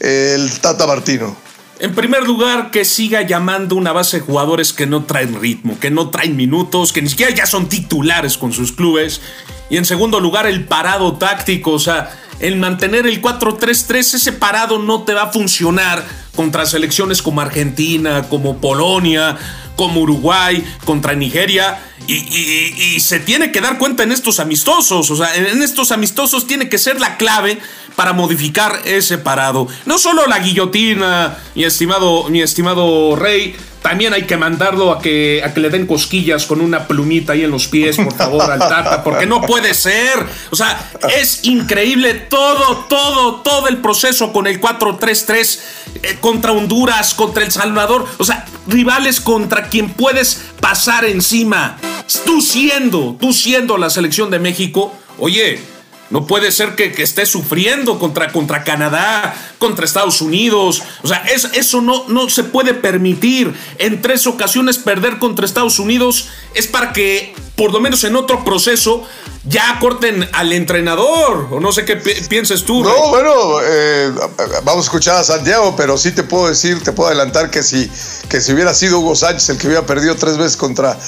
el 0.00 0.60
Tata 0.60 0.86
Martino? 0.86 1.36
En 1.80 1.94
primer 1.94 2.24
lugar, 2.24 2.70
que 2.70 2.84
siga 2.84 3.22
llamando 3.22 3.74
una 3.74 3.92
base 3.92 4.18
de 4.18 4.22
jugadores 4.22 4.74
que 4.74 4.86
no 4.86 5.04
traen 5.04 5.40
ritmo, 5.40 5.78
que 5.80 5.90
no 5.90 6.10
traen 6.10 6.36
minutos, 6.36 6.92
que 6.92 7.00
ni 7.00 7.08
siquiera 7.08 7.34
ya 7.34 7.46
son 7.46 7.70
titulares 7.70 8.36
con 8.36 8.52
sus 8.52 8.72
clubes. 8.72 9.22
Y 9.70 9.78
en 9.78 9.86
segundo 9.86 10.20
lugar, 10.20 10.46
el 10.46 10.66
parado 10.66 11.16
táctico, 11.16 11.70
o 11.70 11.78
sea, 11.78 12.10
el 12.40 12.56
mantener 12.56 13.06
el 13.06 13.20
4-3-3, 13.22 13.98
ese 13.98 14.32
parado 14.32 14.78
no 14.78 15.02
te 15.02 15.14
va 15.14 15.24
a 15.24 15.32
funcionar 15.32 16.04
contra 16.34 16.66
selecciones 16.66 17.22
como 17.22 17.40
Argentina, 17.40 18.28
como 18.28 18.58
Polonia, 18.58 19.36
como 19.76 20.00
Uruguay, 20.00 20.64
contra 20.84 21.14
Nigeria. 21.14 21.78
Y, 22.06 22.98
se 23.00 23.20
tiene 23.20 23.52
que 23.52 23.60
dar 23.60 23.78
cuenta 23.78 24.02
en 24.02 24.12
estos 24.12 24.40
amistosos. 24.40 25.10
O 25.10 25.16
sea, 25.16 25.34
en 25.36 25.62
estos 25.62 25.92
amistosos 25.92 26.46
tiene 26.46 26.68
que 26.68 26.78
ser 26.78 27.00
la 27.00 27.16
clave 27.16 27.58
para 27.94 28.12
modificar 28.12 28.80
ese 28.84 29.18
parado. 29.18 29.68
No 29.86 29.98
solo 29.98 30.26
la 30.26 30.38
guillotina, 30.38 31.38
mi 31.54 31.64
estimado, 31.64 32.28
mi 32.28 32.42
estimado 32.42 33.16
Rey. 33.16 33.54
También 33.82 34.12
hay 34.12 34.26
que 34.26 34.36
mandarlo 34.36 34.92
a 34.92 35.00
que, 35.00 35.42
a 35.42 35.54
que 35.54 35.60
le 35.60 35.70
den 35.70 35.86
cosquillas 35.86 36.44
con 36.44 36.60
una 36.60 36.86
plumita 36.86 37.32
ahí 37.32 37.44
en 37.44 37.50
los 37.50 37.66
pies, 37.66 37.96
por 37.96 38.14
favor, 38.14 38.50
al 38.50 38.58
Tata, 38.58 39.02
porque 39.02 39.24
no 39.26 39.40
puede 39.40 39.72
ser. 39.72 40.26
O 40.50 40.56
sea, 40.56 40.90
es 41.18 41.44
increíble 41.44 42.14
todo, 42.14 42.84
todo, 42.88 43.36
todo 43.36 43.68
el 43.68 43.78
proceso 43.78 44.32
con 44.32 44.46
el 44.46 44.60
4-3-3 44.60 45.60
eh, 46.02 46.16
contra 46.20 46.52
Honduras, 46.52 47.14
contra 47.14 47.42
El 47.42 47.50
Salvador. 47.50 48.06
O 48.18 48.24
sea, 48.24 48.44
rivales 48.66 49.20
contra 49.20 49.68
quien 49.68 49.90
puedes 49.90 50.42
pasar 50.60 51.06
encima. 51.06 51.78
Tú 52.26 52.42
siendo, 52.42 53.16
tú 53.18 53.32
siendo 53.32 53.78
la 53.78 53.88
selección 53.88 54.30
de 54.30 54.40
México, 54.40 54.94
oye, 55.18 55.58
no 56.10 56.26
puede 56.26 56.50
ser 56.50 56.74
que, 56.74 56.92
esté 57.02 57.24
sufriendo 57.24 57.98
contra, 57.98 58.32
contra, 58.32 58.64
Canadá, 58.64 59.34
contra 59.58 59.84
Estados 59.84 60.20
Unidos. 60.20 60.82
O 61.02 61.08
sea, 61.08 61.18
es, 61.18 61.44
eso 61.54 61.80
no, 61.80 62.08
no 62.08 62.28
se 62.28 62.44
puede 62.44 62.74
permitir. 62.74 63.54
En 63.78 64.02
tres 64.02 64.26
ocasiones 64.26 64.78
perder 64.78 65.18
contra 65.18 65.46
Estados 65.46 65.78
Unidos 65.78 66.28
es 66.54 66.66
para 66.66 66.92
que, 66.92 67.34
por 67.54 67.72
lo 67.72 67.80
menos 67.80 68.02
en 68.04 68.16
otro 68.16 68.44
proceso, 68.44 69.06
ya 69.44 69.78
corten 69.78 70.28
al 70.32 70.52
entrenador. 70.52 71.48
O 71.52 71.60
no 71.60 71.70
sé 71.70 71.84
qué 71.84 71.96
pienses 71.96 72.64
tú. 72.64 72.82
No, 72.82 73.08
bueno, 73.10 73.60
eh, 73.62 74.12
vamos 74.64 74.84
a 74.84 74.86
escuchar 74.86 75.16
a 75.16 75.24
Santiago, 75.24 75.74
pero 75.76 75.96
sí 75.96 76.10
te 76.10 76.24
puedo 76.24 76.48
decir, 76.48 76.82
te 76.82 76.92
puedo 76.92 77.08
adelantar 77.08 77.50
que 77.50 77.62
si, 77.62 77.88
que 78.28 78.40
si 78.40 78.52
hubiera 78.52 78.74
sido 78.74 78.98
Hugo 78.98 79.14
Sánchez 79.14 79.48
el 79.50 79.58
que 79.58 79.68
hubiera 79.68 79.86
perdido 79.86 80.16
tres 80.16 80.36
veces 80.36 80.56
contra 80.56 80.98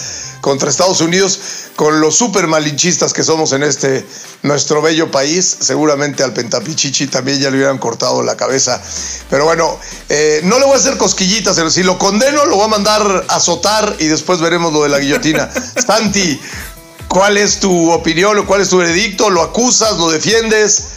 contra 0.42 0.68
Estados 0.68 1.00
Unidos, 1.00 1.38
con 1.76 2.00
los 2.00 2.16
super 2.16 2.48
malinchistas 2.48 3.14
que 3.14 3.22
somos 3.22 3.52
en 3.52 3.62
este 3.62 4.04
nuestro 4.42 4.82
bello 4.82 5.10
país. 5.10 5.56
Seguramente 5.60 6.22
al 6.22 6.34
Pentapichichi 6.34 7.06
también 7.06 7.40
ya 7.40 7.48
le 7.48 7.56
hubieran 7.58 7.78
cortado 7.78 8.22
la 8.22 8.36
cabeza. 8.36 8.82
Pero 9.30 9.44
bueno, 9.44 9.78
eh, 10.10 10.40
no 10.44 10.58
le 10.58 10.66
voy 10.66 10.74
a 10.74 10.78
hacer 10.78 10.98
cosquillitas, 10.98 11.56
si 11.72 11.84
lo 11.84 11.96
condeno, 11.96 12.44
lo 12.44 12.56
voy 12.56 12.66
a 12.66 12.68
mandar 12.68 13.24
a 13.28 13.36
azotar 13.36 13.96
y 14.00 14.06
después 14.06 14.40
veremos 14.40 14.72
lo 14.72 14.82
de 14.82 14.90
la 14.90 14.98
guillotina. 14.98 15.48
Santi, 15.86 16.38
¿cuál 17.06 17.38
es 17.38 17.60
tu 17.60 17.92
opinión? 17.92 18.44
¿Cuál 18.44 18.62
es 18.62 18.68
tu 18.68 18.78
veredicto? 18.78 19.30
¿Lo 19.30 19.42
acusas? 19.42 19.96
¿Lo 19.96 20.10
defiendes? 20.10 20.91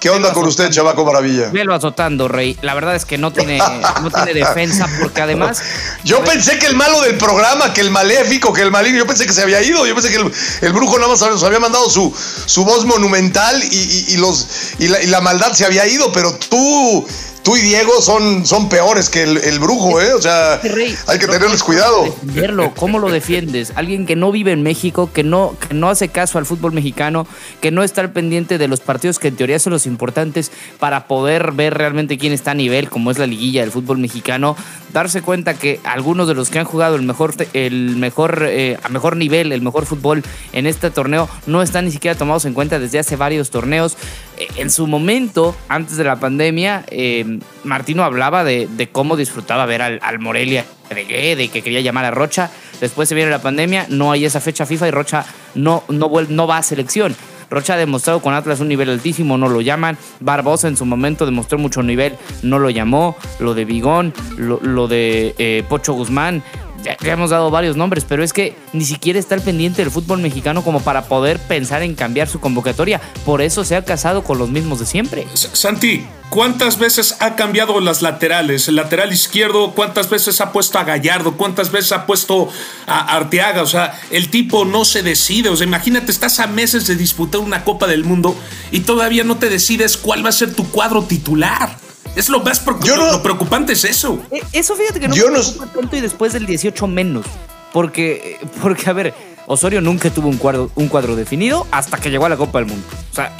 ¿Qué 0.00 0.10
onda 0.10 0.32
con 0.32 0.46
usted, 0.46 0.70
Chavaco 0.70 1.04
Maravilla? 1.04 1.50
Velo 1.50 1.74
azotando, 1.74 2.28
Rey. 2.28 2.58
La 2.62 2.74
verdad 2.74 2.94
es 2.94 3.04
que 3.04 3.18
no 3.18 3.32
tiene, 3.32 3.58
no 4.02 4.10
tiene 4.10 4.34
defensa 4.34 4.86
porque 5.00 5.22
además... 5.22 5.62
Yo 6.04 6.22
pensé 6.24 6.58
que 6.58 6.66
el 6.66 6.76
malo 6.76 7.00
del 7.02 7.16
programa, 7.16 7.72
que 7.72 7.80
el 7.80 7.90
maléfico, 7.90 8.52
que 8.52 8.62
el 8.62 8.70
maligno, 8.70 8.98
yo 8.98 9.06
pensé 9.06 9.26
que 9.26 9.32
se 9.32 9.42
había 9.42 9.62
ido. 9.62 9.86
Yo 9.86 9.94
pensé 9.94 10.10
que 10.10 10.66
el, 10.66 10.72
brujo 10.72 10.98
nada 10.98 11.08
más 11.08 11.20
nos 11.20 11.42
había 11.42 11.60
mandado 11.60 11.88
su, 11.90 12.14
su 12.46 12.64
voz 12.64 12.84
monumental 12.84 13.62
y, 13.62 14.16
los, 14.16 14.46
y 14.78 14.88
la 14.88 15.20
maldad 15.20 15.52
se 15.52 15.64
había 15.64 15.86
ido, 15.86 16.12
pero 16.12 16.34
tú 16.34 17.06
tú 17.42 17.56
y 17.56 17.60
Diego 17.60 18.00
son, 18.00 18.46
son 18.46 18.68
peores 18.68 19.08
que 19.08 19.22
el, 19.22 19.58
brujo, 19.58 20.00
¿eh? 20.00 20.12
O 20.14 20.20
sea, 20.22 20.60
hay 21.06 21.18
que 21.18 21.26
tenerles 21.26 21.62
cuidado. 21.62 22.04
Defenderlo, 22.04 22.72
¿cómo 22.74 22.98
lo 22.98 23.10
defiendes? 23.10 23.72
Alguien 23.74 24.06
que 24.06 24.16
no 24.16 24.32
vive 24.32 24.52
en 24.52 24.62
México, 24.62 25.10
que 25.12 25.22
no, 25.22 25.54
que 25.68 25.74
no 25.74 25.88
hace 25.88 26.08
caso 26.08 26.38
al 26.38 26.46
fútbol 26.46 26.72
mexicano, 26.72 27.26
que 27.60 27.70
no 27.70 27.82
está 27.82 28.00
al 28.00 28.12
pendiente 28.12 28.58
de 28.58 28.68
los 28.68 28.80
partidos 28.80 29.18
que 29.18 29.28
en 29.28 29.36
teoría 29.36 29.58
son 29.58 29.72
los 29.72 29.86
importantes 29.86 30.50
para 30.78 31.06
poder 31.06 31.52
ver 31.52 31.74
realmente 31.74 32.18
quién 32.18 32.32
está 32.32 32.52
a 32.52 32.54
nivel, 32.54 32.88
como 32.88 33.10
es 33.10 33.18
la 33.18 33.26
liguilla 33.26 33.62
del 33.62 33.72
fútbol 33.72 33.98
mexicano, 33.98 34.56
darse 34.92 35.22
cuenta 35.22 35.54
que 35.54 35.80
algunos 35.84 36.28
de 36.28 36.34
los 36.34 36.50
que 36.50 36.58
han 36.58 36.64
jugado 36.64 36.96
el 36.96 37.02
mejor, 37.02 37.34
el 37.52 37.96
mejor, 37.96 38.46
eh, 38.48 38.78
a 38.82 38.88
mejor 38.88 39.16
nivel, 39.16 39.52
el 39.52 39.62
mejor 39.62 39.86
fútbol 39.86 40.22
en 40.52 40.66
este 40.66 40.90
torneo, 40.90 41.28
no 41.46 41.62
están 41.62 41.84
ni 41.84 41.90
siquiera 41.90 42.16
tomados 42.16 42.44
en 42.44 42.54
cuenta 42.54 42.78
desde 42.78 42.98
hace 42.98 43.16
varios 43.16 43.50
torneos. 43.50 43.96
Eh, 44.36 44.46
en 44.56 44.70
su 44.70 44.86
momento, 44.86 45.56
antes 45.68 45.96
de 45.96 46.04
la 46.04 46.16
pandemia, 46.16 46.84
eh, 46.90 47.24
Martino 47.64 48.04
hablaba 48.04 48.44
de, 48.44 48.88
cómo 48.92 49.16
disfrutaba 49.16 49.66
ver 49.66 49.82
al, 49.82 50.18
Morelia 50.18 50.64
de 50.90 51.48
que 51.52 51.62
quería 51.62 51.80
llamar 51.80 52.04
a 52.04 52.10
Rocha. 52.10 52.50
Después 52.80 53.08
se 53.08 53.14
viene 53.14 53.30
la 53.30 53.42
pandemia, 53.42 53.86
no 53.88 54.12
hay 54.12 54.24
esa 54.24 54.40
fecha 54.40 54.66
FIFA 54.66 54.88
y 54.88 54.90
Rocha 54.90 55.24
no, 55.54 55.82
no, 55.88 56.46
va 56.46 56.58
a 56.58 56.62
selección. 56.62 57.14
Rocha 57.50 57.74
ha 57.74 57.76
demostrado 57.78 58.20
con 58.20 58.34
Atlas 58.34 58.60
un 58.60 58.68
nivel 58.68 58.90
altísimo, 58.90 59.38
no 59.38 59.48
lo 59.48 59.60
llaman. 59.60 59.96
Barbosa 60.20 60.68
en 60.68 60.76
su 60.76 60.84
momento 60.84 61.24
demostró 61.24 61.58
mucho 61.58 61.82
nivel, 61.82 62.16
no 62.42 62.58
lo 62.58 62.70
llamó. 62.70 63.16
Lo 63.40 63.54
de 63.54 63.64
Bigón, 63.64 64.12
lo, 64.36 64.86
de 64.86 65.34
eh, 65.38 65.64
Pocho 65.68 65.94
Guzmán, 65.94 66.42
ya, 66.82 66.96
hemos 67.12 67.30
dado 67.30 67.50
varios 67.50 67.76
nombres, 67.76 68.04
pero 68.08 68.22
es 68.22 68.32
que 68.32 68.56
ni 68.72 68.84
siquiera 68.84 69.18
está 69.18 69.34
al 69.34 69.42
pendiente 69.42 69.82
del 69.82 69.90
fútbol 69.90 70.20
mexicano 70.20 70.62
como 70.62 70.80
para 70.80 71.04
poder 71.06 71.38
pensar 71.38 71.82
en 71.82 71.94
cambiar 71.94 72.28
su 72.28 72.40
convocatoria. 72.40 73.00
Por 73.24 73.42
eso 73.42 73.64
se 73.64 73.76
ha 73.76 73.84
casado 73.84 74.22
con 74.22 74.38
los 74.38 74.50
mismos 74.50 74.78
de 74.78 74.86
siempre. 74.86 75.26
Santi, 75.34 76.06
¿cuántas 76.30 76.78
veces 76.78 77.16
ha 77.20 77.36
cambiado 77.36 77.80
las 77.80 78.02
laterales? 78.02 78.68
El 78.68 78.76
lateral 78.76 79.12
izquierdo, 79.12 79.72
¿cuántas 79.72 80.08
veces 80.08 80.40
ha 80.40 80.52
puesto 80.52 80.78
a 80.78 80.84
Gallardo? 80.84 81.36
¿Cuántas 81.36 81.72
veces 81.72 81.92
ha 81.92 82.06
puesto 82.06 82.48
a 82.86 83.16
Arteaga? 83.16 83.62
O 83.62 83.66
sea, 83.66 83.98
el 84.10 84.30
tipo 84.30 84.64
no 84.64 84.84
se 84.84 85.02
decide. 85.02 85.48
O 85.48 85.56
sea, 85.56 85.66
imagínate, 85.66 86.12
estás 86.12 86.38
a 86.40 86.46
meses 86.46 86.86
de 86.86 86.96
disputar 86.96 87.40
una 87.40 87.64
Copa 87.64 87.86
del 87.86 88.04
Mundo 88.04 88.36
y 88.70 88.80
todavía 88.80 89.24
no 89.24 89.36
te 89.36 89.48
decides 89.48 89.96
cuál 89.96 90.24
va 90.24 90.28
a 90.28 90.32
ser 90.32 90.54
tu 90.54 90.70
cuadro 90.70 91.02
titular. 91.04 91.87
Es 92.18 92.28
lo 92.28 92.40
más 92.40 92.58
preocupante 92.58 93.74
es 93.74 93.84
eso. 93.84 94.18
Eh, 94.32 94.42
eso 94.52 94.74
fíjate 94.74 94.98
que 94.98 95.06
no 95.06 95.14
me 95.14 95.22
preocupa 95.22 95.66
tanto 95.66 95.96
y 95.96 96.00
después 96.00 96.32
del 96.32 96.46
18 96.46 96.88
menos. 96.88 97.24
Porque, 97.72 98.40
porque, 98.60 98.90
a 98.90 98.92
ver, 98.92 99.14
Osorio 99.46 99.80
nunca 99.80 100.10
tuvo 100.10 100.26
un 100.26 100.36
cuadro, 100.36 100.68
un 100.74 100.88
cuadro 100.88 101.14
definido 101.14 101.64
hasta 101.70 101.98
que 101.98 102.10
llegó 102.10 102.26
a 102.26 102.28
la 102.28 102.36
Copa 102.36 102.58
del 102.58 102.66
Mundo. 102.66 102.84
O 103.12 103.14
sea, 103.14 103.36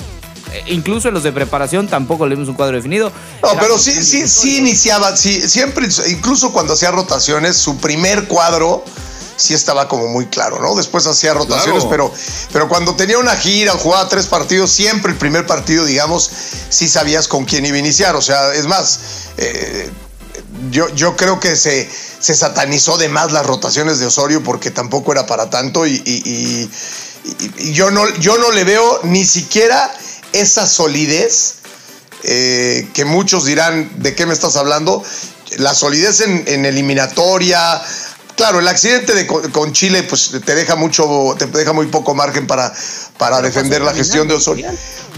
eh, 0.53 0.63
incluso 0.69 1.09
en 1.09 1.15
los 1.15 1.25
de 1.25 1.33
preparación 1.33 1.89
tampoco 1.89 2.25
le 2.25 2.37
vimos 2.37 2.49
un 2.49 2.55
cuadro 2.55 2.77
definido. 2.77 3.11
No, 3.43 3.49
pero 3.59 3.79
sí, 3.79 3.91
sí, 3.91 4.29
sí 4.29 4.59
iniciaba, 4.59 5.17
sí, 5.17 5.49
siempre, 5.49 5.89
incluso 6.09 6.53
cuando 6.53 6.75
hacía 6.75 6.93
rotaciones, 6.93 7.57
su 7.57 7.79
primer 7.79 8.29
cuadro 8.29 8.85
sí 9.39 9.55
estaba 9.55 9.89
como 9.89 10.09
muy 10.09 10.27
claro, 10.27 10.61
¿no? 10.61 10.75
Después 10.75 11.07
hacía 11.07 11.33
rotaciones, 11.33 11.85
pero, 11.89 12.13
pero 12.53 12.69
cuando 12.69 12.95
tenía 12.97 13.19
una 13.19 13.37
gira, 13.37 13.73
jugaba 13.73 14.09
tres 14.09 14.27
partidos, 14.27 14.71
siempre 14.71 15.13
el 15.13 15.19
primer 15.19 15.47
partido, 15.47 15.85
digamos, 15.85 16.29
sí 16.69 16.89
sabías 16.89 17.29
con 17.29 17.45
quién 17.45 17.65
iba 17.65 17.77
a 17.77 17.79
iniciar. 17.79 18.17
O 18.17 18.21
sea, 18.23 18.53
es 18.53 18.67
más, 18.67 18.99
eh, 19.37 19.91
yo, 20.71 20.89
yo 20.95 21.17
creo 21.17 21.39
que 21.39 21.55
se, 21.57 21.89
se 22.19 22.35
satanizó 22.35 22.99
de 22.99 23.09
más 23.09 23.31
las 23.31 23.47
rotaciones 23.47 24.01
de 24.01 24.07
Osorio 24.07 24.43
porque 24.43 24.73
tampoco 24.73 25.13
era 25.13 25.25
para 25.25 25.51
tanto 25.51 25.87
y, 25.87 26.69
yo, 27.73 27.91
no, 27.91 28.09
yo 28.17 28.39
no 28.39 28.51
le 28.51 28.65
veo 28.65 29.01
ni 29.05 29.25
siquiera 29.25 29.93
esa 30.33 30.67
solidez 30.67 31.57
eh, 32.25 32.89
que 32.93 33.05
muchos 33.05 33.45
dirán 33.45 33.91
de 34.03 34.15
qué 34.17 34.27
me 34.27 34.35
estás 34.35 34.57
hablando. 34.57 35.05
La 35.59 35.75
solidez 35.75 36.21
en, 36.21 36.45
en 36.47 36.65
eliminatoria, 36.65 37.83
Claro, 38.39 38.61
el 38.61 38.69
accidente 38.69 39.15
de, 39.17 39.27
con 39.27 39.73
Chile 39.73 40.05
pues 40.05 40.31
te 40.45 40.55
deja 40.55 40.77
mucho, 40.77 41.35
te 41.37 41.47
deja 41.47 41.73
muy 41.73 41.87
poco 41.87 42.15
margen 42.15 42.47
para, 42.47 42.73
para 43.19 43.43
defender 43.43 43.83
la 43.83 43.93
gestión 43.93 44.29
de 44.29 44.35
Osorio. 44.35 44.71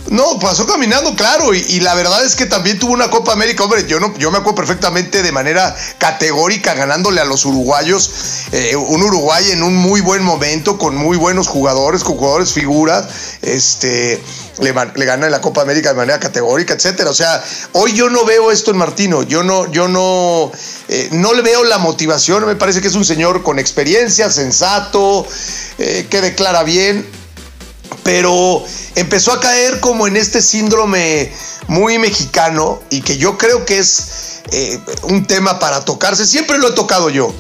No, 0.09 0.39
pasó 0.39 0.67
caminando, 0.67 1.15
claro, 1.15 1.53
y, 1.53 1.81
la 1.81 1.95
verdad 1.95 2.25
es 2.25 2.35
que 2.35 2.47
también 2.47 2.79
tuvo 2.79 2.95
una 2.95 3.11
Copa 3.11 3.35
América, 3.35 3.65
hombre, 3.65 3.87
yo, 3.87 4.01
no, 4.01 4.17
yo 4.17 4.31
me 4.31 4.39
acuerdo 4.39 4.57
perfectamente 4.57 5.23
de 5.23 5.33
manera 5.33 5.77
categórica 5.99 6.73
ganándole 6.73 7.21
a 7.21 7.27
los 7.27 7.45
uruguayos, 7.45 8.11
eh, 8.53 8.75
un 8.75 9.03
Uruguay 9.03 9.51
en 9.51 9.63
un 9.63 9.77
muy 9.77 10.01
buen 10.01 10.23
momento, 10.23 10.79
con 10.79 10.97
muy 10.97 11.19
buenos 11.19 11.47
jugadores, 11.47 12.03
con 12.03 12.17
jugadores 12.17 12.55
figuras, 12.55 13.07
este, 13.43 14.19
le, 14.61 14.75
le 14.95 15.05
gana 15.05 15.29
la 15.29 15.41
Copa 15.41 15.63
América 15.63 15.91
de 15.91 15.97
manera 15.97 16.19
categórica, 16.19 16.75
etcétera. 16.75 17.11
O 17.11 17.15
sea, 17.15 17.43
hoy 17.73 17.93
yo 17.93 18.11
no 18.11 18.25
veo 18.25 18.51
esto 18.51 18.71
en 18.71 18.77
Martino, 18.77 19.23
yo 19.23 19.43
no, 19.43 19.71
yo 19.71 19.89
no, 19.89 20.53
eh, 20.89 21.09
no 21.13 21.35
le 21.35 21.43
veo 21.43 21.65
la 21.65 21.79
motivación, 21.79 22.47
me 22.47 22.57
parece 22.57 22.81
que 22.81 22.89
es 22.89 22.95
un 22.95 23.05
señor 23.05 23.43
con 23.43 23.59
experiencia, 23.59 24.31
sensato, 24.31 25.27
eh, 25.79 26.07
que 26.11 26.21
declara 26.21 26.63
bien 26.63 27.21
pero 28.03 28.65
empezó 28.95 29.33
a 29.33 29.41
caer 29.41 29.81
como 29.81 30.07
en 30.07 30.17
este 30.17 30.41
síndrome 30.41 31.33
muy 31.69 31.99
mexicano 31.99 32.81
y 32.91 33.03
que 33.03 33.17
yo 33.17 33.39
creo 33.39 33.65
que 33.65 33.79
es 33.79 34.41
eh, 34.53 34.81
un 35.03 35.27
tema 35.27 35.59
para 35.59 35.85
tocarse. 35.85 36.27
Siempre 36.27 36.59
lo 36.59 36.69
he 36.69 36.73
tocado 36.73 37.11
yo. 37.11 37.33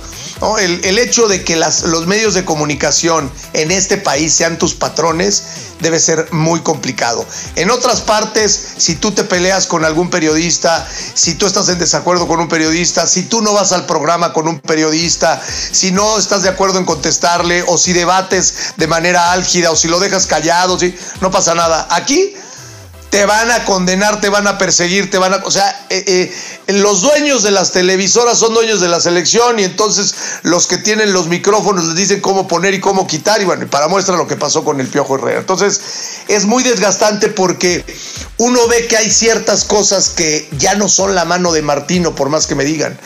El, 0.59 0.98
hecho 0.98 1.29
de 1.29 1.44
que 1.44 1.57
los 1.57 2.07
medios 2.07 2.35
de 2.35 2.44
comunicación 2.44 3.31
en 3.53 3.70
este 3.70 3.98
país 3.98 4.33
sean 4.33 4.59
tus 4.59 4.74
patrones 4.74 5.42
debe 5.81 6.00
ser 6.00 6.33
muy 6.33 6.61
complicado. 6.61 7.26
En 7.57 7.70
otras 7.70 8.00
partes, 8.00 8.74
si 8.79 8.96
tú 8.96 9.12
te 9.12 9.24
peleas 9.24 9.66
con 9.66 9.85
algún 9.85 10.09
periodista, 10.09 10.87
si 11.14 11.35
tú 11.35 11.46
estás 11.46 11.68
en 11.68 11.79
desacuerdo 11.79 12.26
con 12.26 12.40
un 12.40 12.48
periodista, 12.48 13.07
si 13.07 13.24
tú 13.24 13.42
no 13.42 13.53
vas 13.53 13.72
al 13.72 13.87
programa 13.87 14.33
con 14.33 14.48
un 14.48 14.61
periodista, 14.61 15.40
si 15.72 15.92
no 15.92 16.18
estás 16.18 16.42
de 16.42 16.48
acuerdo 16.48 16.79
en 16.79 16.85
contestarle 16.85 17.62
o 17.66 17.76
si 17.76 17.92
debates 17.92 18.74
de 18.76 18.87
manera 18.87 19.33
álgida 19.33 19.70
o 19.70 19.76
si 19.76 19.88
lo 19.88 20.00
dejas 20.00 20.26
callado, 20.26 20.79
no 21.20 21.31
pasa 21.31 21.55
nada. 21.55 21.87
Aquí 21.90 22.35
te 23.11 23.27
van 23.27 23.51
a 23.51 23.64
condenar, 23.64 24.20
te 24.20 24.29
van 24.29 24.46
a 24.46 24.57
perseguir, 24.57 25.11
te 25.11 25.18
van 25.18 25.35
a... 25.35 25.37
O 25.44 25.51
sea, 25.51 25.87
eh, 25.90 26.33
eh, 26.68 26.73
los 26.73 27.03
dueños 27.03 27.42
de 27.42 27.51
las 27.51 27.73
televisoras 27.73 28.38
son 28.38 28.55
dueños 28.55 28.81
de 28.81 28.88
la 28.88 29.01
selección 29.01 29.59
y 29.59 29.64
entonces 29.64 30.14
los 30.42 30.68
que 30.68 30.79
tienen 30.79 31.12
los 31.12 31.27
micrófonos 31.27 31.85
les 31.87 31.96
dicen 31.96 32.20
cómo 32.20 32.46
poner 32.46 32.73
y 32.75 32.81
cómo 32.81 33.09
quitar 33.09 33.42
y 33.42 33.44
bueno, 33.44 33.66
para 33.68 33.88
muestra 33.88 34.16
lo 34.16 34.29
que 34.29 34.37
pasó 34.37 34.64
con 34.64 34.81
el 34.81 34.87
Piojo 34.87 35.16
Herrera. 35.16 35.40
Entonces, 35.40 35.81
es 36.29 36.46
muy 36.46 36.62
desgastante 36.62 37.29
porque 37.29 37.85
uno 38.38 38.68
ve 38.68 38.87
que 38.87 38.96
hay 38.96 39.11
ciertas 39.11 39.64
cosas 39.64 40.11
que 40.11 40.49
ya 40.57 40.77
no 40.77 40.88
son 40.88 41.16
la 41.16 41.25
mano 41.25 41.53
de 41.53 41.62
Martino, 41.62 42.14
por 42.14 42.29
más 42.29 42.46
que 42.46 42.55
me 42.55 42.64
digan 42.64 42.99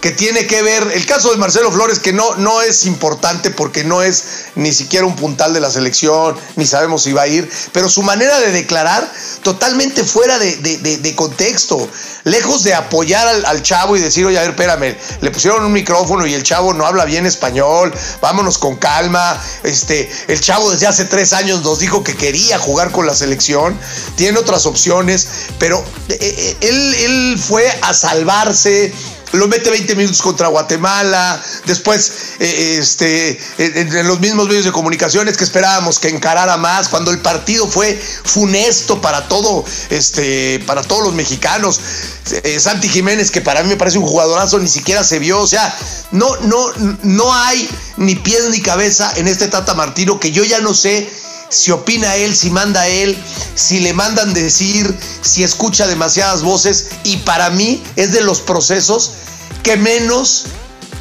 que 0.00 0.12
tiene 0.12 0.46
que 0.46 0.62
ver, 0.62 0.92
el 0.94 1.04
caso 1.06 1.30
de 1.32 1.36
Marcelo 1.38 1.72
Flores, 1.72 1.98
que 1.98 2.12
no, 2.12 2.36
no 2.36 2.62
es 2.62 2.86
importante 2.86 3.50
porque 3.50 3.82
no 3.82 4.00
es 4.02 4.22
ni 4.54 4.72
siquiera 4.72 5.04
un 5.06 5.16
puntal 5.16 5.52
de 5.52 5.60
la 5.60 5.70
selección, 5.72 6.36
ni 6.54 6.66
sabemos 6.66 7.02
si 7.02 7.12
va 7.12 7.22
a 7.22 7.26
ir, 7.26 7.50
pero 7.72 7.88
su 7.88 8.02
manera 8.02 8.38
de 8.38 8.52
declarar 8.52 9.10
totalmente 9.42 10.04
fuera 10.04 10.38
de, 10.38 10.56
de- 10.56 10.98
de- 10.98 11.14
contexto, 11.16 11.88
lejos 12.24 12.62
de 12.62 12.74
apoyar 12.74 13.26
al, 13.26 13.44
al 13.44 13.62
chavo 13.62 13.96
y 13.96 14.00
decir, 14.00 14.24
oye, 14.24 14.38
a 14.38 14.42
ver, 14.42 14.50
espérame, 14.50 14.96
le 15.20 15.30
pusieron 15.32 15.64
un 15.64 15.72
micrófono 15.72 16.26
y 16.26 16.34
el 16.34 16.44
chavo 16.44 16.72
no 16.74 16.86
habla 16.86 17.04
bien 17.04 17.26
español, 17.26 17.92
vámonos 18.20 18.58
con 18.58 18.76
calma, 18.76 19.40
este, 19.64 20.08
el 20.28 20.40
chavo 20.40 20.70
desde 20.70 20.86
hace 20.86 21.06
tres 21.06 21.32
años 21.32 21.62
nos 21.62 21.80
dijo 21.80 22.04
que 22.04 22.14
quería 22.14 22.58
jugar 22.58 22.92
con 22.92 23.04
la 23.06 23.16
selección, 23.16 23.76
tiene 24.16 24.38
otras 24.38 24.64
opciones, 24.66 25.26
pero 25.58 25.84
eh, 26.08 26.16
eh, 26.20 26.56
él, 26.60 26.94
él 26.94 27.38
fue 27.44 27.68
a 27.82 27.92
salvarse, 27.94 28.92
lo 29.32 29.48
mete 29.48 29.70
20 29.70 29.94
minutos 29.94 30.22
contra 30.22 30.48
Guatemala, 30.48 31.42
después 31.66 32.12
eh, 32.38 32.78
este, 32.78 33.38
en, 33.58 34.06
los 34.06 34.20
mismos 34.20 34.48
medios 34.48 34.64
de 34.64 34.72
comunicaciones 34.72 35.36
que 35.36 35.44
esperábamos 35.44 35.98
que 35.98 36.08
encarara 36.08 36.56
más, 36.56 36.88
cuando 36.88 37.10
el 37.10 37.18
partido 37.20 37.66
fue 37.66 38.00
funesto 38.24 39.00
para 39.00 39.28
todo, 39.28 39.64
este, 39.90 40.60
para 40.66 40.82
todos 40.82 41.04
los 41.04 41.14
mexicanos. 41.14 41.80
Eh, 42.44 42.60
Santi 42.60 42.88
Jiménez, 42.88 43.30
que 43.30 43.40
para 43.40 43.62
mí 43.62 43.68
me 43.68 43.76
parece 43.76 43.98
un 43.98 44.06
jugadorazo, 44.06 44.58
ni 44.58 44.68
siquiera 44.68 45.02
se 45.04 45.18
vio, 45.18 45.40
o 45.40 45.46
sea, 45.46 45.76
no, 46.10 46.36
no, 46.42 46.72
no 47.02 47.34
hay 47.34 47.68
ni 47.96 48.14
pies 48.14 48.50
ni 48.50 48.60
cabeza 48.60 49.12
en 49.16 49.28
este 49.28 49.48
Tata 49.48 49.74
Martino 49.74 50.20
que 50.20 50.30
yo 50.30 50.44
ya 50.44 50.60
no 50.60 50.74
sé 50.74 51.08
si 51.50 51.70
opina 51.70 52.16
él, 52.16 52.34
si 52.34 52.50
manda 52.50 52.86
él, 52.88 53.16
si 53.54 53.80
le 53.80 53.92
mandan 53.92 54.34
decir, 54.34 54.94
si 55.22 55.42
escucha 55.42 55.86
demasiadas 55.86 56.42
voces. 56.42 56.88
Y 57.04 57.18
para 57.18 57.50
mí 57.50 57.82
es 57.96 58.12
de 58.12 58.20
los 58.20 58.40
procesos 58.40 59.12
que 59.62 59.76
menos 59.76 60.44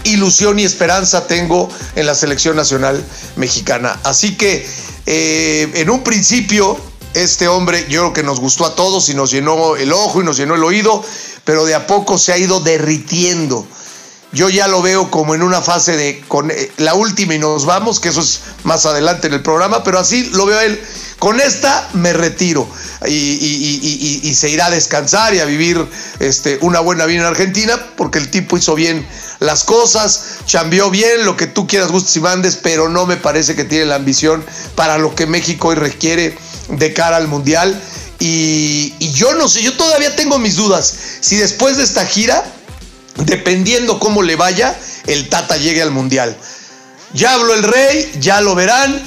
ilusión 0.03 0.59
y 0.59 0.63
esperanza 0.63 1.27
tengo 1.27 1.69
en 1.95 2.05
la 2.05 2.15
selección 2.15 2.55
nacional 2.55 3.03
mexicana. 3.35 3.99
Así 4.03 4.35
que 4.35 4.67
eh, 5.05 5.71
en 5.75 5.89
un 5.89 6.03
principio, 6.03 6.77
este 7.13 7.47
hombre 7.47 7.85
yo 7.89 8.01
creo 8.01 8.13
que 8.13 8.23
nos 8.23 8.39
gustó 8.39 8.65
a 8.65 8.75
todos 8.75 9.09
y 9.09 9.13
nos 9.13 9.31
llenó 9.31 9.75
el 9.75 9.91
ojo 9.91 10.21
y 10.21 10.25
nos 10.25 10.37
llenó 10.37 10.55
el 10.55 10.63
oído, 10.63 11.03
pero 11.43 11.65
de 11.65 11.75
a 11.75 11.87
poco 11.87 12.17
se 12.17 12.33
ha 12.33 12.37
ido 12.37 12.59
derritiendo. 12.59 13.67
Yo 14.33 14.49
ya 14.49 14.67
lo 14.67 14.81
veo 14.81 15.09
como 15.09 15.35
en 15.35 15.41
una 15.41 15.61
fase 15.61 15.95
de 15.95 16.21
con 16.27 16.51
eh, 16.51 16.71
la 16.77 16.95
última 16.95 17.33
y 17.33 17.39
nos 17.39 17.65
vamos, 17.65 17.99
que 18.01 18.09
eso 18.09 18.19
es 18.19 18.41
más 18.63 18.85
adelante 18.85 19.27
en 19.27 19.33
el 19.33 19.41
programa, 19.41 19.83
pero 19.83 19.99
así 19.99 20.25
lo 20.31 20.45
veo 20.45 20.59
él. 20.59 20.81
Con 21.17 21.39
esta 21.39 21.89
me 21.93 22.13
retiro 22.13 22.69
y, 23.07 24.33
se 24.35 24.49
irá 24.49 24.67
a 24.67 24.69
descansar 24.69 25.33
y 25.33 25.39
a 25.39 25.45
vivir 25.45 25.83
este, 26.19 26.59
una 26.61 26.79
buena 26.79 27.05
vida 27.05 27.21
en 27.21 27.25
Argentina, 27.25 27.75
porque 27.95 28.19
el 28.19 28.29
tipo 28.29 28.57
hizo 28.57 28.75
bien 28.75 29.07
las 29.39 29.63
cosas, 29.63 30.39
chambeó 30.45 30.91
bien, 30.91 31.25
lo 31.25 31.35
que 31.35 31.47
tú 31.47 31.65
quieras, 31.65 31.91
gustes 31.91 32.15
y 32.17 32.19
mandes, 32.19 32.57
pero 32.57 32.89
no 32.89 33.07
me 33.07 33.17
parece 33.17 33.55
que 33.55 33.63
tiene 33.63 33.85
la 33.85 33.95
ambición 33.95 34.45
para 34.75 34.99
lo 34.99 35.15
que 35.15 35.25
México 35.25 35.69
hoy 35.69 35.75
requiere 35.75 36.37
de 36.69 36.93
cara 36.93 37.17
al 37.17 37.27
Mundial. 37.27 37.81
Y 38.19 38.93
yo 39.13 39.33
no 39.35 39.47
sé, 39.47 39.63
yo 39.63 39.75
todavía 39.75 40.15
tengo 40.15 40.37
mis 40.37 40.55
dudas. 40.55 40.93
Si 41.21 41.37
después 41.37 41.77
de 41.77 41.83
esta 41.83 42.05
gira 42.05 42.43
dependiendo 43.25 43.99
cómo 43.99 44.21
le 44.23 44.35
vaya, 44.35 44.75
el 45.05 45.29
Tata 45.29 45.57
llegue 45.57 45.81
al 45.81 45.91
Mundial. 45.91 46.35
Ya 47.13 47.33
habló 47.33 47.53
el 47.53 47.63
rey, 47.63 48.11
ya 48.19 48.41
lo 48.41 48.55
verán. 48.55 49.01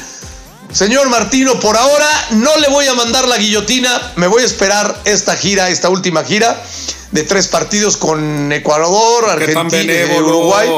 Señor 0.73 1.09
Martino, 1.09 1.59
por 1.59 1.77
ahora 1.77 2.09
no 2.31 2.57
le 2.59 2.69
voy 2.69 2.87
a 2.87 2.95
mandar 2.95 3.27
la 3.27 3.37
guillotina, 3.39 4.13
me 4.17 4.29
voy 4.29 4.43
a 4.43 4.47
esperar 4.47 5.01
esta 5.05 5.37
gira, 5.37 5.69
esta 5.69 5.89
última 5.89 6.23
gira 6.25 6.61
de 7.11 7.25
tres 7.25 7.49
partidos 7.49 7.97
con 7.97 8.53
Ecuador, 8.53 9.25
¿Por 9.25 9.39
qué 9.39 9.53
tan 9.53 9.67
Argentina, 9.67 9.93
benévolo? 9.93 10.27
Uruguay. 10.39 10.69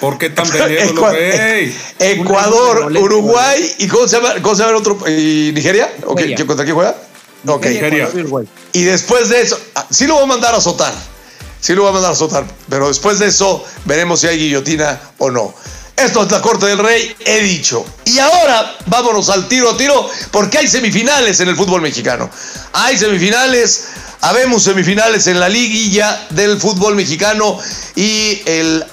¿Por 0.00 0.16
qué 0.16 0.30
tan 0.30 0.50
benévolo, 0.50 1.10
rey? 1.10 1.76
Ecuador, 1.98 2.90
Uruguay 2.96 3.74
y 3.78 3.86
¿cómo 3.88 4.08
se 4.08 4.16
llama, 4.16 4.34
cómo 4.40 4.54
se 4.54 4.60
llama 4.62 4.70
el 4.70 4.76
otro? 4.78 4.98
¿Y 5.06 5.52
Nigeria? 5.52 5.92
¿O 6.06 6.14
qué- 6.14 6.22
Nigeria. 6.22 6.46
¿Contra 6.46 6.64
quién 6.64 6.74
juega? 6.74 6.96
Nigeria. 7.44 8.08
Y 8.72 8.84
después 8.84 9.28
de 9.28 9.42
eso, 9.42 9.58
ah, 9.74 9.86
sí 9.90 10.06
lo 10.06 10.14
voy 10.14 10.24
a 10.24 10.26
mandar 10.26 10.54
a 10.54 10.58
azotar. 10.58 10.94
Sí 11.60 11.74
lo 11.74 11.82
voy 11.82 11.90
a 11.90 11.92
mandar 11.94 12.10
a 12.10 12.14
azotar. 12.14 12.44
Pero 12.68 12.88
después 12.88 13.18
de 13.18 13.26
eso, 13.26 13.64
veremos 13.84 14.20
si 14.20 14.26
hay 14.26 14.38
guillotina 14.38 15.00
o 15.18 15.30
no. 15.30 15.54
Esto 15.96 16.22
es 16.22 16.30
la 16.32 16.40
Corte 16.40 16.64
del 16.64 16.78
Rey, 16.78 17.14
he 17.26 17.42
dicho. 17.42 17.84
Y 18.06 18.18
ahora 18.18 18.76
vámonos 18.86 19.28
al 19.28 19.48
tiro 19.48 19.70
a 19.70 19.76
tiro, 19.76 20.08
porque 20.30 20.56
hay 20.56 20.66
semifinales 20.66 21.40
en 21.40 21.48
el 21.48 21.56
fútbol 21.56 21.82
mexicano. 21.82 22.30
Hay 22.72 22.96
semifinales, 22.96 23.88
habemos 24.22 24.62
semifinales 24.62 25.26
en 25.26 25.38
la 25.38 25.50
liguilla 25.50 26.26
del 26.30 26.58
fútbol 26.58 26.94
mexicano 26.94 27.58
y 27.94 28.40
el, 28.46 28.84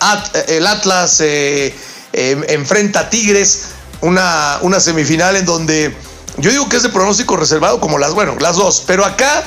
el 0.48 0.68
Atlas 0.68 1.22
eh, 1.22 1.74
eh, 2.12 2.46
enfrenta 2.50 3.02
a 3.02 3.10
Tigres, 3.10 3.68
una, 4.02 4.60
una 4.62 4.82
semifinal 4.82 5.38
en 5.38 5.46
donde 5.46 5.96
yo 6.38 6.52
digo 6.52 6.68
que 6.68 6.76
es 6.76 6.84
de 6.84 6.90
pronóstico 6.90 7.36
reservado 7.38 7.80
como 7.80 7.98
las, 7.98 8.14
bueno, 8.14 8.36
las 8.40 8.58
dos, 8.58 8.84
pero 8.86 9.06
acá 9.06 9.44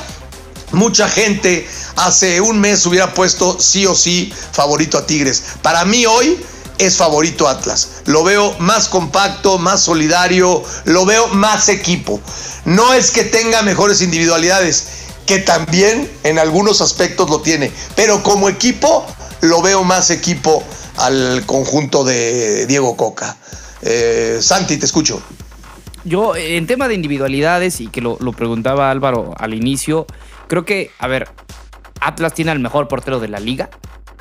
mucha 0.73 1.09
gente 1.09 1.69
hace 1.97 2.41
un 2.41 2.61
mes 2.61 2.85
hubiera 2.87 3.15
puesto 3.15 3.59
sí 3.59 3.87
o 3.87 3.95
sí 3.95 4.33
favorito 4.53 4.99
a 4.99 5.07
Tigres. 5.07 5.43
Para 5.63 5.85
mí 5.85 6.07
hoy 6.07 6.39
es 6.79 6.97
favorito 6.97 7.49
Atlas. 7.49 8.03
Lo 8.07 8.25
veo 8.25 8.57
más 8.59 8.89
compacto, 8.89 9.59
más 9.59 9.83
solidario, 9.83 10.63
lo 10.85 11.05
veo 11.05 11.29
más 11.29 11.69
equipo. 11.69 12.21
No 12.65 12.93
es 12.95 13.11
que 13.11 13.25
tenga 13.25 13.63
mejores 13.63 14.01
individualidades, 14.01 14.87
que 15.27 15.39
también 15.39 16.11
en 16.25 16.39
algunos 16.39 16.81
aspectos 16.81 17.29
lo 17.31 17.41
tiene, 17.41 17.71
pero 17.97 18.23
como 18.23 18.49
equipo 18.49 19.07
lo 19.43 19.63
veo 19.63 19.85
más 19.85 20.11
equipo 20.11 20.65
al 20.97 21.45
conjunto 21.47 22.05
de 22.05 22.67
Diego 22.67 22.97
Coca. 22.97 23.37
Eh, 23.83 24.39
Santi, 24.41 24.77
te 24.77 24.87
escucho. 24.87 25.23
Yo, 26.05 26.35
en 26.35 26.67
tema 26.67 26.89
de 26.89 26.95
individualidades, 26.95 27.81
y 27.81 27.89
que 27.89 28.01
lo, 28.01 28.17
lo 28.21 28.33
preguntaba 28.33 28.91
Álvaro 28.91 29.35
al 29.37 29.53
inicio, 29.53 30.07
creo 30.51 30.65
que, 30.67 30.91
a 30.99 31.07
ver, 31.07 31.29
Atlas 32.01 32.35
tiene 32.35 32.51
al 32.51 32.59
mejor 32.59 32.89
portero 32.89 33.21
de 33.21 33.29
la 33.29 33.39
liga. 33.41 33.71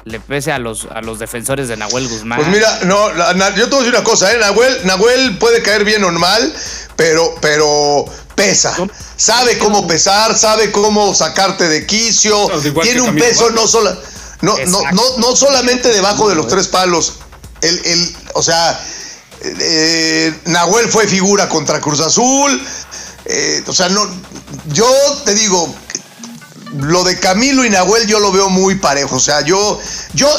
Le 0.06 0.20
pese 0.22 0.52
a 0.54 0.60
los, 0.60 0.88
a 0.94 1.02
los 1.02 1.20
defensores 1.20 1.68
de 1.68 1.76
Nahuel 1.76 2.08
Guzmán. 2.08 2.38
Pues 2.40 2.48
mira, 2.50 2.80
no, 2.86 3.12
la- 3.14 3.34
na- 3.34 3.54
yo 3.56 3.66
te 3.66 3.72
voy 3.72 3.80
a 3.80 3.86
decir 3.86 3.96
una 3.96 4.04
cosa, 4.04 4.32
¿eh? 4.32 4.38
Nahuel, 4.38 4.80
Nahuel 4.86 5.38
puede 5.38 5.62
caer 5.62 5.84
bien 5.84 6.04
o 6.06 6.12
mal, 6.12 6.54
pero, 6.96 7.36
pero 7.42 8.06
pesa. 8.34 8.76
Sabe 9.18 9.58
cómo 9.58 9.88
pesar, 9.88 10.38
sabe 10.38 10.72
cómo 10.72 11.14
sacarte 11.14 11.68
de 11.68 11.86
quicio. 11.86 12.48
Tiene 12.82 13.02
un 13.02 13.16
peso 13.16 13.50
no, 13.52 13.68
sola, 13.68 13.98
no, 14.42 14.56
no, 14.68 14.82
no, 14.94 15.04
no 15.18 15.36
solamente 15.36 15.90
debajo 15.90 16.30
de 16.30 16.36
los 16.36 16.48
tres 16.48 16.68
palos. 16.70 17.16
El, 17.62 17.78
el- 17.86 18.16
o 18.36 18.42
sea, 18.42 18.80
eh, 19.42 20.34
Nahuel 20.46 20.88
fue 20.88 21.08
figura 21.08 21.50
contra 21.50 21.82
Cruz 21.82 22.00
Azul. 22.00 22.62
eh, 23.26 23.64
o 23.68 23.74
sea, 23.74 23.90
no, 23.90 24.10
yo 24.72 24.90
te 25.26 25.36
digo, 25.36 25.76
lo 26.78 27.04
de 27.04 27.20
Camilo 27.20 27.66
y 27.66 27.70
Nahuel 27.70 28.08
yo 28.08 28.20
lo 28.20 28.32
veo 28.32 28.50
muy 28.50 28.76
parejo. 28.76 29.16
O 29.16 29.20
sea, 29.20 29.42
yo, 29.42 29.80
yo, 30.14 30.30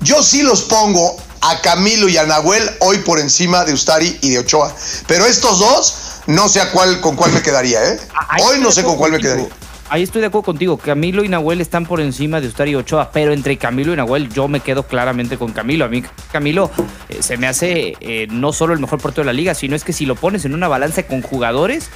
yo 0.00 0.22
sí 0.22 0.42
los 0.42 0.62
pongo 0.62 1.16
a 1.40 1.60
Camilo 1.60 2.08
y 2.08 2.16
a 2.16 2.24
Nahuel 2.24 2.62
hoy 2.80 2.98
por 2.98 3.18
encima 3.18 3.64
de 3.64 3.72
Ustari 3.72 4.18
y 4.20 4.30
de 4.30 4.38
Ochoa. 4.40 4.74
Pero 5.06 5.26
estos 5.26 5.58
dos, 5.58 5.96
no 6.26 6.48
sé 6.48 6.60
a 6.60 6.70
cuál, 6.72 7.00
con 7.00 7.16
cuál 7.16 7.32
me 7.32 7.42
quedaría, 7.42 7.82
¿eh? 7.92 7.98
Ahí 8.28 8.42
Hoy 8.44 8.60
no 8.60 8.70
sé 8.70 8.82
con 8.84 8.96
cuál 8.96 9.12
me 9.12 9.18
quedaría. 9.18 9.48
ahí 9.88 10.02
estoy 10.02 10.20
de 10.20 10.28
acuerdo 10.28 10.44
contigo. 10.44 10.76
Camilo 10.76 11.24
y 11.24 11.28
Nahuel 11.28 11.60
están 11.60 11.86
por 11.86 12.00
encima 12.00 12.40
de 12.40 12.48
Ustari 12.48 12.72
y 12.72 12.74
Ochoa, 12.76 13.10
pero 13.10 13.32
entre 13.32 13.56
Camilo 13.56 13.92
y 13.92 13.96
Nahuel 13.96 14.28
yo 14.28 14.48
me 14.48 14.60
quedo 14.60 14.84
claramente 14.84 15.38
con 15.38 15.52
Camilo. 15.52 15.86
A 15.86 15.88
mí 15.88 16.04
Camilo 16.30 16.70
eh, 17.08 17.22
se 17.22 17.36
me 17.36 17.46
hace 17.48 17.94
eh, 18.00 18.26
no 18.30 18.52
solo 18.52 18.74
el 18.74 18.80
mejor 18.80 19.00
portero 19.00 19.22
de 19.22 19.32
la 19.32 19.32
liga, 19.32 19.54
sino 19.54 19.74
es 19.74 19.82
que 19.82 19.92
si 19.92 20.06
lo 20.06 20.14
pones 20.14 20.44
en 20.44 20.54
una 20.54 20.68
balanza 20.68 21.02
con 21.04 21.22
jugadores, 21.22 21.88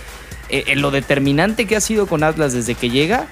eh, 0.48 0.64
en 0.68 0.82
lo 0.82 0.90
determinante 0.90 1.66
que 1.66 1.76
ha 1.76 1.80
sido 1.80 2.06
con 2.06 2.22
Atlas 2.22 2.52
desde 2.52 2.74
que 2.74 2.90
llega, 2.90 3.26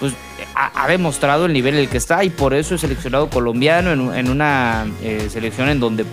pues 0.00 0.14
ha, 0.54 0.88
demostrado 0.88 1.46
el 1.46 1.52
nivel 1.52 1.74
en 1.74 1.80
el 1.80 1.88
que 1.88 1.98
está 1.98 2.24
y 2.24 2.30
por 2.30 2.54
eso 2.54 2.74
es 2.74 2.80
seleccionado 2.80 3.30
colombiano 3.30 3.92
en, 4.14 4.30
una 4.30 4.86
eh, 5.02 5.28
selección 5.30 5.68
en 5.68 5.80
donde 5.80 6.04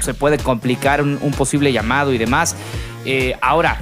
se 0.00 0.14
puede 0.14 0.38
complicar 0.38 1.02
un, 1.02 1.18
posible 1.36 1.72
llamado 1.72 2.12
y 2.12 2.18
demás. 2.18 2.56
Eh, 3.04 3.34
ahora, 3.40 3.80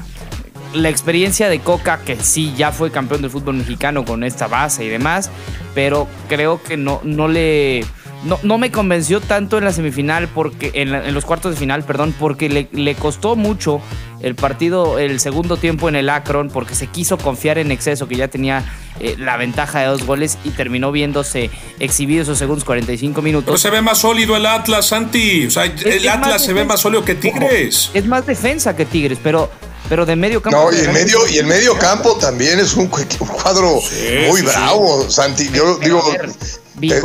la 0.74 0.88
experiencia 0.88 1.48
de 1.48 1.61
Coca, 1.61 2.00
que 2.04 2.16
sí 2.16 2.54
ya 2.56 2.72
fue 2.72 2.90
campeón 2.90 3.22
del 3.22 3.30
fútbol 3.30 3.54
mexicano 3.54 4.04
con 4.04 4.24
esta 4.24 4.46
base 4.46 4.84
y 4.84 4.88
demás, 4.88 5.30
pero 5.74 6.08
creo 6.28 6.62
que 6.62 6.76
no, 6.76 7.00
no 7.04 7.28
le. 7.28 7.84
No, 8.24 8.37
no 8.42 8.58
me 8.58 8.72
convenció 8.72 9.20
tanto 9.20 9.58
en 9.58 9.64
la 9.64 9.72
semifinal, 9.72 10.26
porque 10.26 10.72
en 10.74 11.14
los 11.14 11.24
cuartos 11.24 11.52
de 11.52 11.58
final, 11.58 11.84
perdón, 11.84 12.12
porque 12.18 12.48
le, 12.48 12.68
le 12.72 12.96
costó 12.96 13.37
mucho 13.37 13.80
el 14.20 14.35
partido, 14.35 14.98
el 14.98 15.20
segundo 15.20 15.57
tiempo 15.57 15.88
en 15.88 15.96
el 15.96 16.09
Akron, 16.09 16.50
porque 16.50 16.74
se 16.74 16.87
quiso 16.87 17.18
confiar 17.18 17.59
en 17.59 17.70
exceso, 17.70 18.09
que 18.09 18.16
ya 18.16 18.28
tenía 18.28 18.64
eh, 19.00 19.14
la 19.18 19.37
ventaja 19.37 19.81
de 19.81 19.87
dos 19.87 20.04
goles 20.04 20.38
y 20.44 20.50
terminó 20.50 20.90
viéndose 20.90 21.50
exhibido 21.78 22.22
esos 22.22 22.38
segundos 22.38 22.64
45 22.64 23.22
minutos. 23.22 23.46
Pero 23.46 23.59
se 23.59 23.70
ve 23.70 23.81
más 23.81 23.98
sólido 23.98 24.37
el 24.37 24.46
Atlas, 24.46 24.88
Santi. 24.88 25.46
O 25.46 25.50
sea, 25.50 25.64
el 25.64 25.85
es 25.85 26.09
Atlas 26.09 26.44
se 26.44 26.52
ve 26.52 26.64
más 26.64 26.81
sólido 26.81 27.04
que 27.04 27.14
Tigres. 27.14 27.90
Es 27.94 28.07
más 28.07 28.26
defensa 28.26 28.74
que 28.74 28.85
Tigres, 28.85 29.18
pero, 29.22 29.50
pero 29.88 30.05
de 30.07 30.16
medio 30.16 30.40
campo. 30.42 30.70
No, 30.70 30.72
y 30.77 30.81
el 30.81 30.92
medio, 30.92 31.27
y 31.29 31.38
el 31.38 31.46
medio 31.46 31.79
campo 31.79 32.16
también 32.16 32.59
es 32.61 32.74
un, 32.74 32.87
cu- 32.88 33.01
un 33.20 33.29
cuadro 33.29 33.74
muy 33.74 34.40
sí, 34.40 34.46
bravo, 34.46 35.11
Santi. 35.11 35.51
Yo 35.53 35.77
digo, 35.79 36.03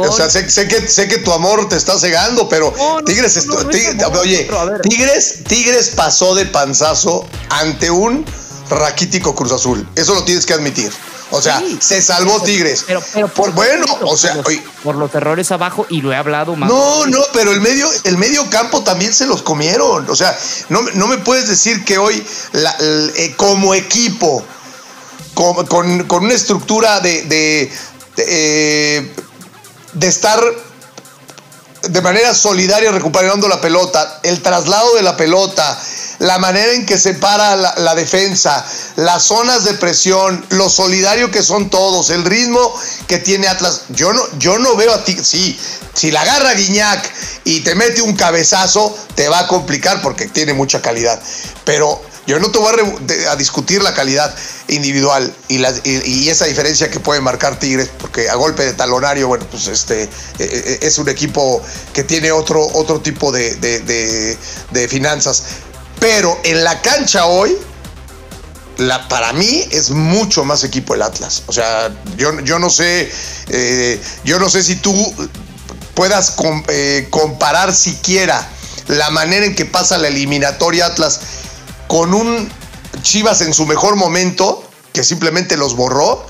o 0.04 0.16
sea, 0.16 0.30
sé, 0.30 0.50
sé 0.50 0.68
que, 0.68 0.88
sé 0.88 1.08
que 1.08 1.18
tu 1.18 1.32
amor 1.32 1.68
te 1.68 1.76
está 1.76 1.98
cegando, 1.98 2.48
pero 2.48 2.74
Tigres, 3.06 3.38
esto- 3.38 3.56
no, 3.56 3.64
no 3.64 3.70
es 3.72 3.78
Tig- 3.78 4.04
amor, 4.04 4.20
oye, 4.20 4.44
otro, 4.44 4.60
a 4.60 4.66
ver. 4.66 4.82
Tigres, 4.82 5.40
Tigres 5.48 5.90
pasó 5.96 6.36
de 6.36 6.46
panzazo 6.46 7.26
ante 7.50 7.90
un 7.90 8.24
raquítico 8.70 9.34
Cruz 9.36 9.52
Azul. 9.52 9.88
Eso 9.96 10.14
lo 10.14 10.24
tienes 10.24 10.46
que 10.46 10.54
admitir. 10.54 10.92
O 11.36 11.42
sea, 11.42 11.60
Sí. 11.60 11.80
se 11.82 12.00
salvó 12.02 12.42
Tigres. 12.44 12.84
Pero, 12.86 13.02
pero 13.12 13.28
Por- 13.28 13.52
bueno, 13.54 13.86
o 14.02 14.16
sea, 14.16 14.34
por 14.36 14.38
los, 14.38 14.48
oye, 14.48 14.64
por 14.84 14.96
los 14.96 15.16
errores 15.16 15.52
abajo 15.52 15.88
y 15.90 16.02
lo 16.02 16.14
he 16.14 16.16
hablado 16.16 16.56
más. 16.56 16.70
no, 16.70 17.08
no, 17.08 17.20
pero 17.34 17.52
el 17.54 17.60
medio, 17.60 17.90
el 18.04 18.18
medio 18.20 18.48
campo 18.52 18.84
también 18.84 19.12
se 19.14 19.26
los 19.26 19.42
comieron. 19.42 20.08
O 20.10 20.16
sea, 20.16 20.38
no, 20.70 20.82
no 20.94 21.08
me 21.08 21.18
puedes 21.18 21.48
decir 21.48 21.84
que 21.86 21.98
hoy, 21.98 22.24
la- 22.52 22.76
eh, 22.80 23.34
como 23.36 23.74
equipo, 23.74 24.46
con, 25.34 25.66
con- 25.66 26.04
con 26.04 26.24
una 26.26 26.36
estructura 26.36 27.00
de, 27.00 27.24
de, 27.24 27.72
de, 28.16 28.26
eh, 28.28 29.16
de 29.94 30.08
estar 30.08 30.40
de 31.82 32.02
manera 32.02 32.34
solidaria 32.36 32.92
recuperando 32.92 33.48
la 33.48 33.60
pelota, 33.60 34.20
el 34.24 34.42
traslado 34.42 34.94
de 34.96 35.02
la 35.02 35.18
pelota, 35.18 35.78
la 36.20 36.38
manera 36.38 36.72
en 36.74 36.86
que 36.86 36.98
se 36.98 37.14
para 37.14 37.56
la, 37.56 37.96
defensa, 37.96 38.66
las 38.96 39.24
zonas 39.24 39.64
de 39.64 39.74
presión, 39.74 40.46
lo 40.50 40.70
solidario 40.70 41.32
que 41.32 41.44
son 41.44 41.70
todos, 41.70 42.10
el 42.10 42.24
ritmo 42.26 42.74
que 43.08 43.18
tiene 43.18 43.48
Atlas. 43.48 43.84
Yo 43.90 44.14
no, 44.14 44.22
yo 44.40 44.58
no 44.60 44.76
veo 44.76 44.94
a 44.94 45.04
ti, 45.04 45.18
sí, 45.22 45.60
si 45.94 46.12
la 46.12 46.22
agarra 46.22 46.54
Guiñac 46.54 47.12
y 47.44 47.62
te 47.62 47.76
mete 47.76 48.02
un 48.02 48.16
cabezazo, 48.16 48.96
te 49.16 49.28
va 49.30 49.40
a 49.40 49.48
complicar 49.48 50.02
porque 50.02 50.28
tiene 50.28 50.54
mucha 50.54 50.82
calidad. 50.82 51.22
Pero 51.66 52.02
yo 52.26 52.40
no 52.40 52.50
te 52.52 52.58
voy 52.58 52.74
a, 53.30 53.36
discutir 53.36 53.84
la 53.84 53.94
calidad 53.94 54.34
individual 54.70 55.36
y, 55.50 55.58
la- 55.58 55.74
y- 55.84 56.30
esa 56.30 56.46
diferencia 56.46 56.90
que 56.90 57.00
puede 57.00 57.20
marcar 57.22 57.60
Tigres, 57.60 57.90
porque 58.00 58.30
a 58.30 58.36
golpe 58.36 58.64
de 58.64 58.74
talonario, 58.74 59.28
bueno, 59.28 59.46
pues 59.52 59.68
este 59.68 60.04
eh, 60.04 60.10
eh, 60.40 60.80
es 60.82 60.98
un 60.98 61.10
equipo 61.10 61.62
que 61.94 62.04
tiene 62.04 62.32
otro, 62.32 62.66
otro 62.74 63.02
tipo 63.02 63.32
de- 63.32 63.56
de- 63.56 64.38
de 64.72 64.88
finanzas. 64.88 65.44
Pero 66.04 66.38
en 66.44 66.66
la 66.66 66.82
cancha 66.82 67.28
hoy, 67.28 67.58
la, 68.76 69.08
para 69.08 69.32
mí 69.32 69.64
es 69.72 69.90
mucho 69.92 70.44
más 70.44 70.66
equipo 70.66 70.96
el 70.96 71.02
Atlas. 71.02 71.44
O 71.48 71.54
sea, 71.54 71.96
yo, 72.18 72.38
yo 72.42 72.60
no 72.60 72.70
sé, 72.70 73.10
eh, 73.48 74.02
yo 74.26 74.38
no 74.38 74.50
sé 74.50 74.64
si 74.66 74.76
tú 74.76 74.94
puedas 75.94 76.32
com- 76.32 76.62
eh, 76.68 77.08
comparar 77.10 77.74
siquiera 77.74 78.46
la 78.88 79.12
manera 79.12 79.46
en 79.46 79.56
que 79.56 79.64
pasa 79.64 79.98
la 79.98 80.10
eliminatoria 80.10 80.88
Atlas 80.88 81.22
con 81.88 82.14
un 82.14 82.52
Chivas 83.02 83.40
en 83.40 83.54
su 83.54 83.66
mejor 83.66 83.96
momento, 83.96 84.62
que 84.92 85.06
simplemente 85.06 85.56
los 85.56 85.74
borró, 85.78 86.26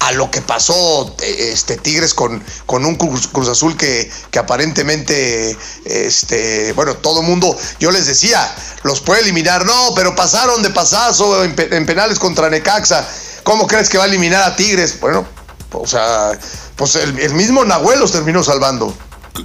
a 0.00 0.12
lo 0.12 0.30
que 0.30 0.40
pasó 0.40 1.14
este 1.20 1.76
Tigres 1.76 2.14
con, 2.14 2.42
con 2.66 2.84
un 2.84 2.96
Cruz, 2.96 3.48
Azul 3.48 3.76
que, 3.76 4.10
que 4.30 4.38
aparentemente, 4.38 5.56
este, 5.84 6.72
bueno, 6.72 6.96
todo 6.96 7.22
mundo, 7.22 7.54
yo 7.78 7.90
les 7.90 8.06
decía, 8.06 8.40
los 8.82 9.00
puede 9.00 9.20
eliminar, 9.20 9.64
no, 9.64 9.92
pero 9.94 10.14
pasaron 10.16 10.62
de 10.62 10.70
pasazo 10.70 11.44
en 11.44 11.54
penales 11.86 12.18
contra 12.18 12.48
Necaxa, 12.48 13.06
¿cómo 13.42 13.66
crees 13.66 13.88
que 13.88 13.98
va 13.98 14.04
a 14.04 14.06
eliminar 14.06 14.42
a 14.42 14.56
Tigres? 14.56 14.98
Bueno, 15.00 15.26
o 15.72 15.86
sea, 15.86 16.38
pues 16.76 16.96
el, 16.96 17.18
el 17.18 17.34
mismo 17.34 17.64
Nahuel 17.64 18.00
los 18.00 18.12
terminó 18.12 18.42
salvando. 18.42 18.94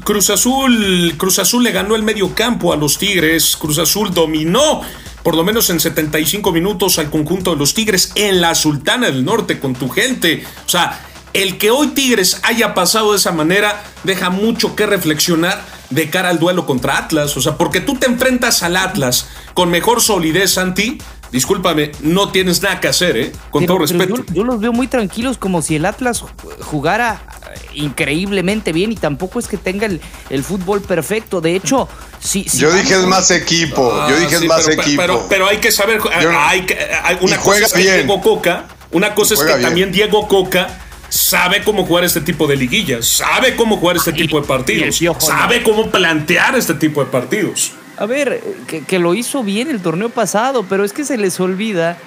Cruz 0.03 0.29
Azul, 0.29 1.15
Cruz 1.17 1.39
Azul 1.39 1.63
le 1.63 1.71
ganó 1.71 1.95
el 1.95 2.03
medio 2.03 2.33
campo 2.33 2.73
a 2.73 2.75
los 2.75 2.97
Tigres. 2.97 3.55
Cruz 3.55 3.77
Azul 3.77 4.13
dominó 4.13 4.81
por 5.25 5.35
lo 5.35 5.43
menos 5.43 5.71
en 5.71 5.79
75 5.79 6.51
minutos 6.51 6.99
al 6.99 7.09
conjunto 7.09 7.49
de 7.49 7.57
los 7.57 7.73
Tigres 7.73 8.11
en 8.13 8.41
la 8.41 8.53
Sultana 8.53 9.07
del 9.07 9.25
Norte 9.25 9.59
con 9.59 9.73
tu 9.73 9.89
gente. 9.89 10.43
O 10.67 10.69
sea, 10.69 11.03
el 11.33 11.57
que 11.57 11.71
hoy 11.71 11.87
Tigres 11.87 12.39
haya 12.43 12.75
pasado 12.75 13.11
de 13.11 13.17
esa 13.17 13.31
manera 13.31 13.83
deja 14.03 14.29
mucho 14.29 14.75
que 14.75 14.85
reflexionar 14.85 15.65
de 15.89 16.11
cara 16.11 16.29
al 16.29 16.37
duelo 16.37 16.67
contra 16.67 16.99
Atlas. 16.99 17.35
O 17.37 17.41
sea, 17.41 17.57
porque 17.57 17.81
tú 17.81 17.95
te 17.95 18.05
enfrentas 18.05 18.61
al 18.61 18.75
Atlas 18.75 19.27
con 19.55 19.71
mejor 19.71 19.99
solidez, 19.99 20.51
Santi. 20.51 20.99
Discúlpame, 21.35 21.91
no 22.01 22.31
tienes 22.31 22.61
nada 22.61 22.79
que 22.79 22.87
hacer, 22.87 23.17
¿eh? 23.17 23.31
Con 23.51 23.63
Pero- 23.63 23.73
todo 23.75 23.85
respeto. 23.85 24.15
Yo, 24.29 24.33
yo 24.33 24.43
los 24.45 24.59
veo 24.61 24.71
muy 24.71 24.87
tranquilos, 24.87 25.37
como 25.37 25.61
si 25.61 25.75
el 25.75 25.85
Atlas 25.85 26.23
jugara 26.61 27.21
eh, 27.53 27.59
increíblemente 27.73 28.71
bien 28.71 28.91
y 28.93 28.95
tampoco 28.95 29.37
es 29.39 29.47
que 29.49 29.57
tenga 29.57 29.85
el, 29.85 29.99
el 30.29 30.43
fútbol 30.45 30.81
perfecto. 30.81 31.41
De 31.41 31.53
hecho, 31.55 31.89
sí. 32.21 32.45
sí 32.49 32.59
Yo 32.59 32.69
vamos- 32.69 32.83
dije 32.83 32.95
es 32.95 33.05
más 33.05 33.31
equipo, 33.31 33.91
yo 33.91 34.01
Ah, 34.01 34.11
dije 34.19 34.35
es 34.35 34.39
sí, 34.41 34.47
más 34.47 34.65
pero, 34.65 34.81
equipo. 34.81 35.01
Pero, 35.01 35.25
pero 35.29 35.47
hay 35.47 35.57
que 35.57 35.71
saber, 35.71 35.99
Yo 36.21 36.31
no- 36.31 36.39
hay 36.39 36.61
que- 36.65 36.77
hay- 37.03 37.17
una 37.21 37.37
cosa 37.37 37.65
es 37.65 37.73
que 37.73 37.79
bien. 37.81 37.95
Diego 38.07 38.21
Coca, 38.21 38.65
una 38.91 39.13
cosa 39.13 39.33
es 39.33 39.41
que 39.41 39.45
bien. 39.47 39.61
también 39.61 39.91
Diego 39.91 40.27
Coca 40.29 40.79
sabe 41.09 41.63
cómo 41.63 41.85
jugar 41.85 42.03
este 42.05 42.21
tipo 42.21 42.47
de 42.47 42.55
liguillas, 42.55 43.05
sabe 43.07 43.55
cómo 43.57 43.77
jugar 43.77 43.97
este 43.97 44.13
tipo 44.13 44.39
de 44.39 44.47
partidos, 44.47 45.01
no. 45.01 45.19
sabe 45.19 45.63
cómo 45.63 45.91
plantear 45.91 46.55
este 46.55 46.73
tipo 46.75 47.03
de 47.03 47.11
partidos. 47.11 47.73
A 47.97 48.05
ver, 48.05 48.41
que, 48.67 48.83
que 48.83 48.99
lo 48.99 49.13
hizo 49.13 49.43
bien 49.43 49.69
el 49.69 49.81
torneo 49.81 50.09
pasado, 50.09 50.65
pero 50.67 50.83
es 50.83 50.91
que 50.93 51.05
se 51.05 51.17
les 51.17 51.39
olvida 51.39 51.97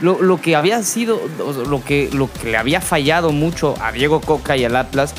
lo, 0.00 0.20
lo 0.20 0.40
que 0.40 0.56
había 0.56 0.82
sido, 0.82 1.20
lo 1.38 1.82
que, 1.84 2.10
lo 2.12 2.30
que 2.32 2.50
le 2.50 2.56
había 2.58 2.80
fallado 2.80 3.32
mucho 3.32 3.74
a 3.80 3.92
Diego 3.92 4.20
Coca 4.20 4.56
y 4.56 4.64
al 4.64 4.76
Atlas. 4.76 5.12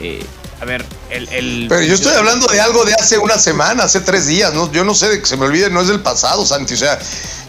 Eh, 0.00 0.24
a 0.60 0.64
ver, 0.64 0.84
el, 1.10 1.28
el- 1.30 1.66
Pero 1.68 1.82
yo 1.82 1.94
estoy 1.94 2.14
hablando 2.14 2.46
de 2.46 2.60
algo 2.60 2.84
de 2.84 2.94
hace 2.94 3.18
una 3.18 3.38
semana, 3.38 3.84
hace 3.84 4.00
tres 4.00 4.26
días, 4.26 4.54
¿no? 4.54 4.70
Yo 4.72 4.84
no 4.84 4.94
sé 4.94 5.08
de 5.08 5.20
que 5.20 5.26
se 5.26 5.36
me 5.36 5.46
olvide, 5.46 5.68
no 5.70 5.80
es 5.80 5.88
del 5.88 6.00
pasado, 6.00 6.46
Santi. 6.46 6.74
O 6.74 6.76
sea, 6.78 6.98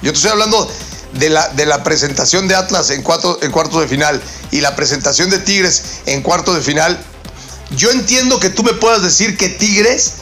yo 0.01 0.11
te 0.11 0.17
estoy 0.17 0.31
hablando 0.31 0.69
de 1.13 1.29
la, 1.29 1.47
de 1.49 1.65
la 1.65 1.83
presentación 1.83 2.47
de 2.47 2.55
Atlas 2.55 2.89
en, 2.89 3.03
cuatro, 3.03 3.37
en 3.41 3.51
cuartos 3.51 3.79
de 3.81 3.87
final 3.87 4.21
y 4.51 4.61
la 4.61 4.75
presentación 4.75 5.29
de 5.29 5.37
Tigres 5.39 6.01
en 6.05 6.21
cuartos 6.21 6.55
de 6.55 6.61
final. 6.61 6.97
Yo 7.75 7.91
entiendo 7.91 8.39
que 8.39 8.49
tú 8.49 8.63
me 8.63 8.73
puedas 8.73 9.01
decir 9.03 9.37
que 9.37 9.49
Tigres, 9.49 10.13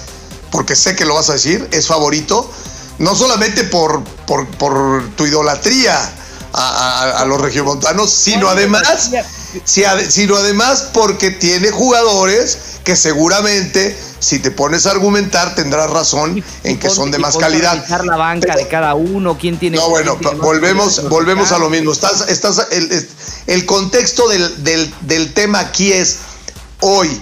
porque 0.56 0.74
sé 0.78 0.96
que 0.96 1.04
lo 1.04 1.16
vas 1.16 1.30
a 1.30 1.34
decir, 1.34 1.68
es 1.74 1.86
favorito, 1.88 2.50
no 2.98 3.14
solamente 3.14 3.66
por, 3.66 4.02
por, 4.26 4.48
por 4.52 5.04
tu 5.18 5.26
idolatría 5.26 5.98
a, 6.54 6.70
a- 6.70 7.20
a 7.20 7.26
los 7.26 7.42
regiomontanos, 7.42 8.10
sino 8.10 8.48
además, 8.48 9.12
si 9.66 9.84
ade- 9.84 10.10
sino 10.10 10.38
además 10.38 10.92
porque 10.94 11.30
tiene 11.30 11.72
jugadores 11.72 12.58
que 12.86 12.96
seguramente, 12.96 13.98
si 14.20 14.40
te 14.40 14.50
pones 14.50 14.86
a 14.86 14.92
argumentar, 14.92 15.56
tendrás 15.56 15.90
razón 15.90 16.42
en 16.64 16.80
que 16.80 16.90
son 16.90 17.12
de 17.12 17.18
más 17.20 17.36
calidad. 17.36 17.86
la 18.06 18.16
banca 18.16 18.56
de 18.56 18.70
cada 18.70 18.96
uno, 18.96 19.38
quién 19.38 19.60
tiene. 19.60 19.76
No, 19.76 19.90
bueno, 19.90 20.16
tiene 20.16 20.38
volvemos, 20.38 21.10
volvemos 21.10 21.52
a 21.52 21.58
lo 21.58 21.70
mismo. 21.70 21.92
Estás, 21.92 22.30
estás, 22.30 22.68
el, 22.72 23.10
el 23.48 23.66
contexto 23.66 24.30
del, 24.30 24.64
del- 24.64 24.94
del 25.02 25.34
tema 25.34 25.60
aquí 25.60 25.92
es 25.92 26.20
hoy. 26.80 27.22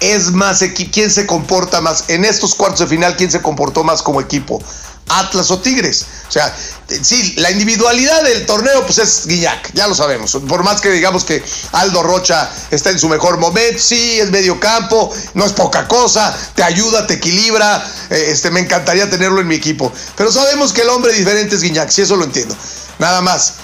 Es 0.00 0.30
más 0.32 0.62
equi- 0.62 0.90
¿Quién 0.90 1.10
se 1.10 1.26
comporta 1.26 1.80
más? 1.80 2.04
En 2.08 2.24
estos 2.24 2.54
cuartos 2.54 2.80
de 2.80 2.86
final, 2.86 3.16
¿quién 3.16 3.30
se 3.30 3.42
comportó 3.42 3.84
más 3.84 4.02
como 4.02 4.20
equipo? 4.20 4.62
Atlas 5.08 5.50
o 5.50 5.58
Tigres. 5.58 6.06
O 6.28 6.30
sea, 6.32 6.54
eh, 6.88 7.00
sí, 7.02 7.34
la 7.36 7.50
individualidad 7.50 8.22
del 8.22 8.46
torneo, 8.46 8.86
pues 8.86 8.98
es 8.98 9.26
Guiñac, 9.26 9.72
ya 9.74 9.88
lo 9.88 9.94
sabemos. 9.94 10.38
Por 10.48 10.62
más 10.62 10.80
que 10.80 10.88
digamos 10.90 11.24
que 11.24 11.42
Aldo 11.72 12.02
Rocha 12.04 12.48
está 12.70 12.90
en 12.90 12.98
su 13.00 13.08
mejor 13.08 13.36
momento, 13.38 13.78
sí, 13.82 14.20
es 14.20 14.30
medio 14.30 14.60
campo, 14.60 15.12
no 15.34 15.44
es 15.44 15.52
poca 15.52 15.88
cosa, 15.88 16.34
te 16.54 16.62
ayuda, 16.62 17.06
te 17.08 17.14
equilibra. 17.14 17.84
eh, 18.10 18.26
este, 18.28 18.50
me 18.52 18.60
encantaría 18.60 19.10
tenerlo 19.10 19.40
en 19.40 19.48
mi 19.48 19.56
equipo. 19.56 19.92
Pero 20.16 20.30
sabemos 20.30 20.72
que 20.72 20.82
el 20.82 20.88
hombre 20.90 21.12
diferente 21.12 21.56
es 21.56 21.62
Guiñac, 21.62 21.90
sí, 21.90 22.02
eso 22.02 22.16
lo 22.16 22.24
entiendo. 22.24 22.56
Nada 23.00 23.20
más. 23.20 23.54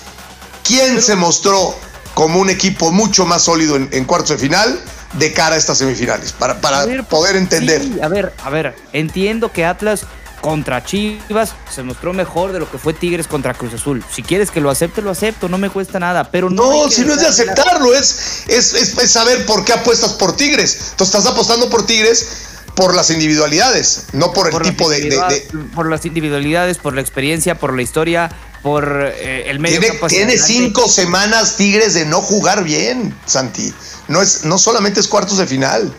¿Quién 0.64 1.00
se 1.00 1.14
mostró 1.14 1.76
como 2.14 2.40
un 2.40 2.50
equipo 2.50 2.90
mucho 2.90 3.24
más 3.24 3.42
sólido 3.42 3.76
en, 3.76 3.88
en 3.92 4.04
cuartos 4.04 4.30
de 4.30 4.38
final 4.38 4.82
de 5.18 5.32
cara 5.32 5.54
a 5.54 5.58
estas 5.58 5.78
semifinales, 5.78 6.32
para, 6.32 6.60
para 6.60 6.84
ver, 6.86 7.04
poder 7.04 7.36
entender. 7.36 7.82
sí, 7.82 7.96
a 8.02 8.08
ver, 8.08 8.32
a 8.44 8.50
ver, 8.50 8.74
entiendo 8.92 9.50
que 9.52 9.64
Atlas 9.64 10.02
contra 10.40 10.84
Chivas 10.84 11.54
se 11.74 11.82
mostró 11.82 12.12
mejor 12.12 12.52
de 12.52 12.60
lo 12.60 12.70
que 12.70 12.78
fue 12.78 12.92
Tigres 12.92 13.26
contra 13.26 13.54
Cruz 13.54 13.74
Azul. 13.74 14.04
Si 14.12 14.22
quieres 14.22 14.50
que 14.50 14.60
lo 14.60 14.70
acepte, 14.70 15.02
lo 15.02 15.10
acepto, 15.10 15.48
no 15.48 15.58
me 15.58 15.70
cuesta 15.70 15.98
nada, 15.98 16.30
pero 16.30 16.50
no. 16.50 16.70
No, 16.84 16.90
si 16.90 17.02
no 17.04 17.14
es 17.14 17.20
de 17.20 17.26
aceptarlo, 17.26 17.94
es, 17.94 18.44
es, 18.46 18.74
es- 18.74 18.96
es 18.98 19.10
saber 19.10 19.44
por 19.46 19.64
qué 19.64 19.72
apuestas 19.72 20.12
por 20.12 20.36
Tigres. 20.36 20.90
Entonces 20.90 21.14
estás 21.16 21.26
apostando 21.32 21.68
por 21.70 21.84
Tigres 21.86 22.28
por 22.76 22.94
las 22.94 23.10
individualidades, 23.10 24.06
no 24.12 24.32
por 24.32 24.46
el 24.46 24.52
por 24.52 24.62
tipo 24.62 24.88
de, 24.88 25.00
de- 25.00 25.48
por 25.74 25.90
las 25.90 26.04
individualidades, 26.06 26.78
por 26.78 26.94
la 26.94 27.00
experiencia, 27.00 27.56
por 27.58 27.74
la 27.74 27.82
historia, 27.82 28.30
por 28.62 29.12
eh, 29.16 29.50
el 29.50 29.58
medio 29.58 29.80
Tiene, 29.80 29.92
campo 29.94 30.06
tiene 30.08 30.38
cinco 30.38 30.88
semanas 30.88 31.56
Tigres 31.56 31.94
de 31.94 32.04
no 32.04 32.20
jugar 32.20 32.62
bien, 32.62 33.12
Santi. 33.26 33.72
No, 34.08 34.22
es, 34.22 34.44
no 34.44 34.58
solamente 34.58 35.00
es 35.00 35.08
cuartos 35.08 35.38
de 35.38 35.46
final. 35.46 35.92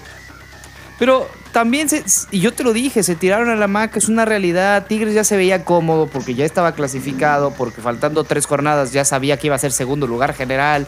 Pero 1.00 1.30
también, 1.52 1.90
se, 1.90 2.04
y 2.32 2.40
yo 2.40 2.54
te 2.54 2.64
lo 2.64 2.74
dije, 2.74 3.04
se 3.04 3.16
tiraron 3.16 3.50
a 3.50 3.56
la 3.56 3.68
maca, 3.68 4.00
es 4.00 4.08
una 4.08 4.26
realidad. 4.26 4.86
Tigres 4.88 5.14
ya 5.14 5.24
se 5.24 5.36
veía 5.38 5.66
cómodo 5.66 6.08
porque 6.08 6.36
ya 6.36 6.46
estaba 6.46 6.74
clasificado, 6.74 7.52
porque 7.52 7.82
faltando 7.82 8.24
tres 8.24 8.46
jornadas 8.46 8.92
ya 8.92 9.04
sabía 9.06 9.38
que 9.38 9.48
iba 9.48 9.56
a 9.56 9.60
ser 9.60 9.72
segundo 9.72 10.08
lugar 10.08 10.34
general. 10.34 10.88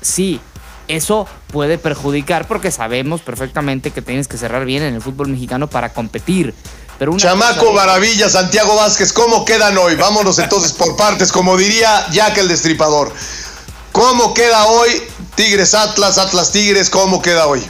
Sí, 0.00 0.40
eso 0.88 1.26
puede 1.52 1.78
perjudicar 1.78 2.46
porque 2.48 2.70
sabemos 2.70 3.20
perfectamente 3.20 3.90
que 3.90 4.02
tienes 4.02 4.26
que 4.28 4.36
cerrar 4.36 4.64
bien 4.64 4.82
en 4.82 4.94
el 4.94 5.02
fútbol 5.02 5.28
mexicano 5.28 5.68
para 5.68 5.92
competir. 5.92 6.54
Pero 6.98 7.12
una 7.12 7.20
Chamaco 7.20 7.72
Maravilla, 7.72 8.28
Santiago 8.28 8.74
Vázquez, 8.74 9.12
¿cómo 9.12 9.44
quedan 9.44 9.78
hoy? 9.78 9.94
Vámonos 9.94 10.38
entonces 10.40 10.72
por 10.72 10.96
partes, 10.96 11.30
como 11.30 11.56
diría 11.56 12.06
Jack 12.10 12.38
el 12.38 12.48
Destripador. 12.48 13.12
¿Cómo 13.92 14.34
queda 14.34 14.66
hoy 14.66 14.90
Tigres 15.36 15.74
Atlas, 15.74 16.18
Atlas 16.18 16.50
Tigres? 16.50 16.90
¿Cómo 16.90 17.22
queda 17.22 17.46
hoy? 17.46 17.64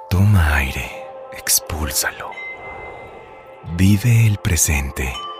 Toma 0.08 0.56
aire, 0.56 0.90
expúlsalo. 1.36 2.30
Vive 3.76 4.26
el 4.26 4.38
presente. 4.38 5.12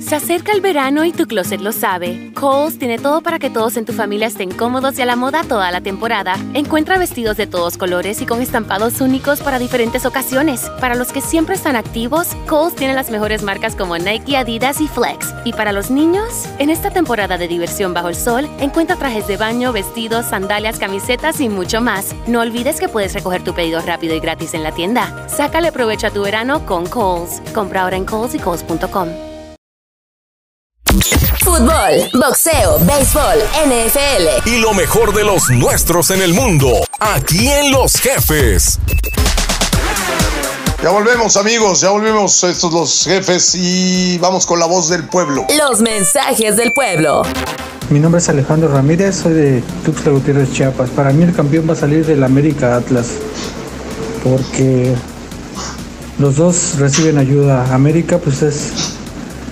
Se 0.00 0.16
acerca 0.16 0.52
el 0.52 0.60
verano 0.60 1.04
y 1.04 1.12
tu 1.12 1.26
closet 1.26 1.60
lo 1.60 1.72
sabe. 1.72 2.32
Kohl's 2.34 2.78
tiene 2.78 2.98
todo 2.98 3.20
para 3.20 3.38
que 3.38 3.50
todos 3.50 3.76
en 3.76 3.84
tu 3.84 3.92
familia 3.92 4.26
estén 4.26 4.50
cómodos 4.50 4.98
y 4.98 5.02
a 5.02 5.06
la 5.06 5.14
moda 5.14 5.44
toda 5.44 5.70
la 5.70 5.80
temporada. 5.82 6.34
Encuentra 6.54 6.98
vestidos 6.98 7.36
de 7.36 7.46
todos 7.46 7.76
colores 7.76 8.20
y 8.20 8.26
con 8.26 8.40
estampados 8.40 9.00
únicos 9.00 9.40
para 9.40 9.58
diferentes 9.58 10.06
ocasiones. 10.06 10.68
Para 10.80 10.96
los 10.96 11.12
que 11.12 11.20
siempre 11.20 11.54
están 11.54 11.76
activos, 11.76 12.28
Kohl's 12.48 12.74
tiene 12.74 12.94
las 12.94 13.10
mejores 13.10 13.42
marcas 13.42 13.76
como 13.76 13.98
Nike, 13.98 14.36
Adidas 14.36 14.80
y 14.80 14.88
Flex. 14.88 15.32
Y 15.44 15.52
para 15.52 15.72
los 15.72 15.90
niños, 15.90 16.46
en 16.58 16.70
esta 16.70 16.90
temporada 16.90 17.38
de 17.38 17.46
diversión 17.46 17.94
bajo 17.94 18.08
el 18.08 18.16
sol, 18.16 18.48
encuentra 18.58 18.96
trajes 18.96 19.28
de 19.28 19.36
baño, 19.36 19.72
vestidos, 19.72 20.26
sandalias, 20.26 20.78
camisetas 20.78 21.40
y 21.40 21.48
mucho 21.48 21.80
más. 21.80 22.14
No 22.26 22.40
olvides 22.40 22.80
que 22.80 22.88
puedes 22.88 23.14
recoger 23.14 23.44
tu 23.44 23.54
pedido 23.54 23.80
rápido 23.82 24.16
y 24.16 24.20
gratis 24.20 24.54
en 24.54 24.62
la 24.62 24.72
tienda. 24.72 25.28
Sácale 25.28 25.70
provecho 25.72 26.08
a 26.08 26.10
tu 26.10 26.22
verano 26.22 26.66
con 26.66 26.86
Kohl's. 26.86 27.40
Compra 27.54 27.82
ahora 27.82 27.96
en 27.96 28.06
Kohl's 28.06 28.34
y 28.34 28.38
Kohl's.com. 28.38 29.29
Fútbol, 31.44 32.10
boxeo, 32.14 32.80
béisbol, 32.80 33.38
NFL. 33.64 34.48
Y 34.48 34.58
lo 34.58 34.74
mejor 34.74 35.14
de 35.14 35.22
los 35.22 35.48
nuestros 35.50 36.10
en 36.10 36.20
el 36.20 36.34
mundo, 36.34 36.68
aquí 36.98 37.48
en 37.48 37.70
Los 37.70 37.94
Jefes. 37.94 38.80
Ya 40.82 40.90
volvemos 40.90 41.36
amigos, 41.36 41.80
ya 41.80 41.90
volvemos 41.90 42.42
estos 42.42 42.72
los 42.72 43.04
jefes 43.04 43.54
y 43.54 44.18
vamos 44.18 44.46
con 44.46 44.58
la 44.58 44.66
voz 44.66 44.88
del 44.88 45.04
pueblo. 45.04 45.46
Los 45.56 45.80
mensajes 45.80 46.56
del 46.56 46.72
pueblo. 46.72 47.22
Mi 47.90 48.00
nombre 48.00 48.20
es 48.20 48.28
Alejandro 48.28 48.68
Ramírez, 48.72 49.14
soy 49.22 49.34
de 49.34 49.62
Tuxtla 49.84 50.10
Gutiérrez, 50.10 50.52
Chiapas. 50.52 50.90
Para 50.90 51.12
mí 51.12 51.22
el 51.22 51.32
campeón 51.32 51.68
va 51.68 51.74
a 51.74 51.76
salir 51.76 52.04
del 52.04 52.24
América 52.24 52.74
Atlas, 52.74 53.10
porque 54.24 54.92
los 56.18 56.34
dos 56.34 56.78
reciben 56.78 57.18
ayuda. 57.18 57.72
América 57.72 58.18
pues 58.18 58.42
es 58.42 58.72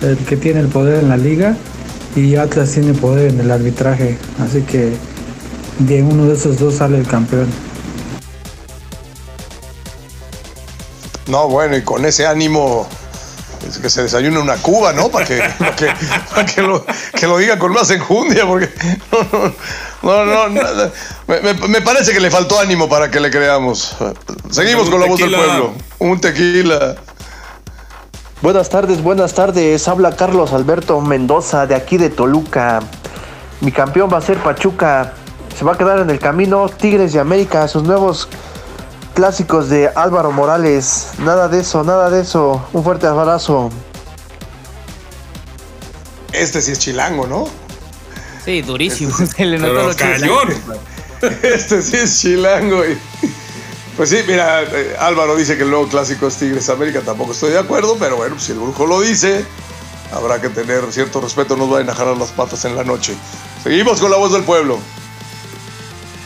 el 0.03 0.17
que 0.19 0.37
tiene 0.37 0.61
el 0.61 0.69
poder 0.69 1.01
en 1.03 1.09
la 1.09 1.17
liga 1.17 1.57
y 2.17 2.37
Atlas 2.37 2.73
tiene 2.73 2.95
poder 2.95 3.31
en 3.31 3.41
el 3.41 3.51
arbitraje, 3.51 4.19
así 4.41 4.63
que 4.63 4.93
de 5.81 6.03
uno 6.03 6.27
de 6.27 6.35
esos 6.35 6.59
dos 6.59 6.77
sale 6.77 6.99
el 6.99 7.07
campeón. 7.07 7.47
No, 11.27 11.49
bueno, 11.49 11.77
y 11.77 11.83
con 11.83 12.05
ese 12.07 12.27
ánimo 12.27 12.89
es 13.69 13.79
que 13.79 13.91
se 13.91 14.03
desayune 14.03 14.39
una 14.39 14.57
cuba, 14.57 14.93
¿no? 14.95 15.11
Para 15.11 15.27
que, 15.27 15.39
para 15.59 15.77
que, 15.77 15.87
para 16.31 16.47
que 16.47 16.63
lo, 16.63 16.85
que 17.15 17.27
lo 17.27 17.37
diga 17.39 17.59
con 17.59 17.73
más 17.73 17.91
enjundia, 17.91 18.47
porque 18.47 18.71
no, 20.03 20.25
no, 20.25 20.25
no, 20.25 20.49
no, 20.49 20.91
me, 21.27 21.69
me- 21.69 21.81
parece 21.83 22.13
que 22.13 22.21
le 22.21 22.31
faltó 22.31 22.59
ánimo 22.59 22.89
para 22.89 23.11
que 23.11 23.21
le 23.21 23.31
creamos. 23.31 23.95
Seguimos 24.51 24.89
con 24.89 25.01
la 25.01 25.07
voz 25.07 25.21
del 25.21 25.35
pueblo. 25.35 25.75
Un 25.99 26.21
tequila. 26.21 26.97
Buenas 28.43 28.69
tardes, 28.69 29.03
buenas 29.03 29.35
tardes. 29.35 29.89
Habla 29.89 30.15
Carlos 30.15 30.53
Alberto 30.53 31.01
Mendoza 31.01 31.67
de 31.67 31.75
aquí 31.75 31.97
de 31.97 32.09
Toluca. 32.11 32.81
Mi 33.61 33.73
campeón 33.73 34.09
va 34.13 34.19
a 34.19 34.21
ser 34.21 34.39
Pachuca. 34.39 35.15
Se 35.57 35.65
va 35.65 35.73
a 35.75 35.79
quedar 35.79 35.99
en 35.99 36.11
el 36.11 36.21
camino 36.21 36.69
Tigres 36.69 37.13
de 37.13 37.19
América, 37.21 37.67
sus 37.67 37.83
nuevos 37.83 38.29
clásicos 39.15 39.69
de 39.69 39.89
Álvaro 39.89 40.31
Morales. 40.31 41.09
Nada 41.19 41.49
de 41.49 41.61
eso, 41.61 41.83
nada 41.83 42.11
de 42.11 42.21
eso. 42.23 42.65
Un 42.73 42.85
fuerte 42.85 43.09
abrazo. 43.09 43.71
Este 46.33 46.63
sí 46.63 46.73
es 46.73 46.79
chilango, 46.79 47.27
¿no? 47.27 47.47
Sí, 48.45 48.63
durísimo. 48.63 49.13
Se 49.37 49.45
le 49.45 49.59
notó 49.59 49.73
Pero 49.75 49.89
lo 49.89 49.97
cañón. 49.97 50.49
chilango. 50.49 50.81
Este 51.43 51.83
sí 51.83 51.97
es 51.97 52.21
chilango. 52.21 52.85
y- 52.85 52.97
Pues 53.99 54.11
sí, 54.11 54.19
mira, 54.29 54.63
eh, 54.63 54.95
Álvaro 55.01 55.35
dice 55.35 55.57
que 55.57 55.65
el 55.65 55.71
nuevo 55.71 55.89
clásico 55.89 56.29
es 56.29 56.37
Tigres 56.37 56.69
América. 56.69 57.01
Tampoco 57.05 57.33
estoy 57.33 57.51
de 57.51 57.59
acuerdo, 57.59 57.97
pero 57.99 58.17
bueno, 58.17 58.39
si 58.39 58.53
el 58.53 58.59
brujo 58.59 58.87
lo 58.87 59.01
dice, 59.01 59.45
habrá 60.13 60.41
que 60.41 60.51
tener 60.51 60.85
cierto 60.93 61.21
respeto. 61.21 61.57
No 61.57 61.65
nos 61.65 61.71
vayan 61.71 61.91
a 61.91 61.95
jalar 61.95 62.17
las 62.17 62.31
patas 62.31 62.65
en 62.65 62.77
la 62.77 62.85
noche. 62.85 63.17
Seguimos 63.61 63.99
con 63.99 64.13
la 64.13 64.17
voz 64.17 64.33
del 64.33 64.45
pueblo. 64.45 64.79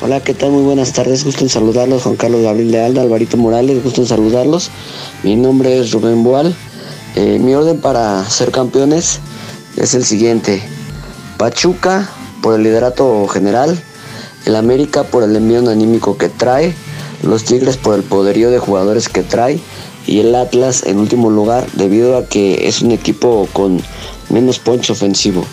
Hola, 0.02 0.20
¿qué 0.20 0.34
tal? 0.34 0.50
Muy 0.50 0.64
buenas 0.64 0.92
tardes. 0.92 1.24
Gusto 1.24 1.44
en 1.44 1.48
saludarlos. 1.48 2.02
Juan 2.02 2.16
Carlos 2.16 2.42
Gabriel 2.42 2.72
de 2.72 2.84
Alda, 2.84 3.00
Alvarito 3.00 3.38
Morales. 3.38 3.82
Gusto 3.82 4.02
en 4.02 4.06
saludarlos. 4.06 4.70
Mi 5.22 5.34
nombre 5.34 5.80
es 5.80 5.92
Rubén 5.92 6.22
Boal. 6.22 6.54
Eh, 7.16 7.38
mi 7.38 7.54
orden 7.54 7.80
para 7.80 8.22
ser 8.28 8.50
campeones 8.50 9.18
es 9.78 9.94
el 9.94 10.04
siguiente. 10.04 10.62
Pachuca 11.38 12.10
por 12.42 12.54
el 12.54 12.64
liderato 12.64 13.26
general. 13.28 13.82
El 14.44 14.56
América 14.56 15.04
por 15.04 15.22
el 15.22 15.34
envío 15.34 15.66
anímico 15.70 16.18
que 16.18 16.28
trae. 16.28 16.76
Los 17.22 17.44
Tigres 17.44 17.76
por 17.76 17.94
el 17.94 18.02
poderío 18.02 18.50
de 18.50 18.58
jugadores 18.58 19.08
que 19.08 19.22
trae. 19.22 19.60
Y 20.06 20.20
el 20.20 20.34
Atlas 20.34 20.82
en 20.84 20.98
último 20.98 21.30
lugar 21.30 21.66
debido 21.74 22.16
a 22.16 22.26
que 22.26 22.66
es 22.66 22.82
un 22.82 22.90
equipo 22.90 23.48
con 23.52 23.80
menos 24.30 24.58
poncho 24.58 24.94
ofensivo. 24.94 25.44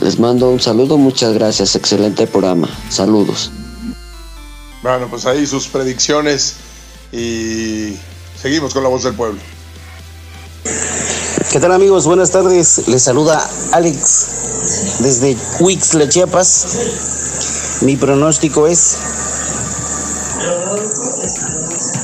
Les 0.00 0.18
mando 0.18 0.50
un 0.50 0.60
saludo, 0.60 0.98
muchas 0.98 1.32
gracias, 1.32 1.76
excelente 1.76 2.26
programa. 2.26 2.68
Saludos. 2.90 3.50
Bueno, 4.82 5.08
pues 5.08 5.26
ahí 5.26 5.46
sus 5.46 5.66
predicciones 5.68 6.56
y 7.12 7.96
seguimos 8.40 8.72
con 8.72 8.82
la 8.82 8.88
voz 8.88 9.02
del 9.02 9.14
pueblo. 9.14 9.40
¿Qué 11.52 11.58
tal 11.58 11.72
amigos? 11.72 12.06
Buenas 12.06 12.30
tardes. 12.30 12.86
Les 12.88 13.02
saluda 13.02 13.48
Alex 13.72 14.26
desde 15.00 15.36
Huixla, 15.58 16.08
Chiapas. 16.08 17.80
Mi 17.82 17.96
pronóstico 17.96 18.66
es 18.66 18.96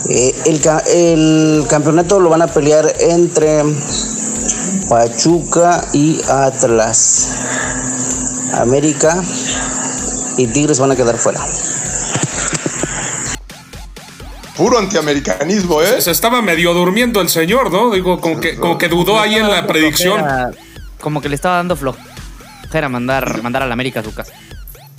eh, 0.09 0.35
el, 0.47 0.61
el 0.95 1.67
campeonato 1.69 2.21
lo 2.21 2.29
van 2.31 2.43
a 2.43 2.47
pelear 2.47 2.93
entre 3.01 3.63
Pachuca 4.89 5.85
y 5.93 6.21
Atlas. 6.29 7.31
América 8.55 9.23
y 10.37 10.47
Tigres 10.47 10.79
van 10.79 10.93
a 10.93 10.97
quedar 10.97 11.17
fuera. 11.17 11.41
Puro 14.57 14.79
antiamericanismo, 14.79 15.83
¿eh? 15.83 16.01
Se 16.01 16.11
estaba 16.11 16.41
medio 16.41 16.73
durmiendo 16.73 17.21
el 17.21 17.29
señor, 17.29 17.71
¿no? 17.71 17.91
Digo, 17.91 18.21
como 18.21 18.41
que, 18.41 18.57
como 18.57 18.79
que 18.79 18.89
dudó 18.89 19.21
ahí 19.21 19.35
en 19.35 19.51
la 19.51 19.67
predicción. 19.67 20.25
Como 21.01 21.21
que 21.21 21.29
le 21.29 21.35
estaba 21.35 21.57
dando 21.57 21.77
flojera 21.77 22.89
mandar, 22.89 23.43
mandar 23.43 23.63
a 23.63 23.67
la 23.67 23.75
América 23.75 24.01
a 24.01 24.03
su 24.03 24.15
casa. 24.15 24.33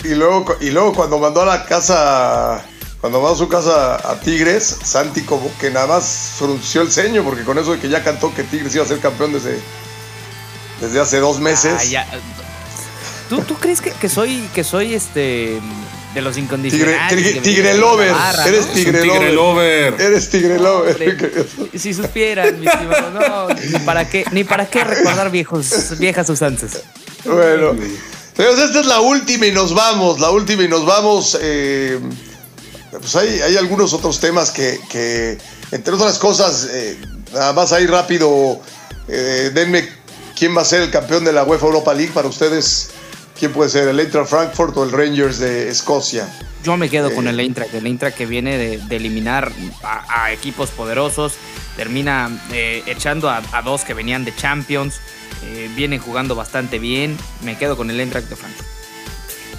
Y 0.04 0.14
luego, 0.14 0.46
y 0.60 0.70
luego 0.70 0.92
cuando 0.92 1.18
mandó 1.18 1.42
a 1.42 1.46
la 1.46 1.64
casa, 1.64 2.62
cuando 3.00 3.20
mandó 3.20 3.34
a 3.34 3.38
su 3.38 3.48
casa 3.48 3.94
a 3.96 4.18
Tigres, 4.20 4.76
Santi 4.82 5.22
como 5.22 5.50
que 5.58 5.70
nada 5.70 5.86
más 5.86 6.32
frunció 6.36 6.82
el 6.82 6.90
ceño, 6.90 7.22
porque 7.24 7.44
con 7.44 7.58
eso 7.58 7.72
de 7.72 7.78
que 7.78 7.88
ya 7.88 8.02
cantó 8.02 8.34
que 8.34 8.42
Tigres 8.44 8.74
iba 8.74 8.84
a 8.84 8.88
ser 8.88 8.98
campeón 8.98 9.32
desde, 9.32 9.58
desde 10.80 11.00
hace 11.00 11.18
dos 11.18 11.38
meses. 11.40 11.74
Ah, 11.78 11.84
ya. 11.84 12.08
¿Tú, 13.28 13.40
tú 13.42 13.54
crees 13.56 13.80
que, 13.80 13.90
que 13.92 14.08
soy 14.08 14.48
que 14.54 14.64
soy 14.64 14.94
este 14.94 15.60
de 16.14 16.20
los 16.22 16.38
incondicionales? 16.38 17.42
Tigre- 17.42 17.74
lover, 17.76 18.10
barra, 18.12 18.46
eres 18.48 18.66
¿no? 18.66 18.72
tigre 18.72 19.02
Tigre 19.02 19.32
lover. 19.32 19.92
lover. 19.92 20.00
Eres 20.00 20.30
tigre 20.30 20.58
lover. 20.58 21.46
Hombre, 21.58 21.78
si 21.78 21.92
supieran, 21.94 22.58
mis 22.58 22.68
estimados, 22.72 23.12
no, 23.12 23.48
ni 23.48 23.78
para 23.84 24.08
qué, 24.08 24.24
ni 24.32 24.44
para 24.44 24.66
qué 24.66 24.82
recordar 24.82 25.30
viejos, 25.30 25.98
viejas 25.98 26.28
usanzas. 26.30 26.80
Bueno, 27.26 27.74
señores, 28.34 28.58
esta 28.60 28.80
es 28.80 28.86
la 28.86 29.00
última 29.00 29.46
y 29.46 29.52
nos 29.52 29.74
vamos, 29.74 30.18
la 30.20 30.30
última 30.30 30.62
y 30.64 30.68
nos 30.68 30.86
vamos. 30.86 31.38
eh, 31.40 32.00
pues 32.90 33.14
hay, 33.16 33.40
hay 33.40 33.56
algunos 33.56 33.92
otros 33.92 34.18
temas 34.20 34.50
que, 34.50 34.80
que, 34.90 35.38
entre 35.72 35.94
otras 35.94 36.18
cosas, 36.18 36.68
eh, 36.70 36.98
nada 37.32 37.52
más 37.52 37.72
ahí 37.72 37.86
rápido, 37.86 38.60
eh, 39.08 39.50
denme 39.54 39.88
quién 40.36 40.56
va 40.56 40.62
a 40.62 40.64
ser 40.64 40.82
el 40.82 40.90
campeón 40.90 41.24
de 41.24 41.32
la 41.32 41.44
UEFA 41.44 41.66
Europa 41.66 41.94
League 41.94 42.12
para 42.12 42.28
ustedes. 42.28 42.90
¿Quién 43.38 43.52
puede 43.52 43.70
ser? 43.70 43.86
¿El 43.86 44.00
Eintracht 44.00 44.28
Frankfurt 44.30 44.76
o 44.76 44.82
el 44.82 44.90
Rangers 44.90 45.38
de 45.38 45.68
Escocia? 45.68 46.28
Yo 46.64 46.76
me 46.76 46.90
quedo 46.90 47.10
Eh. 47.10 47.14
con 47.14 47.28
el 47.28 47.38
Eintracht, 47.38 47.72
el 47.72 47.86
Eintracht 47.86 48.16
que 48.16 48.26
viene 48.26 48.58
de, 48.58 48.78
de 48.78 48.96
eliminar 48.96 49.52
a, 49.84 50.24
a 50.24 50.32
equipos 50.32 50.70
poderosos, 50.70 51.34
termina 51.76 52.30
eh, 52.52 52.82
echando 52.86 53.30
a, 53.30 53.40
a 53.52 53.62
dos 53.62 53.82
que 53.84 53.94
venían 53.94 54.24
de 54.24 54.34
Champions, 54.34 54.96
eh, 55.44 55.70
vienen 55.76 56.00
jugando 56.00 56.34
bastante 56.34 56.80
bien, 56.80 57.16
me 57.42 57.56
quedo 57.56 57.76
con 57.76 57.90
el 57.90 58.00
Eintracht 58.00 58.28
de 58.28 58.34
Frankfurt. 58.34 58.66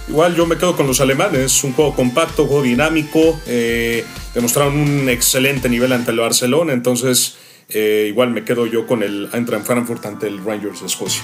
Igual 0.09 0.35
yo 0.35 0.47
me 0.47 0.57
quedo 0.57 0.75
con 0.75 0.87
los 0.87 0.99
alemanes, 1.01 1.63
un 1.63 1.73
juego 1.73 1.95
compacto, 1.95 2.47
juego 2.47 2.63
dinámico, 2.63 3.39
eh, 3.45 4.03
demostraron 4.33 4.75
un 4.75 5.07
excelente 5.07 5.69
nivel 5.69 5.93
ante 5.93 6.09
el 6.09 6.19
Barcelona, 6.19 6.73
entonces 6.73 7.35
eh, 7.69 8.07
igual 8.09 8.31
me 8.31 8.43
quedo 8.43 8.65
yo 8.65 8.87
con 8.87 9.03
el 9.03 9.29
Eintracht 9.31 9.67
Frankfurt 9.67 10.03
ante 10.07 10.27
el 10.27 10.43
Rangers 10.43 10.79
de 10.81 10.87
Escocia. 10.87 11.21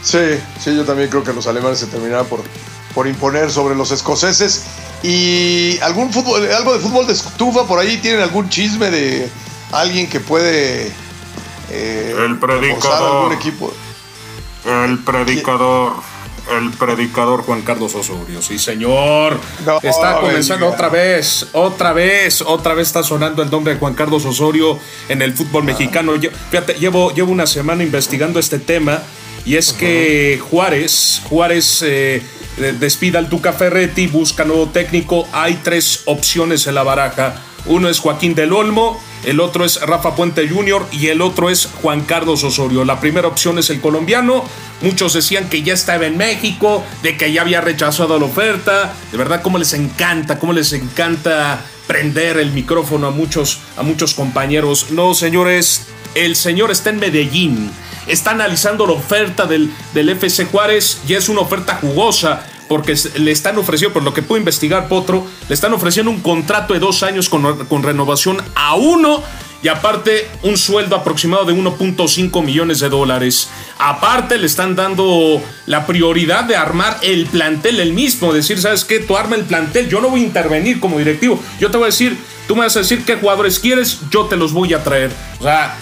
Sí, 0.00 0.38
sí, 0.60 0.76
yo 0.76 0.84
también 0.84 1.08
creo 1.08 1.24
que 1.24 1.32
los 1.32 1.46
alemanes 1.48 1.80
se 1.80 1.86
terminarán 1.86 2.26
por, 2.26 2.40
por 2.94 3.08
imponer 3.08 3.50
sobre 3.50 3.74
los 3.74 3.90
escoceses. 3.90 4.64
¿Y 5.02 5.78
algún 5.80 6.12
fútbol, 6.12 6.46
algo 6.52 6.74
de 6.74 6.78
fútbol 6.78 7.06
de 7.06 7.14
estufa 7.14 7.66
por 7.66 7.78
ahí? 7.78 7.98
¿Tienen 7.98 8.20
algún 8.20 8.48
chisme 8.48 8.90
de 8.90 9.28
alguien 9.72 10.08
que 10.08 10.20
puede 10.20 10.92
eh, 11.70 12.14
El 12.16 12.38
predicador. 12.38 13.16
algún 13.16 13.32
equipo? 13.32 13.72
El 14.66 14.98
predicador, 15.00 15.94
el 16.50 16.70
predicador 16.72 17.42
Juan 17.42 17.62
Carlos 17.62 17.94
Osorio, 17.94 18.42
sí 18.42 18.58
señor. 18.58 19.38
No, 19.64 19.78
está 19.78 20.20
comenzando 20.20 20.68
otra 20.68 20.88
vez, 20.88 21.46
otra 21.52 21.92
vez, 21.92 22.42
otra 22.42 22.74
vez 22.74 22.88
está 22.88 23.02
sonando 23.02 23.42
el 23.42 23.50
nombre 23.50 23.74
de 23.74 23.80
Juan 23.80 23.94
Carlos 23.94 24.24
Osorio 24.24 24.78
en 25.08 25.22
el 25.22 25.32
fútbol 25.34 25.64
mexicano. 25.64 26.14
Lle- 26.16 26.30
Fíjate, 26.50 26.74
llevo, 26.74 27.12
llevo 27.14 27.32
una 27.32 27.46
semana 27.46 27.82
investigando 27.82 28.38
este 28.38 28.58
tema 28.58 29.02
y 29.46 29.56
es 29.56 29.72
que 29.72 30.40
Juárez, 30.50 31.22
Juárez 31.28 31.82
eh, 31.82 32.22
de- 32.58 32.72
despida 32.74 33.18
al 33.18 33.28
Tuca 33.28 33.52
Ferretti, 33.52 34.06
busca 34.06 34.44
nuevo 34.44 34.68
técnico. 34.68 35.26
Hay 35.32 35.60
tres 35.62 36.02
opciones 36.06 36.66
en 36.66 36.74
la 36.74 36.82
baraja. 36.82 37.34
Uno 37.66 37.88
es 37.88 37.98
Joaquín 37.98 38.34
del 38.34 38.52
Olmo, 38.52 39.00
el 39.24 39.40
otro 39.40 39.64
es 39.64 39.80
Rafa 39.80 40.14
Puente 40.14 40.48
Jr. 40.48 40.86
y 40.92 41.08
el 41.08 41.22
otro 41.22 41.50
es 41.50 41.68
Juan 41.82 42.02
Carlos 42.02 42.44
Osorio. 42.44 42.84
La 42.84 43.00
primera 43.00 43.28
opción 43.28 43.58
es 43.58 43.70
el 43.70 43.80
colombiano. 43.80 44.44
Muchos 44.82 45.14
decían 45.14 45.48
que 45.48 45.62
ya 45.62 45.74
estaba 45.74 46.06
en 46.06 46.16
México, 46.16 46.84
de 47.02 47.16
que 47.16 47.32
ya 47.32 47.42
había 47.42 47.60
rechazado 47.60 48.18
la 48.18 48.26
oferta. 48.26 48.92
De 49.12 49.18
verdad, 49.18 49.42
cómo 49.42 49.58
les 49.58 49.72
encanta, 49.72 50.38
cómo 50.38 50.52
les 50.52 50.72
encanta 50.72 51.64
prender 51.86 52.38
el 52.38 52.52
micrófono 52.52 53.06
a 53.06 53.10
muchos, 53.10 53.60
a 53.76 53.82
muchos 53.82 54.14
compañeros. 54.14 54.90
No, 54.90 55.14
señores, 55.14 55.86
el 56.14 56.36
señor 56.36 56.70
está 56.70 56.90
en 56.90 57.00
Medellín. 57.00 57.70
Está 58.06 58.32
analizando 58.32 58.86
la 58.86 58.92
oferta 58.92 59.46
del, 59.46 59.72
del 59.94 60.10
FC 60.10 60.44
Juárez 60.44 61.00
y 61.08 61.14
es 61.14 61.28
una 61.30 61.40
oferta 61.40 61.76
jugosa 61.76 62.46
porque 62.68 62.96
le 63.16 63.30
están 63.30 63.58
ofreciendo, 63.58 63.94
por 63.94 64.02
lo 64.02 64.14
que 64.14 64.22
puedo 64.22 64.38
investigar 64.38 64.88
Potro, 64.88 65.26
le 65.48 65.54
están 65.54 65.72
ofreciendo 65.72 66.10
un 66.10 66.20
contrato 66.20 66.74
de 66.74 66.80
dos 66.80 67.02
años 67.02 67.28
con, 67.28 67.66
con 67.66 67.82
renovación 67.82 68.42
a 68.54 68.74
uno 68.74 69.22
y 69.64 69.68
aparte 69.68 70.28
un 70.42 70.58
sueldo 70.58 70.94
aproximado 70.94 71.46
de 71.46 71.54
1.5 71.54 72.44
millones 72.44 72.80
de 72.80 72.90
dólares. 72.90 73.48
Aparte 73.78 74.36
le 74.36 74.44
están 74.44 74.76
dando 74.76 75.42
la 75.64 75.86
prioridad 75.86 76.44
de 76.44 76.54
armar 76.54 76.98
el 77.00 77.24
plantel 77.26 77.80
el 77.80 77.94
mismo, 77.94 78.34
decir, 78.34 78.60
¿sabes 78.60 78.84
qué? 78.84 79.00
Tú 79.00 79.16
arma 79.16 79.36
el 79.36 79.44
plantel, 79.44 79.88
yo 79.88 80.02
no 80.02 80.10
voy 80.10 80.20
a 80.20 80.24
intervenir 80.24 80.80
como 80.80 80.98
directivo, 80.98 81.40
yo 81.58 81.70
te 81.70 81.78
voy 81.78 81.84
a 81.84 81.86
decir, 81.86 82.14
tú 82.46 82.54
me 82.54 82.62
vas 82.62 82.76
a 82.76 82.80
decir 82.80 83.06
qué 83.06 83.16
jugadores 83.16 83.58
quieres, 83.58 84.00
yo 84.10 84.26
te 84.26 84.36
los 84.36 84.52
voy 84.52 84.74
a 84.74 84.84
traer. 84.84 85.10
O 85.40 85.44
sea, 85.44 85.78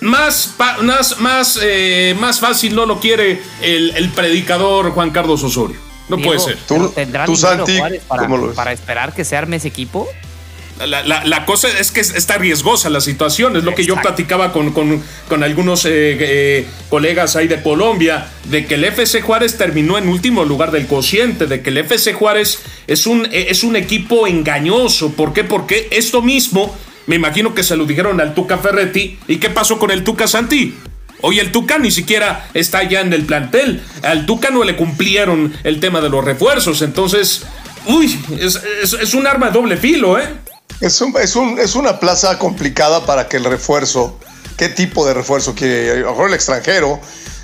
más, 0.00 0.54
más, 0.80 1.20
más, 1.20 1.58
eh, 1.62 2.16
más 2.18 2.40
fácil 2.40 2.74
no 2.74 2.86
lo 2.86 2.98
quiere 2.98 3.42
el 3.60 4.10
predicador 4.14 4.92
Juan 4.92 5.10
Carlos 5.10 5.42
Osorio. 5.42 5.87
No 6.08 6.16
Diego, 6.16 6.32
puede 6.32 6.44
ser. 6.44 6.58
¿pero 6.68 6.88
¿Tendrá 6.90 7.26
dinero 7.26 7.66
Juárez 7.78 8.02
para, 8.08 8.28
para 8.54 8.72
esperar 8.72 9.14
que 9.14 9.24
se 9.24 9.36
arme 9.36 9.56
ese 9.56 9.68
equipo? 9.68 10.08
La, 10.86 11.02
la- 11.02 11.24
la 11.24 11.44
cosa 11.44 11.66
es 11.80 11.90
que 11.90 11.98
es- 12.00 12.14
está 12.14 12.38
riesgosa 12.38 12.88
la 12.88 13.00
situación, 13.00 13.56
es 13.56 13.64
lo 13.64 13.74
que 13.74 13.84
yo 13.84 13.96
platicaba 14.00 14.52
con, 14.52 14.72
con- 14.72 15.02
con 15.28 15.42
algunos 15.42 15.84
eh, 15.84 15.90
eh, 16.20 16.66
colegas 16.88 17.34
ahí 17.34 17.48
de 17.48 17.60
Colombia, 17.62 18.28
de 18.44 18.64
que 18.64 18.76
el 18.76 18.84
FC 18.84 19.20
Juárez 19.20 19.58
terminó 19.58 19.98
en 19.98 20.08
último 20.08 20.44
lugar 20.44 20.70
del 20.70 20.86
cociente, 20.86 21.46
de 21.46 21.62
que 21.62 21.70
el 21.70 21.78
FC 21.78 22.12
Juárez 22.12 22.60
es 22.86 23.08
un, 23.08 23.26
eh, 23.26 23.48
es 23.50 23.64
un 23.64 23.74
equipo 23.74 24.28
engañoso. 24.28 25.12
¿Por 25.14 25.32
qué? 25.32 25.42
Porque 25.42 25.88
esto 25.90 26.22
mismo, 26.22 26.72
me 27.08 27.16
imagino 27.16 27.54
que 27.54 27.64
se 27.64 27.76
lo 27.76 27.84
dijeron 27.84 28.20
al 28.20 28.34
Tuca 28.34 28.58
Ferretti. 28.58 29.18
¿Y 29.26 29.38
qué 29.38 29.50
pasó 29.50 29.80
con 29.80 29.90
el 29.90 30.04
Tuca 30.04 30.28
Santi? 30.28 30.74
Hoy 31.20 31.38
el 31.40 31.50
Tuca 31.52 31.78
ni 31.78 31.90
siquiera 31.90 32.48
está 32.54 32.82
ya 32.84 33.00
en 33.00 33.12
el 33.12 33.26
plantel. 33.26 33.82
Al 34.02 34.26
Tuca 34.26 34.50
no 34.50 34.64
le 34.64 34.76
cumplieron 34.76 35.54
el 35.64 35.80
tema 35.80 36.00
de 36.00 36.08
los 36.08 36.24
refuerzos. 36.24 36.82
Entonces, 36.82 37.42
uy, 37.86 38.18
es, 38.40 39.14
un 39.14 39.26
arma 39.26 39.46
de 39.46 39.52
doble 39.52 39.76
filo, 39.76 40.18
¿eh? 40.20 40.28
Es, 40.80 41.00
un- 41.00 41.14
es, 41.20 41.34
un- 41.36 41.58
es 41.58 41.74
una 41.74 41.98
plaza 41.98 42.38
complicada 42.38 43.04
para 43.04 43.28
que 43.28 43.36
el 43.38 43.44
refuerzo, 43.44 44.18
qué 44.56 44.68
tipo 44.68 45.06
de 45.06 45.14
refuerzo 45.14 45.54
quiere, 45.54 45.90
a 45.90 45.94
lo 45.96 46.10
mejor 46.10 46.28
el 46.28 46.34
extranjero, 46.34 47.00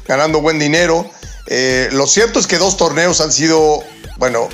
ganando 0.07 0.41
buen 0.41 0.59
dinero. 0.59 1.11
Eh, 1.47 1.89
lo 1.93 2.07
cierto 2.07 2.39
es 2.39 2.47
que 2.47 2.59
dos 2.59 2.77
torneos 2.77 3.21
han 3.21 3.33
sido, 3.33 3.83
bueno, 4.19 4.49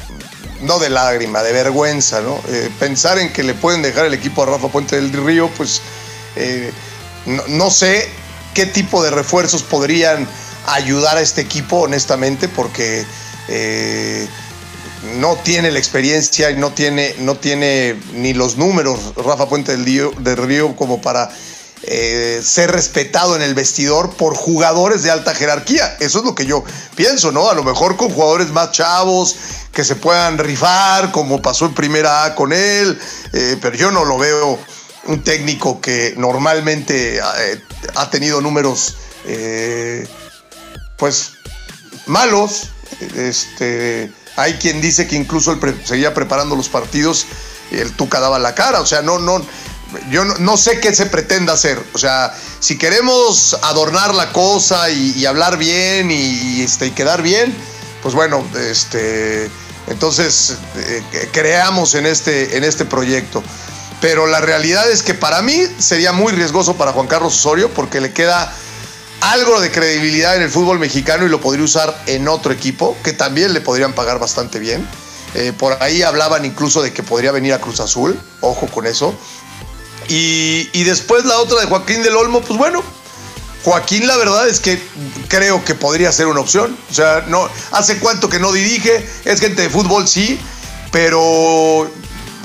no 0.63 0.79
de 0.79 0.89
lágrima, 0.91 1.43
de 1.43 1.53
vergüenza, 1.53 2.21
¿no? 2.23 2.41
Eh, 2.49 2.71
pensar 2.79 3.19
en 3.19 3.33
que 3.33 3.43
le 3.43 3.55
pueden 3.55 3.83
dejar 3.83 4.07
el 4.07 4.15
equipo 4.15 4.43
a 4.43 4.47
Rafa 4.47 4.69
Puente 4.69 4.97
del 4.97 5.13
Río, 5.13 5.51
pues 5.57 5.83
eh, 6.37 6.71
no 7.49 7.71
sé 7.71 8.09
qué 8.55 8.67
tipo 8.67 9.03
de 9.03 9.11
refuerzos 9.11 9.63
podrían 9.63 10.27
ayudar 10.67 11.17
a 11.17 11.21
este 11.21 11.41
equipo, 11.41 11.81
honestamente, 11.81 12.49
porque 12.49 13.05
eh, 13.49 14.29
no 15.19 15.37
tiene 15.37 15.71
la 15.71 15.79
experiencia 15.79 16.51
y 16.51 16.57
no 16.57 16.73
tiene, 16.73 17.15
no 17.19 17.37
tiene 17.37 17.97
ni 18.15 18.35
los 18.35 18.57
números 18.57 19.15
Rafa 19.17 19.49
Puente 19.49 19.77
del 19.77 20.37
Río, 20.37 20.77
como 20.77 21.01
para 21.01 21.31
eh, 21.83 22.43
ser 22.45 22.71
respetado 22.71 23.37
en 23.37 23.43
el 23.43 23.55
vestidor 23.55 24.11
por 24.11 24.35
jugadores 24.35 25.03
de 25.03 25.11
alta 25.11 25.35
jerarquía. 25.35 25.97
Eso 26.01 26.19
es 26.19 26.25
lo 26.25 26.35
que 26.35 26.45
yo 26.45 26.63
pienso, 26.95 27.33
¿no? 27.33 27.49
A 27.49 27.55
lo 27.55 27.65
mejor 27.65 27.97
con 27.97 28.11
jugadores 28.11 28.51
más 28.51 28.73
chavos 28.73 29.37
que 29.73 29.85
se 29.85 29.97
puedan 29.97 30.37
rifar, 30.37 31.11
como 31.13 31.41
pasó 31.41 31.67
en 31.67 31.75
primera 31.75 32.25
A 32.25 32.35
con 32.35 32.53
él, 32.53 32.99
eh, 33.33 33.57
pero 33.63 33.77
yo 33.77 33.91
no 33.91 34.05
lo 34.05 34.19
veo 34.19 34.59
un 35.07 35.23
técnico 35.23 35.81
que 35.81 36.15
normalmente 36.17 37.19
eh, 37.19 37.63
ha 37.97 38.11
tenido 38.11 38.41
números 38.41 38.97
eh, 39.27 40.07
pues 40.97 41.33
malos. 42.07 42.71
Este, 43.17 44.13
hay 44.37 44.55
quien 44.55 44.81
dice 44.81 45.07
que 45.07 45.17
incluso 45.17 45.53
él 45.53 45.83
seguía 45.85 46.15
preparando 46.15 46.57
los 46.57 46.69
partidos 46.69 47.27
y 47.71 47.79
el 47.79 47.93
Tuca 47.93 48.21
daba 48.21 48.39
la 48.39 48.55
cara. 48.55 48.81
O 48.81 48.87
sea, 48.87 49.03
no, 49.03 49.19
no, 49.19 49.45
yo 50.11 50.25
no, 50.25 50.57
sé 50.57 50.81
qué 50.81 50.95
se 50.95 51.07
pretende 51.07 51.53
hacer. 51.53 51.83
O 51.95 51.99
sea, 51.99 52.35
si 52.59 52.77
queremos 52.79 53.57
adornar 53.63 54.15
la 54.15 54.33
cosa 54.33 54.91
y, 54.91 55.25
hablar 55.25 55.57
bien 55.57 56.11
y, 56.11 56.63
este, 56.63 56.87
y 56.87 56.91
quedar 56.91 57.23
bien, 57.23 57.55
pues 58.03 58.15
bueno, 58.15 58.45
este, 58.59 59.51
entonces 59.89 60.57
eh, 60.77 61.03
creamos 61.33 61.95
en 61.95 62.07
este, 62.07 62.57
en 62.57 62.65
este 62.65 62.85
proyecto. 62.85 63.43
Pero 64.01 64.27
la 64.27 64.41
realidad 64.41 64.91
es 64.91 65.03
que 65.03 65.15
para 65.15 65.43
mí 65.43 65.59
sería 65.79 66.13
muy 66.13 66.33
riesgoso 66.33 66.77
para 66.77 66.93
Juan 66.93 67.07
Carlos 67.07 67.35
Osorio 67.35 67.71
porque 67.75 68.01
le 68.01 68.13
queda 68.13 68.53
algo 69.21 69.61
de 69.61 69.71
credibilidad 69.71 70.37
en 70.37 70.43
el 70.43 70.51
fútbol 70.51 70.79
mexicano 70.79 71.27
y 71.27 71.29
lo 71.29 71.41
podría 71.41 71.65
usar 71.65 72.03
en 72.07 72.27
otro 72.29 72.53
equipo 72.53 72.97
que 73.05 73.13
también 73.13 73.53
le 73.53 73.61
podrían 73.61 73.93
pagar 73.93 74.19
bastante 74.19 74.59
bien. 74.59 74.89
Eh, 75.35 75.53
por 75.57 75.81
ahí 75.83 76.03
hablaban 76.03 76.45
incluso 76.45 76.83
de 76.83 76.93
que 76.93 77.03
podría 77.03 77.31
venir 77.31 77.53
a 77.53 77.61
Cruz 77.61 77.81
Azul, 77.81 78.19
ojo 78.41 78.67
con 78.67 78.87
eso. 78.87 79.15
Y, 80.09 80.69
y, 80.73 80.83
después 80.85 81.25
la 81.25 81.39
otra 81.39 81.61
de 81.61 81.67
Joaquín 81.67 82.03
del 82.03 82.17
Olmo, 82.17 82.41
pues 82.41 82.59
bueno, 82.59 82.83
Joaquín 83.65 84.07
la 84.07 84.17
verdad 84.17 84.49
es 84.49 84.59
que 84.59 84.83
creo 85.29 85.65
que 85.65 85.75
podría 85.75 86.11
ser 86.11 86.27
una 86.27 86.41
opción. 86.41 86.77
O 86.91 86.95
sea, 86.95 87.25
no, 87.29 87.49
hace 87.71 87.99
cuánto 87.99 88.29
que 88.29 88.41
no 88.41 88.53
dirige, 88.53 89.07
es 89.25 89.41
gente 89.41 89.63
de 89.63 89.71
fútbol 89.71 90.09
sí, 90.09 90.41
pero 90.91 91.89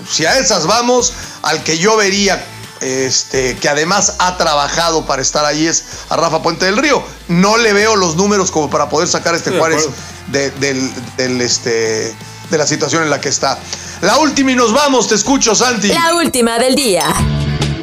si 0.10 0.26
a 0.26 0.38
esas 0.38 0.68
vamos, 0.68 1.14
al 1.46 1.64
que 1.64 1.78
yo 1.78 1.96
vería 1.96 2.44
este, 2.82 3.56
que 3.58 3.70
además 3.70 4.16
ha 4.20 4.36
trabajado 4.38 5.06
para 5.06 5.22
estar 5.22 5.46
ahí 5.46 5.66
es 5.68 5.84
a 6.10 6.18
Rafa 6.18 6.42
Puente 6.42 6.66
del 6.66 6.78
Río. 6.78 7.04
No 7.28 7.58
le 7.58 7.72
veo 7.72 7.96
los 7.96 8.16
números 8.16 8.52
como 8.52 8.70
para 8.70 8.90
poder 8.90 9.08
sacar 9.08 9.34
a 9.34 9.38
este 9.38 9.52
Juárez 9.58 9.88
del, 10.28 11.42
este, 11.42 12.14
de 12.50 12.58
la 12.58 12.68
situación 12.68 13.04
en 13.04 13.10
la 13.10 13.22
que 13.22 13.30
está. 13.30 13.58
La 14.02 14.18
última 14.18 14.52
y 14.52 14.56
nos 14.56 14.74
vamos, 14.74 15.08
te 15.08 15.16
escucho, 15.16 15.56
Santi. 15.56 15.88
La 15.90 16.16
última 16.16 16.60
del 16.60 16.76
día. 16.76 17.06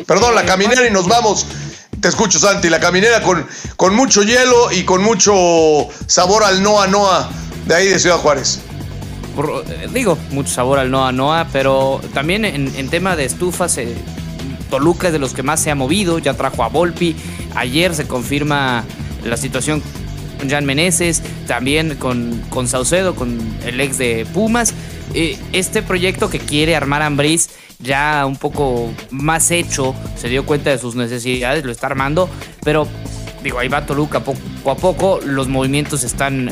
Perdón, 0.06 0.34
la 0.34 0.44
caminera 0.44 0.86
y 0.86 0.90
nos 0.90 1.06
vamos. 1.06 1.46
Te 2.00 2.08
escucho, 2.08 2.38
Santi. 2.38 2.68
La 2.68 2.80
caminera 2.80 3.22
con, 3.22 3.46
con 3.76 3.94
mucho 3.94 4.22
hielo 4.22 4.72
y 4.72 4.84
con 4.84 5.02
mucho 5.02 5.32
sabor 6.06 6.42
al 6.42 6.62
Noa 6.62 6.88
Noa 6.88 7.30
de 7.66 7.74
ahí 7.74 7.88
de 7.88 7.98
Ciudad 7.98 8.18
Juárez. 8.18 8.58
Eh, 9.39 9.89
digo, 9.93 10.18
mucho 10.30 10.51
sabor 10.51 10.78
al 10.78 10.91
Noa 10.91 11.12
Noa, 11.12 11.47
pero 11.53 12.01
también 12.12 12.45
en, 12.45 12.89
tema 12.89 13.16
de 13.16 13.24
estufas, 13.24 13.78
eh, 13.78 13.95
Toluca 14.70 15.09
es 15.09 15.12
de 15.12 15.18
los 15.18 15.33
que 15.33 15.43
más 15.43 15.61
se 15.61 15.70
ha 15.70 15.74
movido, 15.74 16.18
ya 16.18 16.35
trajo 16.35 16.64
a 16.64 16.68
Volpi. 16.68 17.16
Ayer 17.55 17.95
se 17.95 18.07
confirma 18.07 18.85
la 19.24 19.37
situación 19.37 19.83
con 20.39 20.51
Jan 20.51 20.64
Meneses, 20.64 21.22
también 21.47 21.97
con, 21.97 22.43
con 22.51 22.68
Saucedo, 22.68 23.14
con 23.14 23.39
el 23.64 23.80
ex 23.80 23.99
de 23.99 24.26
Pumas. 24.33 24.74
Eh, 25.14 25.39
este 25.53 25.83
proyecto 25.83 26.30
que 26.30 26.39
quiere 26.39 26.76
armar 26.76 27.03
Ambriz 27.03 27.51
ya 27.78 28.24
un 28.26 28.37
poco 28.37 28.93
más 29.11 29.51
hecho, 29.51 29.95
se 30.16 30.28
dio 30.28 30.47
cuenta 30.47 30.70
de 30.70 30.78
sus 30.78 30.95
necesidades, 30.95 31.64
lo 31.64 31.72
está 31.72 31.89
armando, 31.89 32.28
pero 32.62 32.87
digo, 33.43 33.59
ahí 33.59 33.68
va 33.68 33.85
Toluca 33.85 34.20
poco 34.20 34.70
a 34.70 34.76
poco, 34.76 35.20
los 35.24 35.49
movimientos 35.49 36.05
están 36.05 36.51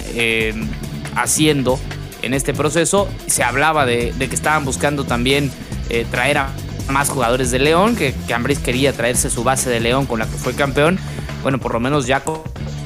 haciendo 1.14 1.78
en 2.22 2.34
este 2.34 2.54
proceso. 2.54 3.08
Se 3.26 3.42
hablaba 3.42 3.86
de, 3.86 4.12
que 4.18 4.34
estaban 4.34 4.64
buscando 4.64 5.04
también 5.04 5.50
eh, 5.88 6.06
traer 6.10 6.38
a 6.38 6.50
más 6.88 7.08
jugadores 7.08 7.50
de 7.50 7.58
León, 7.58 7.96
que, 7.96 8.14
que 8.26 8.34
Ambriz 8.34 8.58
quería 8.58 8.92
traerse 8.92 9.30
su 9.30 9.44
base 9.44 9.70
de 9.70 9.80
León 9.80 10.06
con 10.06 10.18
la 10.18 10.26
que 10.26 10.36
fue 10.36 10.54
campeón. 10.54 10.98
Bueno, 11.42 11.58
por 11.58 11.72
lo 11.72 11.80
menos 11.80 12.06
ya 12.06 12.22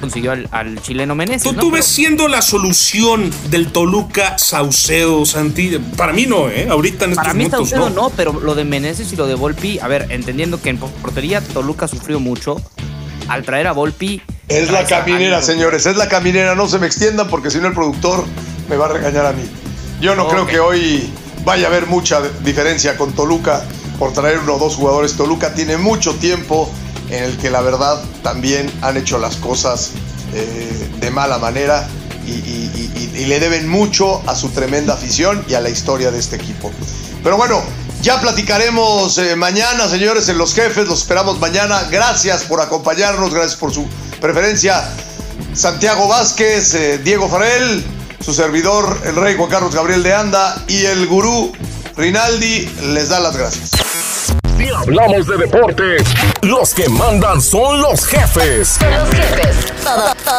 consiguió 0.01 0.33
al, 0.51 0.83
chileno 0.83 1.15
Meneses. 1.15 1.57
¿Tú, 1.57 1.71
ves 1.71 1.87
siendo 1.87 2.29
la 2.29 2.43
solución 2.43 3.31
del 3.51 3.73
Toluca 3.73 4.39
Saucedo, 4.39 5.25
Santi? 5.27 5.79
Para 5.97 6.13
mí 6.13 6.27
no, 6.27 6.49
¿eh? 6.49 6.69
Ahorita 6.71 7.07
en 7.07 7.13
estos 7.13 7.25
Para 7.25 7.35
mí 7.35 7.49
Saucedo 7.51 7.91
no. 7.91 8.11
pero 8.11 8.39
lo 8.41 8.55
de 8.55 8.65
Meneses 8.65 9.13
y 9.13 9.17
lo 9.17 9.27
de 9.27 9.35
Volpi, 9.35 9.79
a 9.81 9.89
ver, 9.89 10.07
entendiendo 10.11 10.61
que 10.61 10.71
en 10.71 10.79
portería 10.79 11.41
Toluca 11.41 11.89
sufrió 11.89 12.21
mucho, 12.21 12.61
al 13.29 13.43
traer 13.45 13.67
a 13.67 13.73
Volpi... 13.73 14.23
Es 14.47 14.71
la 14.71 14.85
caminera, 14.85 15.41
señores, 15.41 15.87
es 15.87 15.97
la 15.97 16.09
caminera, 16.09 16.55
no 16.55 16.69
se 16.69 16.79
me 16.79 16.87
extiendan 16.87 17.29
porque 17.29 17.51
si 17.51 17.59
no 17.59 17.69
el 17.69 17.73
productor 17.73 18.27
me 18.69 18.77
va 18.77 18.87
a 18.87 18.89
regañar 18.89 19.27
a 19.27 19.33
mí. 19.33 19.45
Yo 20.01 20.15
no 20.15 20.29
creo 20.29 20.47
que 20.47 20.61
hoy 20.61 21.13
vaya 21.45 21.67
a 21.67 21.71
haber 21.71 21.87
mucha 21.87 22.21
diferencia 22.43 22.97
con 22.97 23.13
Toluca 23.13 23.63
por 23.99 24.13
traer 24.13 24.39
uno 24.41 24.55
o 24.55 24.59
dos 24.59 24.77
jugadores. 24.77 25.17
Toluca 25.17 25.55
tiene 25.55 25.77
mucho 25.77 26.15
tiempo 26.17 26.71
en 27.11 27.25
el 27.25 27.37
que 27.39 27.51
la 27.51 27.61
verdad 27.61 28.03
también 28.23 28.71
han 28.83 28.97
hecho 28.97 29.19
las 29.19 29.37
cosas 29.37 29.93
eh, 30.33 30.89
de 31.01 31.11
mala 31.11 31.39
manera 31.39 31.89
y, 32.27 33.27
le 33.27 33.41
deben 33.41 33.69
mucho 33.69 34.23
a 34.29 34.35
su 34.35 34.51
tremenda 34.51 34.95
afición 34.95 35.45
y 35.49 35.55
a 35.55 35.61
la 35.61 35.71
historia 35.71 36.11
de 36.11 36.19
este 36.19 36.37
equipo. 36.37 36.71
Pero 37.23 37.37
bueno, 37.37 37.63
ya 38.03 38.21
platicaremos 38.21 39.17
eh, 39.19 39.37
mañana, 39.37 39.89
señores, 39.89 40.29
en 40.29 40.37
los 40.37 40.55
jefes, 40.55 40.87
los 40.87 41.01
esperamos 41.01 41.39
mañana. 41.39 41.85
Gracias 41.91 42.43
por 42.45 42.61
acompañarnos, 42.61 43.33
gracias 43.33 43.57
por 43.57 43.73
su 43.73 43.87
preferencia. 44.21 44.85
Santiago 45.55 46.09
Vázquez, 46.09 46.75
eh, 46.75 46.99
Diego 46.99 47.29
Farel, 47.29 47.85
su 48.25 48.33
servidor, 48.33 49.03
el 49.05 49.17
rey 49.17 49.37
Juan 49.37 49.51
Carlos 49.51 49.75
Gabriel 49.75 50.03
de 50.03 50.15
Anda 50.15 50.65
y 50.67 50.87
el 50.87 51.07
gurú 51.07 51.53
Rinaldi 51.95 52.67
les 52.95 53.11
da 53.11 53.21
las 53.21 53.37
gracias. 53.37 53.73
Si 54.57 54.69
hablamos 54.69 55.27
de 55.27 55.37
deportes, 55.37 56.03
los 56.43 56.75
que 56.75 56.89
mandan 56.89 57.43
son 57.43 57.81
los 57.81 58.07
jefes. 58.07 58.79
Los 58.81 59.11
jefes. 59.11 59.57